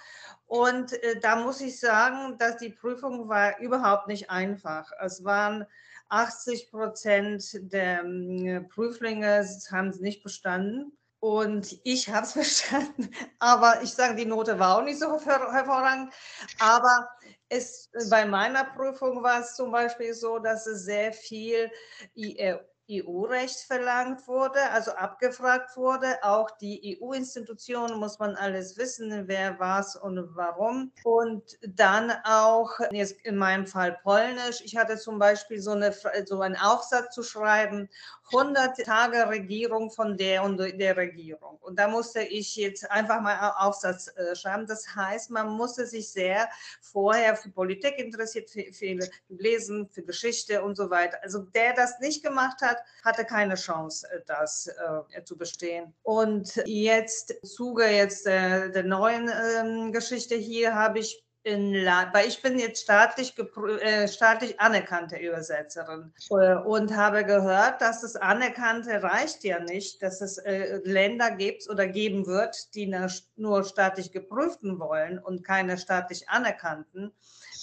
Und 0.46 0.94
äh, 1.04 1.20
da 1.20 1.36
muss 1.36 1.62
ich 1.62 1.80
sagen, 1.80 2.38
dass 2.38 2.58
die 2.58 2.70
Prüfung 2.70 3.28
war 3.28 3.60
überhaupt 3.60 4.08
nicht 4.08 4.30
einfach. 4.30 4.92
Es 5.02 5.24
waren 5.24 5.66
80 6.10 6.72
Prozent 6.72 7.44
der 7.72 8.04
äh, 8.04 8.62
Prüflinge 8.62 9.48
haben 9.72 9.90
es 9.90 10.00
nicht 10.00 10.24
bestanden. 10.24 10.98
Und 11.20 11.80
ich 11.86 12.10
habe 12.10 12.26
es 12.26 12.34
verstanden, 12.34 13.10
aber 13.40 13.82
ich 13.82 13.94
sage, 13.94 14.16
die 14.16 14.26
Note 14.26 14.60
war 14.60 14.78
auch 14.78 14.84
nicht 14.84 15.00
so 15.00 15.20
hervorragend. 15.22 16.14
Aber 16.60 17.08
es, 17.48 17.90
bei 18.10 18.26
meiner 18.26 18.66
Prüfung 18.66 19.24
war 19.24 19.40
es 19.40 19.56
zum 19.56 19.72
Beispiel 19.72 20.14
so, 20.14 20.40
dass 20.40 20.68
es 20.68 20.84
sehr 20.84 21.14
viel 21.14 21.72
EU-Recht 22.90 23.62
verlangt 23.62 24.28
wurde, 24.28 24.70
also 24.72 24.92
abgefragt 24.92 25.76
wurde. 25.78 26.18
Auch 26.22 26.52
die 26.52 27.00
EU-Institutionen 27.02 28.00
muss 28.00 28.20
man 28.20 28.36
alles 28.36 28.78
wissen, 28.78 29.28
wer 29.28 29.60
was 29.60 29.96
und 29.96 30.36
warum. 30.36 30.92
Und 31.04 31.58
dann 31.66 32.12
auch, 32.24 32.72
jetzt 32.92 33.20
in 33.24 33.38
meinem 33.38 33.68
Fall 33.68 33.98
Polnisch, 34.04 34.62
ich 34.64 34.76
hatte 34.76 34.98
zum 34.98 35.20
Beispiel 35.20 35.62
so, 35.62 35.72
eine, 35.72 35.94
so 36.26 36.42
einen 36.42 36.58
Aufsatz 36.58 37.16
zu 37.16 37.24
schreiben, 37.24 37.90
100 38.32 38.86
Tage 38.86 39.28
Regierung 39.28 39.92
von 39.92 40.18
der 40.18 40.44
und 40.44 40.58
der 40.58 40.98
Regierung. 40.98 41.58
Und 41.62 41.78
da 41.78 41.88
musste 41.88 42.22
ich 42.22 42.56
jetzt 42.56 42.90
einfach 42.90 43.22
mal 43.22 43.34
einen 43.34 43.52
Aufsatz 43.58 44.08
äh, 44.16 44.36
schreiben. 44.36 44.66
Das 44.66 44.96
heißt, 44.96 45.30
man 45.30 45.50
musste 45.50 45.86
sich 45.86 46.12
sehr 46.12 46.50
vorher 46.82 47.36
für 47.36 47.50
Politik 47.50 47.98
interessiert, 48.00 48.50
für, 48.50 48.72
für 48.72 48.98
Lesen, 49.30 49.90
für 49.90 50.04
Geschichte 50.04 50.64
und 50.64 50.76
so 50.76 50.90
weiter. 50.90 51.18
Also 51.22 51.40
der 51.40 51.74
das 51.74 52.00
nicht 52.00 52.24
gemacht 52.24 52.62
hat, 52.62 52.78
hatte 53.04 53.26
keine 53.26 53.56
Chance, 53.56 54.08
äh, 54.12 54.22
das 54.26 54.68
äh, 54.68 55.24
zu 55.24 55.38
bestehen. 55.38 55.94
Und 56.04 56.56
jetzt 56.66 57.36
Zuge 57.44 57.86
jetzt 57.86 58.26
äh, 58.26 58.72
der 58.72 58.84
neuen 58.84 59.28
äh, 59.28 59.92
Geschichte 59.92 60.36
hier 60.36 60.76
habe 60.76 61.00
ich 61.00 61.23
in 61.44 61.74
weil 62.14 62.28
ich 62.28 62.42
bin 62.42 62.58
jetzt 62.58 62.84
staatlich, 62.84 63.34
äh, 63.82 64.08
staatlich 64.08 64.60
anerkannte 64.60 65.18
Übersetzerin 65.18 66.14
äh, 66.30 66.56
und 66.56 66.96
habe 66.96 67.26
gehört, 67.26 67.82
dass 67.82 68.02
das 68.02 68.16
Anerkannte 68.16 69.04
reicht 69.04 69.44
ja 69.44 69.60
nicht, 69.60 70.02
dass 70.02 70.22
es 70.22 70.38
äh, 70.38 70.80
Länder 70.86 71.32
gibt 71.32 71.70
oder 71.70 71.86
geben 71.86 72.26
wird, 72.26 72.74
die 72.76 72.94
nur 73.36 73.64
staatlich 73.66 74.12
geprüften 74.12 74.80
wollen 74.80 75.20
und 75.20 75.44
keine 75.44 75.78
staatlich 75.78 76.30
anerkannten. 76.30 77.12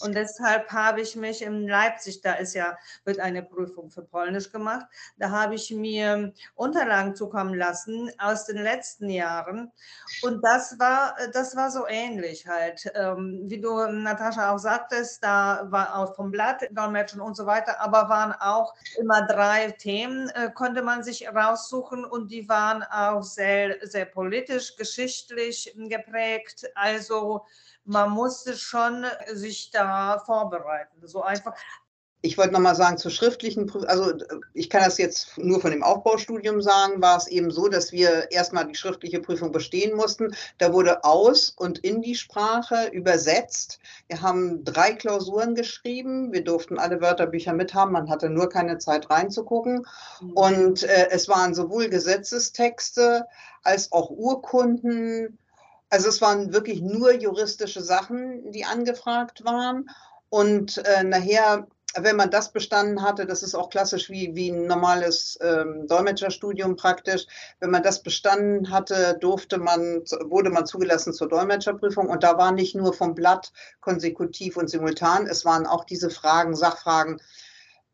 Und 0.01 0.15
deshalb 0.15 0.71
habe 0.73 1.01
ich 1.01 1.17
mich 1.17 1.43
in 1.43 1.69
Leipzig, 1.69 2.21
da 2.23 2.35
ist 2.35 2.55
ja, 2.55 2.77
wird 3.05 3.21
eine 3.21 3.43
Prüfung 3.43 3.91
für 3.91 4.03
Polnisch 4.03 4.51
gemacht, 4.51 4.87
da 5.17 5.31
habe 5.31 5.55
ich 5.55 5.71
mir 5.71 6.33
Unterlagen 6.55 7.15
zukommen 7.15 7.55
lassen 7.55 8.11
aus 8.19 8.47
den 8.47 8.59
letzten 8.59 9.09
Jahren. 9.09 9.73
Und 10.23 10.43
das 10.45 10.79
war, 10.79 11.17
das 11.33 11.57
war 11.57 11.71
so 11.71 11.87
ähnlich 11.87 12.47
halt. 12.47 12.91
Ähm, 12.95 13.43
wie 13.47 13.61
du, 13.61 13.87
Natascha, 13.87 14.53
auch 14.53 14.59
sagtest, 14.59 15.23
da 15.25 15.67
war 15.71 15.97
auch 15.97 16.15
vom 16.15 16.31
Blatt, 16.31 16.67
Dolmetschen 16.71 17.21
und 17.21 17.37
so 17.37 17.47
weiter, 17.47 17.81
aber 17.81 18.09
waren 18.09 18.33
auch 18.33 18.75
immer 18.99 19.27
drei 19.27 19.71
Themen, 19.73 20.29
äh, 20.31 20.51
konnte 20.53 20.83
man 20.83 21.03
sich 21.03 21.29
raussuchen 21.29 22.05
und 22.05 22.31
die 22.31 22.49
waren 22.49 22.83
auch 22.83 23.23
sehr, 23.23 23.77
sehr 23.87 24.05
politisch, 24.05 24.77
geschichtlich 24.77 25.75
geprägt. 25.77 26.71
Also 26.75 27.45
man 27.85 28.11
musste 28.11 28.57
schon 28.57 29.05
sich 29.33 29.71
da 29.71 30.19
vorbereiten. 30.19 31.07
So 31.07 31.23
einfach. 31.23 31.55
Ich 32.23 32.37
wollte 32.37 32.53
nochmal 32.53 32.77
sagen, 32.77 32.99
zur 32.99 33.11
schriftlichen 33.11 33.65
Prüfung, 33.65 33.89
also 33.89 34.13
ich 34.53 34.69
kann 34.69 34.83
das 34.83 34.99
jetzt 34.99 35.39
nur 35.39 35.59
von 35.59 35.71
dem 35.71 35.83
Aufbaustudium 35.83 36.61
sagen, 36.61 37.01
war 37.01 37.17
es 37.17 37.29
eben 37.29 37.51
so, 37.51 37.69
dass 37.69 37.93
wir 37.93 38.31
erstmal 38.31 38.67
die 38.67 38.75
schriftliche 38.75 39.21
Prüfung 39.21 39.53
bestehen 39.53 39.97
mussten. 39.97 40.35
Da 40.59 40.75
wurde 40.75 41.03
aus 41.03 41.49
und 41.57 41.79
in 41.79 42.03
die 42.03 42.15
Sprache 42.15 42.89
übersetzt. 42.93 43.79
Wir 44.09 44.21
haben 44.21 44.65
drei 44.65 44.93
Klausuren 44.93 45.55
geschrieben. 45.55 46.31
Wir 46.31 46.45
durften 46.45 46.79
alle 46.79 47.01
Wörterbücher 47.01 47.55
mithaben. 47.55 47.93
Man 47.93 48.11
hatte 48.11 48.29
nur 48.29 48.51
keine 48.51 48.77
Zeit 48.77 49.09
reinzugucken. 49.09 49.87
Mhm. 50.21 50.33
Und 50.33 50.83
äh, 50.83 51.09
es 51.11 51.27
waren 51.27 51.55
sowohl 51.55 51.89
Gesetzestexte 51.89 53.27
als 53.63 53.93
auch 53.93 54.11
Urkunden, 54.11 55.39
also 55.91 56.09
es 56.09 56.21
waren 56.21 56.53
wirklich 56.53 56.81
nur 56.81 57.13
juristische 57.13 57.83
Sachen, 57.83 58.53
die 58.53 58.65
angefragt 58.65 59.45
waren. 59.45 59.91
Und 60.29 60.79
äh, 60.79 61.03
nachher, 61.03 61.67
wenn 61.97 62.15
man 62.15 62.31
das 62.31 62.53
bestanden 62.53 63.03
hatte, 63.03 63.27
das 63.27 63.43
ist 63.43 63.57
auch 63.57 63.69
klassisch 63.69 64.09
wie, 64.09 64.37
wie 64.37 64.51
ein 64.51 64.67
normales 64.67 65.37
ähm, 65.43 65.89
Dolmetscherstudium 65.89 66.77
praktisch, 66.77 67.27
wenn 67.59 67.71
man 67.71 67.83
das 67.83 68.05
bestanden 68.05 68.71
hatte, 68.71 69.19
durfte 69.21 69.59
man, 69.59 70.05
wurde 70.29 70.51
man 70.51 70.67
zugelassen 70.67 71.13
zur 71.13 71.29
Dolmetscherprüfung. 71.29 72.09
Und 72.09 72.23
da 72.23 72.39
war 72.39 72.53
nicht 72.53 72.77
nur 72.77 72.93
vom 72.93 73.17
Blatt 73.17 73.53
konsekutiv 73.81 74.57
und 74.57 74.71
simultan, 74.71 75.27
es 75.27 75.45
waren 75.45 75.67
auch 75.67 75.85
diese 75.85 76.11
Fragen, 76.11 76.55
Sachfragen, 76.55 77.21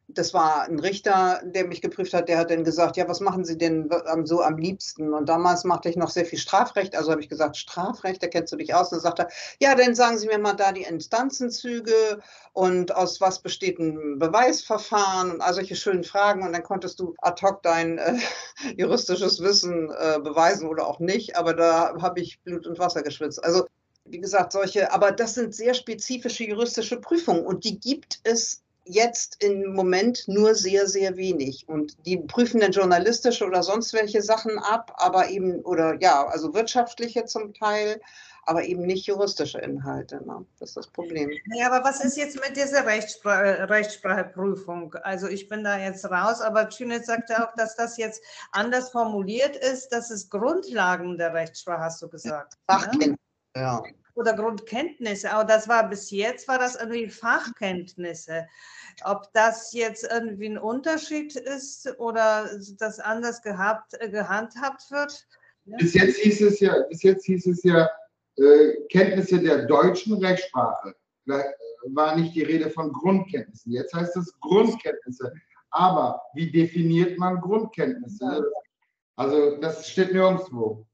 das 0.08 0.32
war 0.32 0.62
ein 0.62 0.78
Richter, 0.78 1.42
der 1.44 1.66
mich 1.66 1.82
geprüft 1.82 2.14
hat, 2.14 2.28
der 2.28 2.38
hat 2.38 2.50
dann 2.50 2.62
gesagt, 2.62 2.96
ja, 2.96 3.08
was 3.08 3.20
machen 3.20 3.44
Sie 3.44 3.58
denn 3.58 3.90
so 4.24 4.40
am 4.40 4.56
liebsten? 4.56 5.12
Und 5.12 5.28
damals 5.28 5.64
machte 5.64 5.88
ich 5.88 5.96
noch 5.96 6.10
sehr 6.10 6.24
viel 6.24 6.38
Strafrecht, 6.38 6.94
also 6.94 7.10
habe 7.10 7.20
ich 7.20 7.28
gesagt, 7.28 7.56
Strafrecht, 7.56 8.22
da 8.22 8.28
kennst 8.28 8.52
du 8.52 8.56
dich 8.56 8.72
aus. 8.72 8.92
Und 8.92 8.98
dann 8.98 9.00
sagt 9.02 9.18
er, 9.18 9.28
ja, 9.60 9.74
dann 9.74 9.96
sagen 9.96 10.16
Sie 10.18 10.28
mir 10.28 10.38
mal 10.38 10.52
da 10.52 10.70
die 10.70 10.82
Instanzenzüge 10.82 12.20
und 12.52 12.94
aus 12.94 13.20
was 13.20 13.40
besteht 13.40 13.80
ein 13.80 14.18
Beweisverfahren 14.20 15.32
und 15.32 15.40
all 15.40 15.54
solche 15.54 15.74
schönen 15.74 16.04
Fragen. 16.04 16.44
Und 16.44 16.52
dann 16.52 16.62
konntest 16.62 17.00
du 17.00 17.14
ad 17.18 17.44
hoc 17.44 17.62
dein 17.62 17.98
äh, 17.98 18.14
juristisches 18.76 19.42
Wissen 19.42 19.90
äh, 19.90 20.20
beweisen 20.20 20.68
oder 20.68 20.86
auch 20.86 21.00
nicht. 21.00 21.36
Aber 21.36 21.52
da 21.52 21.96
habe 22.00 22.20
ich 22.20 22.40
Blut 22.42 22.66
und 22.68 22.78
Wasser 22.78 23.02
geschwitzt. 23.02 23.42
Also 23.42 23.66
wie 24.04 24.20
gesagt, 24.20 24.52
solche, 24.52 24.92
aber 24.92 25.10
das 25.10 25.34
sind 25.34 25.52
sehr 25.52 25.74
spezifische 25.74 26.44
juristische 26.44 27.00
Prüfungen 27.00 27.44
und 27.44 27.64
die 27.64 27.80
gibt 27.80 28.20
es 28.22 28.62
jetzt 28.86 29.42
im 29.42 29.74
Moment 29.74 30.26
nur 30.28 30.54
sehr, 30.54 30.86
sehr 30.86 31.16
wenig. 31.16 31.68
Und 31.68 32.06
die 32.06 32.16
prüfen 32.16 32.60
dann 32.60 32.72
journalistische 32.72 33.44
oder 33.44 33.62
sonst 33.62 33.92
welche 33.92 34.22
Sachen 34.22 34.58
ab, 34.58 34.94
aber 34.96 35.28
eben, 35.28 35.60
oder 35.62 35.96
ja, 36.00 36.26
also 36.26 36.54
wirtschaftliche 36.54 37.24
zum 37.24 37.52
Teil, 37.52 38.00
aber 38.44 38.64
eben 38.64 38.82
nicht 38.82 39.06
juristische 39.06 39.58
Inhalte. 39.58 40.24
Ne? 40.24 40.46
Das 40.60 40.70
ist 40.70 40.76
das 40.76 40.86
Problem. 40.86 41.30
Ja, 41.54 41.66
aber 41.66 41.84
was 41.84 42.04
ist 42.04 42.16
jetzt 42.16 42.36
mit 42.36 42.56
dieser 42.56 42.86
Rechtssprache, 42.86 43.68
Rechtsspracheprüfung? 43.68 44.94
Also 45.02 45.26
ich 45.26 45.48
bin 45.48 45.64
da 45.64 45.78
jetzt 45.78 46.04
raus, 46.08 46.40
aber 46.40 46.68
Tünitz 46.68 47.06
sagte 47.06 47.42
auch, 47.42 47.52
dass 47.56 47.74
das 47.74 47.96
jetzt 47.96 48.22
anders 48.52 48.90
formuliert 48.90 49.56
ist, 49.56 49.88
dass 49.88 50.10
es 50.10 50.30
Grundlagen 50.30 51.18
der 51.18 51.34
Rechtssprache, 51.34 51.82
hast 51.82 52.02
du 52.02 52.08
gesagt. 52.08 52.54
Fachkenntnis, 52.68 53.18
ne? 53.56 53.62
ja 53.62 53.82
oder 54.16 54.34
Grundkenntnisse, 54.34 55.30
aber 55.30 55.44
das 55.44 55.68
war 55.68 55.88
bis 55.88 56.10
jetzt 56.10 56.48
war 56.48 56.58
das 56.58 56.74
irgendwie 56.74 57.08
Fachkenntnisse. 57.08 58.46
Ob 59.04 59.30
das 59.34 59.72
jetzt 59.72 60.08
irgendwie 60.10 60.48
ein 60.48 60.58
Unterschied 60.58 61.36
ist 61.36 61.86
oder 61.98 62.48
das 62.78 62.98
anders 62.98 63.42
gehabt, 63.42 63.92
äh, 64.00 64.08
gehandhabt 64.08 64.90
wird? 64.90 65.26
Ja? 65.66 65.76
Bis 65.76 65.94
jetzt 65.94 66.16
hieß 66.16 66.40
es 66.40 66.60
ja, 66.60 66.74
bis 66.88 67.02
jetzt 67.02 67.26
hieß 67.26 67.46
es 67.46 67.62
ja 67.62 67.88
äh, 68.36 68.72
Kenntnisse 68.90 69.38
der 69.38 69.66
deutschen 69.66 70.14
Rechtssprache. 70.24 70.94
Da 71.26 71.44
war 71.88 72.16
nicht 72.16 72.34
die 72.34 72.42
Rede 72.42 72.70
von 72.70 72.92
Grundkenntnissen. 72.92 73.72
Jetzt 73.72 73.92
heißt 73.92 74.16
es 74.16 74.32
Grundkenntnisse. 74.40 75.32
Aber 75.70 76.22
wie 76.34 76.50
definiert 76.50 77.18
man 77.18 77.40
Grundkenntnisse? 77.40 78.50
Also 79.16 79.56
das 79.58 79.86
steht 79.88 80.12
nirgendwo. 80.12 80.86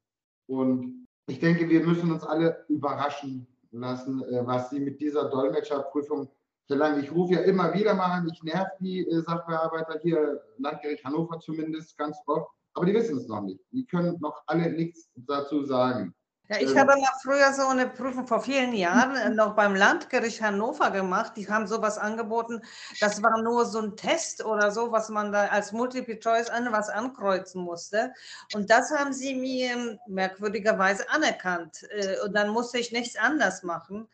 Und 0.49 1.02
ich 1.27 1.41
denke, 1.41 1.69
wir 1.69 1.85
müssen 1.85 2.11
uns 2.11 2.25
alle 2.25 2.65
überraschen 2.69 3.47
lassen, 3.71 4.23
äh, 4.25 4.47
was 4.47 4.71
sie 4.71 4.81
mit 4.81 5.01
dieser 5.01 5.31
Dolmetscherprüfung 5.31 6.31
verlangen. 6.67 7.03
Ich 7.03 7.13
rufe 7.13 7.35
ja 7.35 7.41
immer 7.41 7.73
wieder 7.75 7.95
mal 7.95 8.07
an, 8.07 8.29
ich 8.33 8.43
nerv 8.43 8.69
die 8.81 9.01
äh, 9.01 9.23
Sachbearbeiter 9.23 9.99
hier, 10.01 10.43
Landgericht 10.59 11.05
Hannover 11.05 11.39
zumindest, 11.39 11.97
ganz 11.97 12.19
oft, 12.27 12.51
aber 12.75 12.87
die 12.87 12.95
wissen 12.95 13.19
es 13.19 13.29
noch 13.29 13.43
nicht. 13.43 13.61
Die 13.73 13.87
können 13.87 14.19
noch 14.21 14.43
alle 14.47 14.71
nichts 14.73 15.11
dazu 15.15 15.65
sagen. 15.65 16.15
Ja, 16.53 16.61
ich 16.61 16.77
habe 16.77 16.97
mal 17.01 17.13
früher 17.23 17.53
so 17.55 17.67
eine 17.67 17.89
Prüfung 17.89 18.27
vor 18.27 18.43
vielen 18.43 18.75
Jahren 18.75 19.17
äh, 19.17 19.31
noch 19.31 19.55
beim 19.55 19.75
Landgericht 19.75 20.43
Hannover 20.43 20.91
gemacht. 20.91 21.33
Die 21.37 21.49
haben 21.49 21.67
sowas 21.67 21.97
angeboten. 21.97 22.61
Das 23.01 23.23
war 23.23 23.41
nur 23.41 23.65
so 23.65 23.81
ein 23.81 23.97
Test 23.97 24.45
oder 24.45 24.71
so, 24.71 24.93
was 24.93 25.09
man 25.09 25.33
da 25.33 25.47
als 25.47 25.73
Multiple 25.73 26.19
Choice 26.19 26.51
an 26.51 26.71
was 26.71 26.91
ankreuzen 26.91 27.63
musste. 27.63 28.13
Und 28.55 28.69
das 28.69 28.91
haben 28.91 29.15
sie 29.15 29.35
mir 29.35 29.99
merkwürdigerweise 30.07 31.09
anerkannt. 31.09 31.89
Äh, 31.91 32.21
und 32.23 32.35
dann 32.35 32.51
musste 32.51 32.79
ich 32.79 32.93
nichts 32.93 33.17
anders 33.17 33.63
machen. 33.63 34.07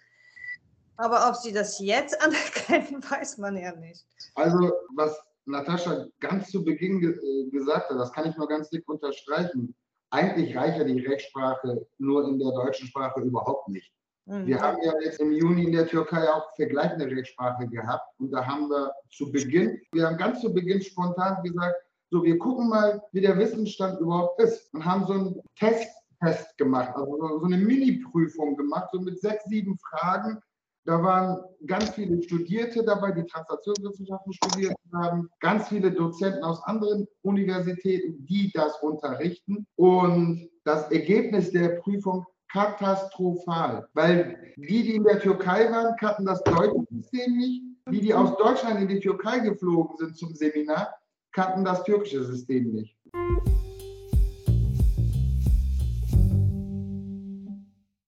Aber 0.97 1.29
ob 1.29 1.35
sie 1.35 1.53
das 1.53 1.81
jetzt 1.81 2.21
anerkennen, 2.23 3.03
weiß 3.11 3.39
man 3.39 3.57
ja 3.57 3.75
nicht. 3.75 4.07
Also, 4.37 4.73
was 4.95 5.19
Natascha 5.47 6.07
ganz 6.21 6.51
zu 6.51 6.63
Beginn 6.63 7.01
ge 7.01 7.11
äh, 7.11 7.51
gesagt 7.51 7.91
hat, 7.91 7.99
das 7.99 8.13
kann 8.13 8.27
ich 8.27 8.37
nur 8.37 8.47
ganz 8.47 8.71
dick 8.71 8.89
unterstreichen 8.89 9.75
eigentlich 10.11 10.57
reicht 10.57 10.79
ja 10.79 10.85
die 10.85 11.07
Rechtssprache 11.07 11.87
nur 11.99 12.29
in 12.29 12.39
der 12.39 12.53
deutschen 12.53 12.87
Sprache 12.87 13.21
überhaupt 13.21 13.69
nicht. 13.69 13.93
Mhm. 14.27 14.47
Wir 14.47 14.61
haben 14.61 14.79
ja 14.83 14.93
jetzt 15.03 15.21
im 15.21 15.33
Juni 15.33 15.65
in 15.65 15.73
der 15.73 15.87
Türkei 15.87 16.29
auch 16.31 16.55
vergleichende 16.57 17.07
Rechtsprache 17.07 17.67
gehabt 17.67 18.09
und 18.19 18.31
da 18.31 18.47
haben 18.47 18.69
wir 18.69 18.93
zu 19.11 19.31
Beginn, 19.33 19.81
wir 19.93 20.07
haben 20.07 20.17
ganz 20.17 20.41
zu 20.41 20.53
Beginn 20.53 20.83
spontan 20.83 21.43
gesagt, 21.43 21.77
so 22.11 22.23
wir 22.23 22.39
gucken 22.39 22.69
mal, 22.69 23.03
wie 23.13 23.21
der 23.21 23.39
Wissensstand 23.39 24.01
überhaupt 24.01 24.41
ist 24.41 24.73
und 24.75 24.85
haben 24.85 25.07
so 25.07 25.13
einen 25.13 25.41
Test, 25.57 25.89
Test 26.23 26.57
gemacht, 26.59 26.95
also 26.97 27.39
so 27.39 27.45
eine 27.45 27.59
Mini-Prüfung 27.59 28.57
gemacht, 28.57 28.89
so 28.93 29.01
mit 29.01 29.21
sechs, 29.21 29.45
sieben 29.45 29.79
Fragen, 29.79 30.41
da 30.89 31.03
waren 31.03 31.39
ganz 31.67 31.91
viele 31.91 32.23
Studierte 32.23 32.83
dabei, 32.83 33.13
die 33.13 33.27
Transaktionswissenschaften 33.27 34.33
studiert 34.33 34.75
haben, 34.95 35.29
ganz 35.41 35.69
viele 35.69 35.93
Dozenten 35.93 36.43
aus 36.43 36.65
anderen 36.65 37.07
Universitäten, 37.21 38.25
die 38.25 38.51
das 38.55 38.75
unterrichten. 38.81 39.67
Und 39.77 40.49
das 40.65 40.91
Ergebnis 40.91 41.51
der 41.51 41.81
Prüfung 41.81 42.25
katastrophal, 42.51 43.87
weil 43.93 44.55
die, 44.57 44.83
die 44.83 44.95
in 44.95 45.05
der 45.05 45.21
Türkei 45.21 45.71
waren, 45.71 45.95
kannten 45.97 46.25
das 46.25 46.43
deutsche 46.45 46.83
System 46.91 47.37
nicht. 47.37 47.63
Die, 47.91 48.01
die 48.01 48.15
aus 48.15 48.35
Deutschland 48.39 48.81
in 48.81 48.89
die 48.89 49.01
Türkei 49.01 49.41
geflogen 49.41 49.95
sind 49.99 50.17
zum 50.17 50.35
Seminar, 50.35 50.95
kannten 51.33 51.67
das 51.67 51.85
türkische 51.85 52.25
System 52.25 52.73
nicht. 52.73 52.97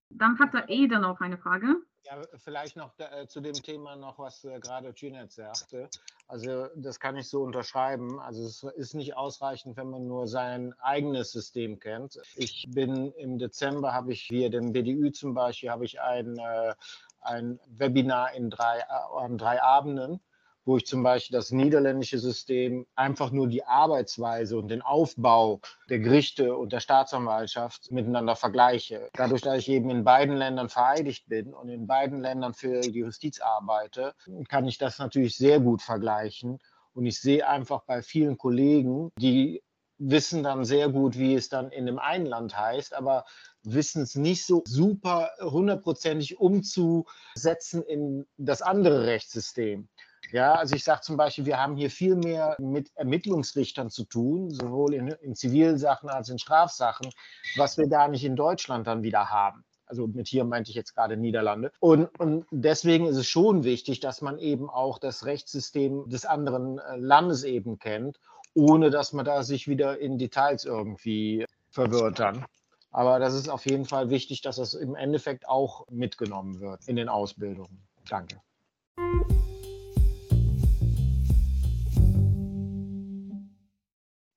Dann 0.08 0.38
hat 0.38 0.54
der 0.54 0.70
Ede 0.70 0.98
noch 0.98 1.20
eine 1.20 1.36
Frage. 1.36 1.76
Ja, 2.10 2.22
vielleicht 2.38 2.76
noch 2.76 2.90
äh, 2.98 3.28
zu 3.28 3.40
dem 3.40 3.54
Thema 3.54 3.94
noch, 3.94 4.18
was 4.18 4.42
äh, 4.44 4.58
gerade 4.58 4.92
Junet 4.96 5.30
sagte. 5.30 5.88
Also 6.26 6.66
das 6.74 6.98
kann 6.98 7.16
ich 7.16 7.28
so 7.28 7.42
unterschreiben. 7.42 8.18
Also 8.18 8.44
es 8.44 8.64
ist 8.76 8.94
nicht 8.94 9.16
ausreichend, 9.16 9.76
wenn 9.76 9.90
man 9.90 10.08
nur 10.08 10.26
sein 10.26 10.74
eigenes 10.80 11.30
System 11.30 11.78
kennt. 11.78 12.20
Ich 12.34 12.66
bin 12.68 13.12
im 13.12 13.38
Dezember, 13.38 13.92
habe 13.92 14.12
ich 14.12 14.22
hier 14.22 14.50
dem 14.50 14.72
BDÜ 14.72 15.12
zum 15.12 15.34
Beispiel, 15.34 15.70
habe 15.70 15.84
ich 15.84 16.00
ein, 16.00 16.36
äh, 16.36 16.74
ein 17.20 17.60
Webinar 17.68 18.34
in 18.34 18.50
drei, 18.50 18.78
äh, 18.78 19.16
an 19.16 19.38
drei 19.38 19.62
Abenden 19.62 20.20
wo 20.64 20.76
ich 20.76 20.86
zum 20.86 21.02
Beispiel 21.02 21.36
das 21.36 21.50
niederländische 21.50 22.18
System 22.18 22.86
einfach 22.94 23.30
nur 23.30 23.48
die 23.48 23.64
Arbeitsweise 23.64 24.58
und 24.58 24.68
den 24.68 24.82
Aufbau 24.82 25.60
der 25.88 26.00
Gerichte 26.00 26.56
und 26.56 26.72
der 26.72 26.80
Staatsanwaltschaft 26.80 27.90
miteinander 27.90 28.36
vergleiche. 28.36 29.08
Dadurch, 29.14 29.42
dass 29.42 29.58
ich 29.58 29.68
eben 29.68 29.90
in 29.90 30.04
beiden 30.04 30.36
Ländern 30.36 30.68
vereidigt 30.68 31.26
bin 31.28 31.54
und 31.54 31.68
in 31.68 31.86
beiden 31.86 32.20
Ländern 32.20 32.54
für 32.54 32.80
die 32.80 33.00
Justiz 33.00 33.40
arbeite, 33.40 34.14
kann 34.48 34.68
ich 34.68 34.78
das 34.78 34.98
natürlich 34.98 35.36
sehr 35.36 35.60
gut 35.60 35.82
vergleichen. 35.82 36.58
Und 36.92 37.06
ich 37.06 37.20
sehe 37.20 37.48
einfach 37.48 37.82
bei 37.84 38.02
vielen 38.02 38.36
Kollegen, 38.36 39.10
die 39.18 39.62
wissen 40.00 40.42
dann 40.42 40.64
sehr 40.64 40.88
gut, 40.88 41.18
wie 41.18 41.34
es 41.34 41.48
dann 41.48 41.70
in 41.70 41.86
dem 41.86 41.98
einen 41.98 42.26
Land 42.26 42.58
heißt, 42.58 42.94
aber 42.94 43.24
wissen 43.62 44.02
es 44.02 44.14
nicht 44.14 44.46
so 44.46 44.62
super 44.66 45.30
hundertprozentig 45.40 46.38
umzusetzen 46.38 47.82
in 47.82 48.26
das 48.38 48.62
andere 48.62 49.06
Rechtssystem. 49.06 49.88
Ja, 50.32 50.54
also 50.54 50.76
ich 50.76 50.84
sage 50.84 51.00
zum 51.00 51.16
Beispiel, 51.16 51.46
wir 51.46 51.58
haben 51.58 51.76
hier 51.76 51.90
viel 51.90 52.14
mehr 52.14 52.56
mit 52.58 52.90
Ermittlungsrichtern 52.94 53.90
zu 53.90 54.04
tun, 54.04 54.50
sowohl 54.50 54.94
in, 54.94 55.08
in 55.08 55.34
Zivilsachen 55.34 56.08
als 56.08 56.28
in 56.28 56.38
Strafsachen, 56.38 57.10
was 57.56 57.78
wir 57.78 57.88
da 57.88 58.08
nicht 58.08 58.24
in 58.24 58.36
Deutschland 58.36 58.86
dann 58.86 59.02
wieder 59.02 59.30
haben. 59.30 59.64
Also 59.86 60.06
mit 60.06 60.28
hier 60.28 60.44
meinte 60.44 60.70
ich 60.70 60.76
jetzt 60.76 60.94
gerade 60.94 61.16
Niederlande. 61.16 61.72
Und, 61.80 62.06
und 62.20 62.46
deswegen 62.52 63.06
ist 63.06 63.16
es 63.16 63.26
schon 63.26 63.64
wichtig, 63.64 63.98
dass 63.98 64.22
man 64.22 64.38
eben 64.38 64.70
auch 64.70 64.98
das 64.98 65.26
Rechtssystem 65.26 66.08
des 66.08 66.24
anderen 66.24 66.78
äh, 66.78 66.96
Landes 66.96 67.42
eben 67.42 67.80
kennt, 67.80 68.20
ohne 68.54 68.90
dass 68.90 69.12
man 69.12 69.24
da 69.24 69.42
sich 69.42 69.66
wieder 69.66 69.98
in 69.98 70.16
Details 70.16 70.64
irgendwie 70.64 71.44
verwirrt 71.70 72.20
dann. 72.20 72.44
Aber 72.92 73.18
das 73.18 73.34
ist 73.34 73.48
auf 73.48 73.66
jeden 73.66 73.84
Fall 73.84 74.10
wichtig, 74.10 74.42
dass 74.42 74.56
das 74.56 74.74
im 74.74 74.94
Endeffekt 74.94 75.48
auch 75.48 75.88
mitgenommen 75.90 76.60
wird 76.60 76.86
in 76.86 76.94
den 76.96 77.08
Ausbildungen. 77.08 77.82
Danke. 78.08 78.40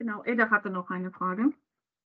Genau, 0.03 0.21
Eda 0.25 0.49
hatte 0.49 0.69
noch 0.69 0.89
eine 0.89 1.11
Frage. 1.11 1.53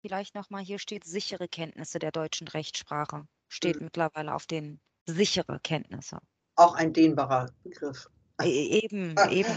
Vielleicht 0.01 0.35
nochmal, 0.35 0.61
hier 0.61 0.79
steht 0.79 1.05
sichere 1.05 1.47
Kenntnisse 1.47 1.97
der 1.97 2.11
deutschen 2.11 2.49
Rechtssprache. 2.49 3.25
Steht 3.47 3.77
mhm. 3.77 3.85
mittlerweile 3.85 4.35
auf 4.35 4.47
den 4.47 4.81
sichere 5.05 5.61
Kenntnisse. 5.63 6.19
Auch 6.57 6.75
ein 6.75 6.91
dehnbarer 6.91 7.49
Begriff. 7.63 8.09
E, 8.43 8.49
e 8.49 8.81
eben, 8.83 9.15
eben. 9.29 9.55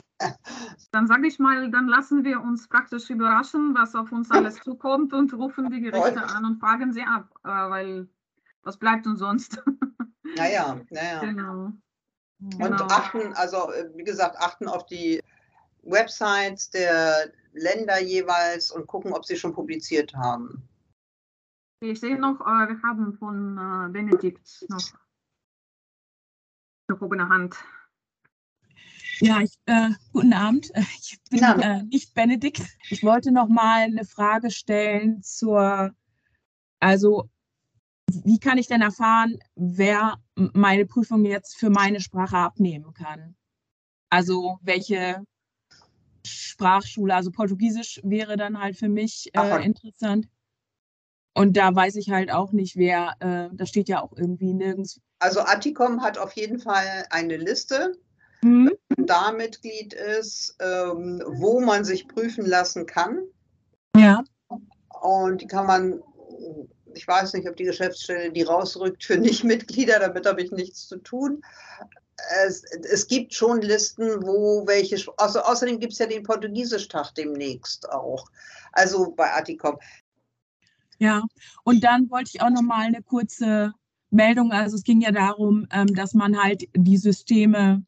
Dann 0.92 1.08
sage 1.08 1.26
ich 1.26 1.40
mal, 1.40 1.68
dann 1.72 1.88
lassen 1.88 2.22
wir 2.22 2.40
uns 2.40 2.68
praktisch 2.68 3.10
überraschen, 3.10 3.74
was 3.74 3.96
auf 3.96 4.12
uns 4.12 4.30
alles 4.30 4.60
zukommt 4.60 5.12
und 5.12 5.34
rufen 5.34 5.68
die 5.72 5.80
Gerichte 5.80 6.22
an 6.22 6.44
und 6.44 6.60
fragen 6.60 6.92
sie 6.92 7.02
ab, 7.02 7.34
äh, 7.42 7.48
weil 7.48 8.08
was 8.62 8.76
bleibt 8.76 9.06
uns 9.08 9.18
sonst? 9.18 9.60
Naja, 10.36 10.78
naja. 10.90 11.20
Genau. 11.20 11.72
Und 12.38 12.58
genau. 12.58 12.84
achten, 12.84 13.32
also 13.32 13.72
äh, 13.72 13.90
wie 13.94 14.04
gesagt, 14.04 14.36
achten 14.36 14.68
auf 14.68 14.84
die 14.84 15.22
Websites 15.82 16.68
der 16.70 17.32
Länder 17.52 18.00
jeweils 18.00 18.70
und 18.70 18.86
gucken, 18.86 19.12
ob 19.12 19.24
sie 19.24 19.36
schon 19.36 19.54
publiziert 19.54 20.14
haben. 20.14 20.68
Ich 21.80 22.00
sehe 22.00 22.18
noch, 22.18 22.40
äh, 22.40 22.68
wir 22.68 22.82
haben 22.82 23.14
von 23.14 23.56
äh, 23.56 23.92
Benedikt 23.92 24.66
noch 24.68 24.82
eine 26.88 26.98
gehobene 26.98 27.28
Hand. 27.28 27.56
Ja, 29.20 29.40
ich, 29.40 29.58
äh, 29.66 29.90
guten 30.12 30.32
Abend. 30.32 30.70
Ich 31.00 31.18
bin 31.30 31.42
äh, 31.42 31.82
nicht 31.84 32.14
Benedikt. 32.14 32.62
Ich 32.90 33.02
wollte 33.02 33.32
noch 33.32 33.48
mal 33.48 33.82
eine 33.82 34.04
Frage 34.04 34.50
stellen 34.50 35.22
zur, 35.22 35.92
also 36.80 37.28
wie 38.10 38.38
kann 38.38 38.58
ich 38.58 38.66
denn 38.66 38.80
erfahren, 38.80 39.38
wer 39.54 40.18
meine 40.34 40.86
Prüfung 40.86 41.24
jetzt 41.24 41.58
für 41.58 41.70
meine 41.70 42.00
Sprache 42.00 42.38
abnehmen 42.38 42.92
kann? 42.94 43.36
Also 44.10 44.58
welche 44.62 45.24
Sprachschule, 46.26 47.14
also 47.14 47.30
Portugiesisch 47.30 48.00
wäre 48.02 48.36
dann 48.36 48.60
halt 48.60 48.76
für 48.76 48.88
mich 48.88 49.30
äh, 49.34 49.64
interessant. 49.64 50.28
Und 51.34 51.56
da 51.56 51.74
weiß 51.74 51.96
ich 51.96 52.10
halt 52.10 52.32
auch 52.32 52.52
nicht, 52.52 52.76
wer, 52.76 53.14
äh, 53.20 53.48
da 53.52 53.66
steht 53.66 53.88
ja 53.88 54.02
auch 54.02 54.12
irgendwie 54.16 54.52
nirgends. 54.52 55.00
Also 55.20 55.40
Atticom 55.40 56.02
hat 56.02 56.18
auf 56.18 56.32
jeden 56.32 56.58
Fall 56.58 57.04
eine 57.10 57.36
Liste, 57.36 57.92
mhm. 58.42 58.72
da 58.96 59.32
Mitglied 59.32 59.92
ist, 59.92 60.56
ähm, 60.60 61.22
wo 61.26 61.60
man 61.60 61.84
sich 61.84 62.08
prüfen 62.08 62.44
lassen 62.44 62.86
kann. 62.86 63.22
Ja. 63.96 64.24
Und 65.00 65.42
die 65.42 65.46
kann 65.46 65.66
man, 65.66 66.02
ich 66.94 67.06
weiß 67.06 67.34
nicht, 67.34 67.48
ob 67.48 67.56
die 67.56 67.64
Geschäftsstelle 67.64 68.32
die 68.32 68.42
rausrückt 68.42 69.04
für 69.04 69.16
Nichtmitglieder, 69.18 70.00
damit 70.00 70.26
habe 70.26 70.42
ich 70.42 70.50
nichts 70.50 70.88
zu 70.88 70.96
tun 70.98 71.42
es, 72.46 72.64
es, 72.64 73.06
gibt 73.06 73.34
schon 73.34 73.62
Listen, 73.62 74.22
wo 74.22 74.66
welche, 74.66 74.96
also 75.16 75.40
außerdem 75.40 75.78
gibt 75.78 75.92
es 75.92 75.98
ja 75.98 76.06
den 76.06 76.22
Portugiesisch-Tag 76.22 77.14
demnächst 77.14 77.88
auch, 77.90 78.28
also 78.72 79.12
bei 79.12 79.32
Atticom. 79.32 79.78
Ja, 80.98 81.22
und 81.64 81.84
dann 81.84 82.10
wollte 82.10 82.30
ich 82.34 82.42
auch 82.42 82.50
noch 82.50 82.62
mal 82.62 82.86
eine 82.86 83.02
kurze 83.02 83.72
Meldung, 84.10 84.52
also 84.52 84.76
es 84.76 84.82
ging 84.82 85.00
ja 85.00 85.12
darum, 85.12 85.66
ähm, 85.70 85.94
dass 85.94 86.14
man 86.14 86.42
halt 86.42 86.64
die 86.74 86.96
Systeme 86.96 87.84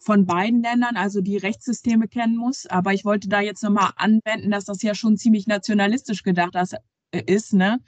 von 0.00 0.26
beiden 0.26 0.62
Ländern, 0.62 0.96
also 0.96 1.20
die 1.20 1.36
Rechtssysteme 1.36 2.08
kennen 2.08 2.36
muss, 2.36 2.66
aber 2.66 2.94
ich 2.94 3.04
wollte 3.04 3.28
da 3.28 3.40
jetzt 3.40 3.62
noch 3.62 3.70
mal 3.70 3.92
anwenden, 3.96 4.50
dass 4.50 4.64
das 4.64 4.82
ja 4.82 4.94
schon 4.94 5.16
ziemlich 5.16 5.46
nationalistisch 5.46 6.22
gedacht 6.22 6.54
äh, 6.54 7.22
ist, 7.26 7.52
ne? 7.52 7.78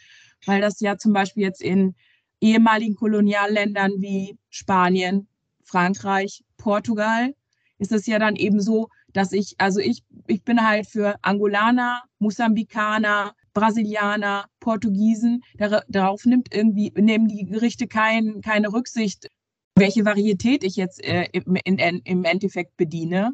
weil 0.47 0.61
das 0.61 0.80
ja 0.80 0.99
zum 0.99 1.12
Beispiel 1.12 1.43
jetzt 1.43 1.62
in 1.62 1.95
ehemaligen 2.41 2.95
Kolonialländern 2.95 3.93
wie 3.99 4.38
Spanien, 4.49 5.28
Frankreich, 5.70 6.42
Portugal 6.56 7.34
ist 7.78 7.92
es 7.92 8.06
ja 8.06 8.18
dann 8.18 8.36
eben 8.36 8.60
so, 8.60 8.88
dass 9.12 9.32
ich, 9.32 9.54
also 9.58 9.80
ich, 9.80 10.02
ich 10.26 10.42
bin 10.42 10.66
halt 10.66 10.86
für 10.86 11.16
Angolaner, 11.22 12.02
Mosambikaner, 12.18 13.34
Brasilianer, 13.54 14.46
Portugiesen, 14.60 15.42
dar, 15.56 15.84
darauf 15.88 16.24
nimmt 16.24 16.54
irgendwie, 16.54 16.92
nehmen 16.96 17.28
die 17.28 17.46
Gerichte 17.46 17.86
kein, 17.86 18.40
keine 18.42 18.72
Rücksicht, 18.72 19.28
welche 19.76 20.04
Varietät 20.04 20.64
ich 20.64 20.76
jetzt 20.76 21.02
äh, 21.02 21.28
im, 21.32 21.56
in, 21.64 21.78
im 21.78 22.24
Endeffekt 22.24 22.76
bediene. 22.76 23.32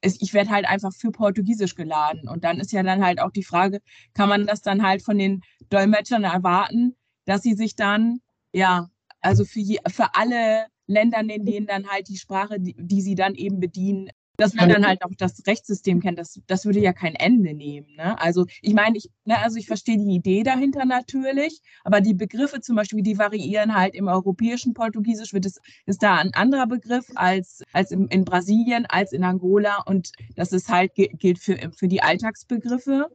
Es, 0.00 0.20
ich 0.20 0.32
werde 0.32 0.50
halt 0.50 0.66
einfach 0.66 0.92
für 0.92 1.10
Portugiesisch 1.10 1.74
geladen. 1.74 2.28
Und 2.28 2.44
dann 2.44 2.58
ist 2.58 2.72
ja 2.72 2.82
dann 2.82 3.04
halt 3.04 3.20
auch 3.20 3.30
die 3.30 3.44
Frage, 3.44 3.80
kann 4.14 4.28
man 4.28 4.46
das 4.46 4.62
dann 4.62 4.82
halt 4.82 5.02
von 5.02 5.18
den 5.18 5.42
Dolmetschern 5.68 6.24
erwarten, 6.24 6.96
dass 7.24 7.42
sie 7.42 7.54
sich 7.54 7.76
dann, 7.76 8.20
ja, 8.52 8.88
also 9.20 9.44
für, 9.44 9.62
für 9.88 10.14
alle 10.14 10.66
Länder, 10.86 11.20
in 11.20 11.44
denen 11.44 11.66
dann 11.66 11.88
halt 11.88 12.08
die 12.08 12.18
Sprache, 12.18 12.60
die, 12.60 12.74
die 12.78 13.02
sie 13.02 13.14
dann 13.14 13.34
eben 13.34 13.60
bedienen, 13.60 14.10
dass 14.36 14.54
man 14.54 14.68
dann 14.68 14.86
halt 14.86 15.04
auch 15.04 15.10
das 15.18 15.46
Rechtssystem 15.46 16.00
kennt, 16.00 16.18
das, 16.18 16.40
das 16.46 16.64
würde 16.64 16.80
ja 16.80 16.92
kein 16.92 17.14
Ende 17.14 17.54
nehmen. 17.54 17.88
Ne? 17.96 18.18
Also 18.18 18.46
ich 18.60 18.74
meine, 18.74 18.96
ich, 18.96 19.10
ne, 19.24 19.38
also 19.38 19.56
ich 19.56 19.66
verstehe 19.66 19.98
die 19.98 20.14
Idee 20.14 20.42
dahinter 20.42 20.84
natürlich, 20.84 21.60
aber 21.84 22.00
die 22.00 22.14
Begriffe 22.14 22.60
zum 22.60 22.76
Beispiel, 22.76 23.02
die 23.02 23.18
variieren 23.18 23.74
halt 23.74 23.94
im 23.94 24.08
europäischen 24.08 24.74
Portugiesisch, 24.74 25.32
wird 25.32 25.46
es, 25.46 25.60
ist 25.86 26.02
da 26.02 26.16
ein 26.16 26.32
anderer 26.34 26.66
Begriff 26.66 27.06
als, 27.14 27.62
als 27.72 27.90
in, 27.90 28.08
in 28.08 28.24
Brasilien, 28.24 28.86
als 28.86 29.12
in 29.12 29.22
Angola 29.22 29.82
und 29.86 30.12
das 30.34 30.52
ist 30.52 30.68
halt, 30.68 30.92
gilt 30.94 31.38
für, 31.38 31.58
für 31.76 31.88
die 31.88 32.02
Alltagsbegriffe. 32.02 33.08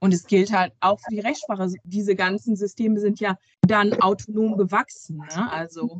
Und 0.00 0.14
es 0.14 0.26
gilt 0.26 0.52
halt 0.52 0.72
auch 0.78 1.00
für 1.00 1.10
die 1.10 1.18
Rechtssprache. 1.18 1.72
Diese 1.82 2.14
ganzen 2.14 2.54
Systeme 2.54 3.00
sind 3.00 3.18
ja 3.18 3.36
dann 3.62 3.94
autonom 3.94 4.56
gewachsen. 4.56 5.16
Ne? 5.16 5.52
Also 5.52 5.98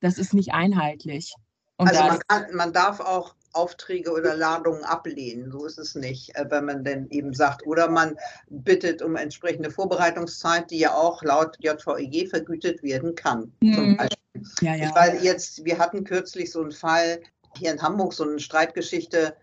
das 0.00 0.18
ist 0.18 0.34
nicht 0.34 0.52
einheitlich. 0.52 1.34
Und 1.76 1.88
also 1.88 2.02
man, 2.02 2.18
kann, 2.28 2.54
man 2.54 2.72
darf 2.72 3.00
auch 3.00 3.34
Aufträge 3.52 4.12
oder 4.12 4.36
Ladungen 4.36 4.84
ablehnen. 4.84 5.50
So 5.50 5.64
ist 5.64 5.78
es 5.78 5.94
nicht, 5.94 6.34
äh, 6.36 6.44
wenn 6.48 6.66
man 6.66 6.84
denn 6.84 7.08
eben 7.10 7.32
sagt. 7.32 7.66
Oder 7.66 7.88
man 7.88 8.16
bittet 8.48 9.02
um 9.02 9.16
entsprechende 9.16 9.70
Vorbereitungszeit, 9.70 10.70
die 10.70 10.78
ja 10.78 10.94
auch 10.94 11.22
laut 11.22 11.56
JVEG 11.60 12.28
vergütet 12.28 12.82
werden 12.82 13.14
kann. 13.14 13.52
Beispiel. 13.60 14.18
Ja, 14.60 14.74
ja. 14.74 14.94
Weil 14.94 15.22
jetzt, 15.24 15.64
wir 15.64 15.78
hatten 15.78 16.04
kürzlich 16.04 16.52
so 16.52 16.60
einen 16.60 16.72
Fall 16.72 17.20
hier 17.56 17.72
in 17.72 17.82
Hamburg, 17.82 18.12
so 18.12 18.24
eine 18.24 18.38
Streitgeschichte, 18.38 19.36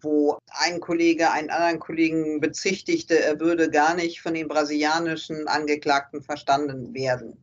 wo 0.00 0.38
ein 0.48 0.80
Kollege 0.80 1.30
einen 1.30 1.50
anderen 1.50 1.78
Kollegen 1.78 2.40
bezichtigte, 2.40 3.20
er 3.20 3.38
würde 3.38 3.70
gar 3.70 3.94
nicht 3.94 4.20
von 4.20 4.34
den 4.34 4.48
brasilianischen 4.48 5.46
Angeklagten 5.46 6.22
verstanden 6.22 6.92
werden 6.92 7.36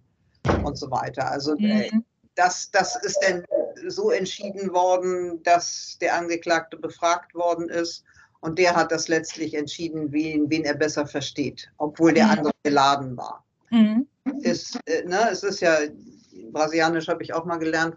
und 0.64 0.78
so 0.78 0.92
weiter. 0.92 1.32
Also 1.32 1.56
äh, 1.58 1.90
mhm. 1.92 2.04
Das, 2.40 2.72
das 2.72 2.96
ist 3.04 3.20
dann 3.22 3.44
so 3.88 4.12
entschieden 4.12 4.72
worden, 4.72 5.44
dass 5.44 5.98
der 6.00 6.16
Angeklagte 6.16 6.78
befragt 6.78 7.36
worden 7.36 7.68
ist. 7.68 8.06
Und 8.40 8.58
der 8.58 8.78
hat 8.78 8.94
das 8.94 9.10
letztlich 9.10 9.54
entschieden, 9.54 10.14
wen, 10.14 10.50
wen 10.50 10.64
er 10.64 10.74
besser 10.74 11.06
versteht, 11.06 11.70
obwohl 11.78 12.14
der 12.14 12.26
mhm. 12.26 12.32
andere 12.32 12.54
geladen 12.64 13.18
war. 13.18 13.44
Mhm. 13.72 14.08
Ist, 14.42 14.80
äh, 14.86 15.04
ne, 15.04 15.28
es 15.30 15.44
ist 15.44 15.60
ja, 15.60 15.78
brasilianisch 16.52 17.10
habe 17.10 17.24
ich 17.24 17.34
auch 17.34 17.44
mal 17.44 17.58
gelernt, 17.58 17.96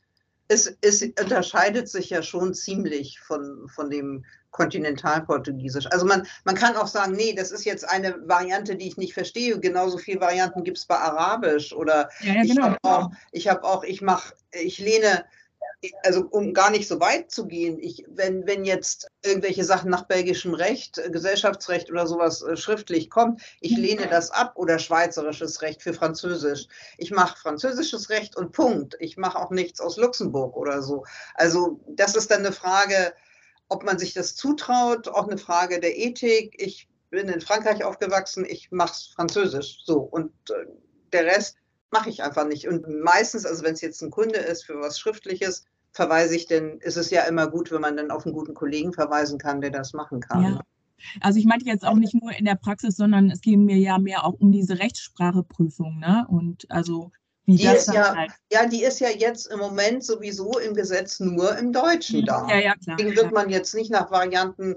es, 0.49 0.77
es, 0.81 1.03
unterscheidet 1.03 1.89
sich 1.89 2.11
ja 2.11 2.21
schon 2.21 2.53
ziemlich 2.53 3.21
von, 3.21 3.69
von 3.69 3.91
dem 3.91 4.25
Kontinentalportugiesisch. 4.53 5.87
Also 5.91 6.07
man, 6.07 6.27
man 6.45 6.55
kann 6.55 6.77
auch 6.77 6.87
sagen, 6.87 7.13
nee, 7.13 7.35
das 7.35 7.51
ist 7.51 7.65
jetzt 7.65 7.89
eine 7.89 8.17
Variante, 8.29 8.77
die 8.77 8.87
ich 8.87 8.97
nicht 8.97 9.15
verstehe. 9.15 9.59
Genauso 9.59 9.99
viele 9.99 10.21
Varianten 10.21 10.63
gibt 10.63 10.79
es 10.79 10.87
bei 10.87 10.97
Arabisch. 10.97 11.73
Oder 11.73 12.09
ja, 12.21 12.35
ja, 12.35 12.43
genau. 12.43 12.53
ich 12.53 12.61
habe 12.61 12.79
auch, 12.83 13.11
ich 13.33 13.49
habe 13.49 13.65
auch, 13.65 13.83
ich 13.85 14.01
mache, 14.01 14.35
ich 14.53 14.79
lehne 14.79 15.25
also 16.05 16.27
um 16.31 16.55
gar 16.55 16.71
nicht 16.71 16.87
so 16.87 17.01
weit 17.01 17.31
zu 17.31 17.47
gehen, 17.47 17.79
ich, 17.81 18.05
wenn, 18.09 18.47
wenn 18.47 18.65
jetzt 18.65 19.09
irgendwelche 19.25 19.65
Sachen 19.65 19.91
nach 19.91 20.05
belgischem 20.05 20.55
Recht, 20.55 20.99
äh, 20.99 21.11
Gesellschaftsrecht 21.11 21.91
oder 21.91 22.07
sowas 22.07 22.43
äh, 22.43 22.57
schriftlich 22.57 23.11
kommt, 23.11 23.43
ich 23.61 23.77
lehne 23.77 24.07
das 24.09 24.31
ab 24.31 24.53
oder 24.57 24.79
schweizerisches 24.79 25.63
Recht 25.63 25.83
für 25.83 25.93
Französisch. 25.93 26.67
Ich 26.99 27.11
mache 27.11 27.39
französisches 27.39 28.11
Recht 28.11 28.37
und 28.37 28.53
Punkt. 28.53 28.97
Ich 29.01 29.17
mache 29.17 29.39
auch 29.39 29.51
nichts 29.51 29.81
aus 29.81 29.97
Luxemburg 29.97 30.57
oder 30.57 30.83
so. 30.83 31.05
Also 31.35 31.81
das 31.89 32.15
ist 32.15 32.31
dann 32.31 32.41
eine 32.41 32.53
Frage, 32.53 33.13
ob 33.69 33.85
man 33.85 33.99
sich 33.99 34.15
das 34.15 34.37
zutraut, 34.37 35.09
auch 35.09 35.29
eine 35.29 35.39
Frage 35.39 35.81
der 35.81 35.99
Ethik. 35.99 36.55
Ich 36.59 36.89
bin 37.11 37.29
in 37.29 37.41
Frankreich 37.41 37.85
aufgewachsen, 37.85 38.45
ich 38.49 38.71
mache 38.71 38.93
es 38.93 39.07
französisch. 39.15 39.83
So 39.85 40.01
und 40.01 40.33
äh, 40.51 40.67
der 41.13 41.27
Rest 41.27 41.57
mache 41.91 42.11
ich 42.11 42.23
einfach 42.23 42.47
nicht. 42.47 42.69
Und 42.69 42.89
meistens, 43.03 43.47
also 43.47 43.63
wenn 43.63 43.75
es 43.75 43.81
jetzt 43.81 44.03
ein 44.03 44.11
Kunde 44.11 44.39
ist 44.39 44.65
für 44.65 44.81
was 44.81 44.99
Schriftliches, 44.99 45.67
verweise 45.93 46.35
ich 46.35 46.47
denn, 46.47 46.79
ist 46.79 46.97
es 46.97 47.11
ja 47.11 47.23
immer 47.25 47.49
gut, 47.49 47.71
wenn 47.71 47.83
man 47.83 47.97
dann 47.97 48.11
auf 48.11 48.25
einen 48.25 48.35
guten 48.35 48.55
Kollegen 48.55 48.93
verweisen 48.93 49.39
kann, 49.39 49.61
der 49.61 49.71
das 49.71 49.93
machen 49.93 50.21
kann. 50.21 50.43
Ja. 50.43 50.61
Also 51.21 51.39
ich 51.39 51.45
meinte 51.45 51.67
jetzt 51.67 51.85
auch 51.85 51.97
nicht 51.97 52.15
nur 52.15 52.33
in 52.33 52.45
der 52.45 52.55
Praxis, 52.55 52.97
sondern 52.97 53.31
es 53.31 53.41
ging 53.41 53.65
mir 53.65 53.77
ja 53.77 53.99
mehr 53.99 54.25
auch 54.25 54.35
um 54.35 54.53
diese 54.53 54.79
Rechtsspracheprüfung, 54.79 55.99
ne? 55.99 56.27
Und 56.29 56.71
also 56.71 57.11
wie 57.45 57.57
die 57.57 57.65
das 57.65 57.89
ist 57.89 57.95
ja, 57.95 58.27
ja, 58.53 58.67
die 58.67 58.83
ist 58.85 59.01
ja 59.01 59.09
jetzt 59.09 59.47
im 59.47 59.59
Moment 59.59 60.05
sowieso 60.05 60.59
im 60.59 60.75
Gesetz 60.75 61.19
nur 61.21 61.57
im 61.59 61.73
Deutschen 61.73 62.21
mhm. 62.21 62.27
da. 62.27 62.47
Ja, 62.49 62.59
ja, 62.59 62.75
klar. 62.77 62.97
Deswegen 62.97 63.17
wird 63.17 63.33
man 63.33 63.51
jetzt 63.51 63.75
nicht 63.75 63.91
nach 63.91 64.11
Varianten 64.11 64.77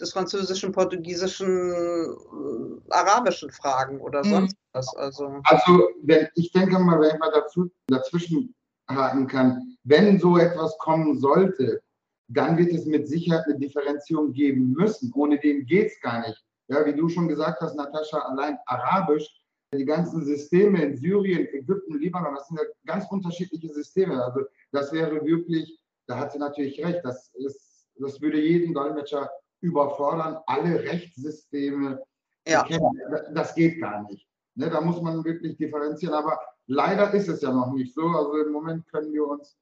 des 0.00 0.12
Französischen, 0.12 0.72
Portugiesischen, 0.72 1.72
äh, 1.72 2.90
Arabischen 2.90 3.50
fragen 3.50 4.00
oder 4.00 4.24
mhm. 4.24 4.30
sonst 4.30 4.56
was. 4.72 4.96
Also, 4.96 5.40
also 5.44 5.88
wenn, 6.02 6.28
ich 6.34 6.52
denke 6.52 6.78
mal, 6.78 7.00
wenn 7.00 7.18
man 7.18 7.30
dazu, 7.32 7.70
dazwischen 7.86 8.54
haken 8.88 9.26
kann. 9.26 9.76
Wenn 9.84 10.18
so 10.18 10.36
etwas 10.38 10.76
kommen 10.78 11.18
sollte, 11.18 11.82
dann 12.28 12.56
wird 12.56 12.72
es 12.72 12.86
mit 12.86 13.08
Sicherheit 13.08 13.44
eine 13.46 13.58
Differenzierung 13.58 14.32
geben 14.32 14.72
müssen. 14.72 15.12
Ohne 15.14 15.38
den 15.38 15.66
geht 15.66 15.88
es 15.92 16.00
gar 16.00 16.20
nicht. 16.26 16.42
Ja, 16.68 16.84
wie 16.86 16.94
du 16.94 17.08
schon 17.08 17.28
gesagt 17.28 17.60
hast, 17.60 17.74
Natascha, 17.74 18.18
allein 18.18 18.56
Arabisch, 18.66 19.28
die 19.74 19.84
ganzen 19.84 20.24
Systeme 20.24 20.82
in 20.82 20.96
Syrien, 20.96 21.46
Ägypten, 21.48 21.98
Libanon, 21.98 22.34
das 22.34 22.48
sind 22.48 22.58
ja 22.58 22.64
ganz 22.84 23.06
unterschiedliche 23.10 23.68
Systeme. 23.72 24.22
Also 24.22 24.42
das 24.70 24.92
wäre 24.92 25.24
wirklich, 25.24 25.80
da 26.06 26.18
hat 26.18 26.32
sie 26.32 26.38
natürlich 26.38 26.84
recht, 26.84 27.00
das, 27.04 27.30
ist, 27.34 27.88
das 27.96 28.20
würde 28.20 28.40
jeden 28.40 28.74
Dolmetscher 28.74 29.30
überfordern, 29.60 30.38
alle 30.46 30.82
Rechtssysteme 30.82 32.02
ja. 32.46 32.64
kennen. 32.64 33.00
Das 33.34 33.54
geht 33.54 33.80
gar 33.80 34.02
nicht. 34.02 34.28
Ne, 34.54 34.68
da 34.68 34.80
muss 34.80 35.00
man 35.00 35.24
wirklich 35.24 35.56
differenzieren. 35.56 36.14
Aber 36.14 36.38
Leider 36.66 37.12
ist 37.12 37.28
es 37.28 37.42
ja 37.42 37.52
noch 37.52 37.72
nicht 37.72 37.94
so. 37.94 38.06
Also 38.06 38.36
im 38.38 38.52
Moment 38.52 38.86
können 38.88 39.12
wir 39.12 39.26
uns 39.26 39.58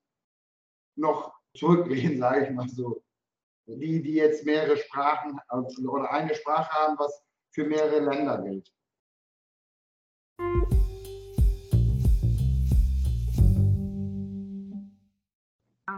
noch 0.97 1.35
zurücklehnen, 1.57 2.19
sage 2.21 2.47
ich 2.47 2.51
mal 2.51 2.69
so. 2.69 3.03
Die, 3.67 4.03
die 4.03 4.15
jetzt 4.15 4.45
mehrere 4.45 4.77
Sprachen 4.77 5.39
oder 5.89 6.11
eine 6.11 6.35
Sprache 6.35 6.71
haben, 6.73 6.99
was 6.99 7.25
für 7.51 7.65
mehrere 7.65 8.01
Länder 8.01 8.43
gilt. 8.43 8.73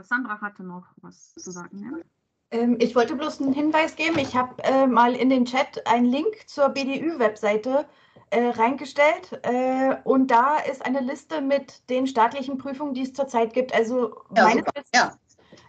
Sandra 0.03 0.40
hatte 0.40 0.62
noch 0.62 0.86
was 1.03 1.34
zu 1.34 1.51
sagen. 1.51 1.78
Ja? 1.78 2.59
Ähm, 2.59 2.76
ich 2.80 2.95
wollte 2.95 3.16
bloß 3.16 3.40
einen 3.40 3.53
Hinweis 3.53 3.97
geben. 3.97 4.18
Ich 4.18 4.36
habe 4.36 4.62
äh, 4.62 4.86
mal 4.86 5.14
in 5.14 5.30
den 5.30 5.45
Chat 5.45 5.86
einen 5.86 6.07
Link 6.07 6.47
zur 6.47 6.68
BDÜ-Webseite 6.68 7.86
äh, 8.30 8.49
reingestellt 8.49 9.40
äh, 9.43 9.97
und 10.05 10.30
da 10.30 10.57
ist 10.59 10.84
eine 10.84 11.01
Liste 11.01 11.40
mit 11.40 11.88
den 11.90 12.07
staatlichen 12.07 12.59
Prüfungen, 12.59 12.95
die 12.95 13.03
es 13.03 13.12
zurzeit 13.12 13.53
gibt. 13.53 13.74
Also 13.74 14.22
ja, 14.36 14.45
meines 14.45 14.64
Wissens 14.74 14.88
ja. 14.95 15.12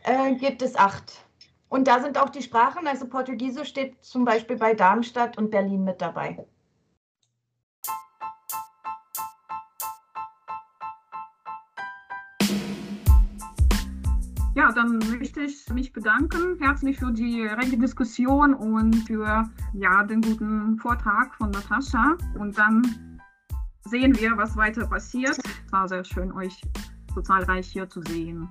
äh, 0.03 0.36
gibt 0.36 0.61
es 0.61 0.76
acht. 0.76 1.26
Und 1.69 1.88
da 1.88 2.01
sind 2.01 2.17
auch 2.19 2.30
die 2.30 2.43
Sprachen, 2.43 2.86
also 2.86 3.07
Portugiesisch 3.07 3.69
steht 3.69 4.03
zum 4.05 4.26
Beispiel 4.26 4.57
bei 4.57 4.76
Darmstadt 4.76 5.38
und 5.38 5.49
Berlin 5.49 5.84
mit 5.84 6.01
dabei. 6.01 6.45
Ja, 14.55 14.71
dann 14.71 14.99
möchte 14.99 15.41
ich 15.41 15.67
mich 15.69 15.91
bedanken 15.91 16.57
herzlich 16.59 16.99
für 16.99 17.11
die 17.11 17.41
rege 17.41 17.75
Diskussion 17.75 18.53
und 18.53 18.93
für 19.07 19.49
ja, 19.73 20.03
den 20.03 20.21
guten 20.21 20.77
Vortrag 20.77 21.33
von 21.35 21.49
Natascha. 21.49 22.15
Und 22.37 22.55
dann 22.55 23.19
sehen 23.85 24.15
wir, 24.19 24.37
was 24.37 24.55
weiter 24.55 24.85
passiert. 24.85 25.39
Es 25.39 25.71
war 25.71 25.87
sehr 25.87 26.03
schön, 26.03 26.31
euch 26.33 26.61
so 27.15 27.21
zahlreich 27.21 27.67
hier 27.67 27.89
zu 27.89 28.01
sehen. 28.03 28.47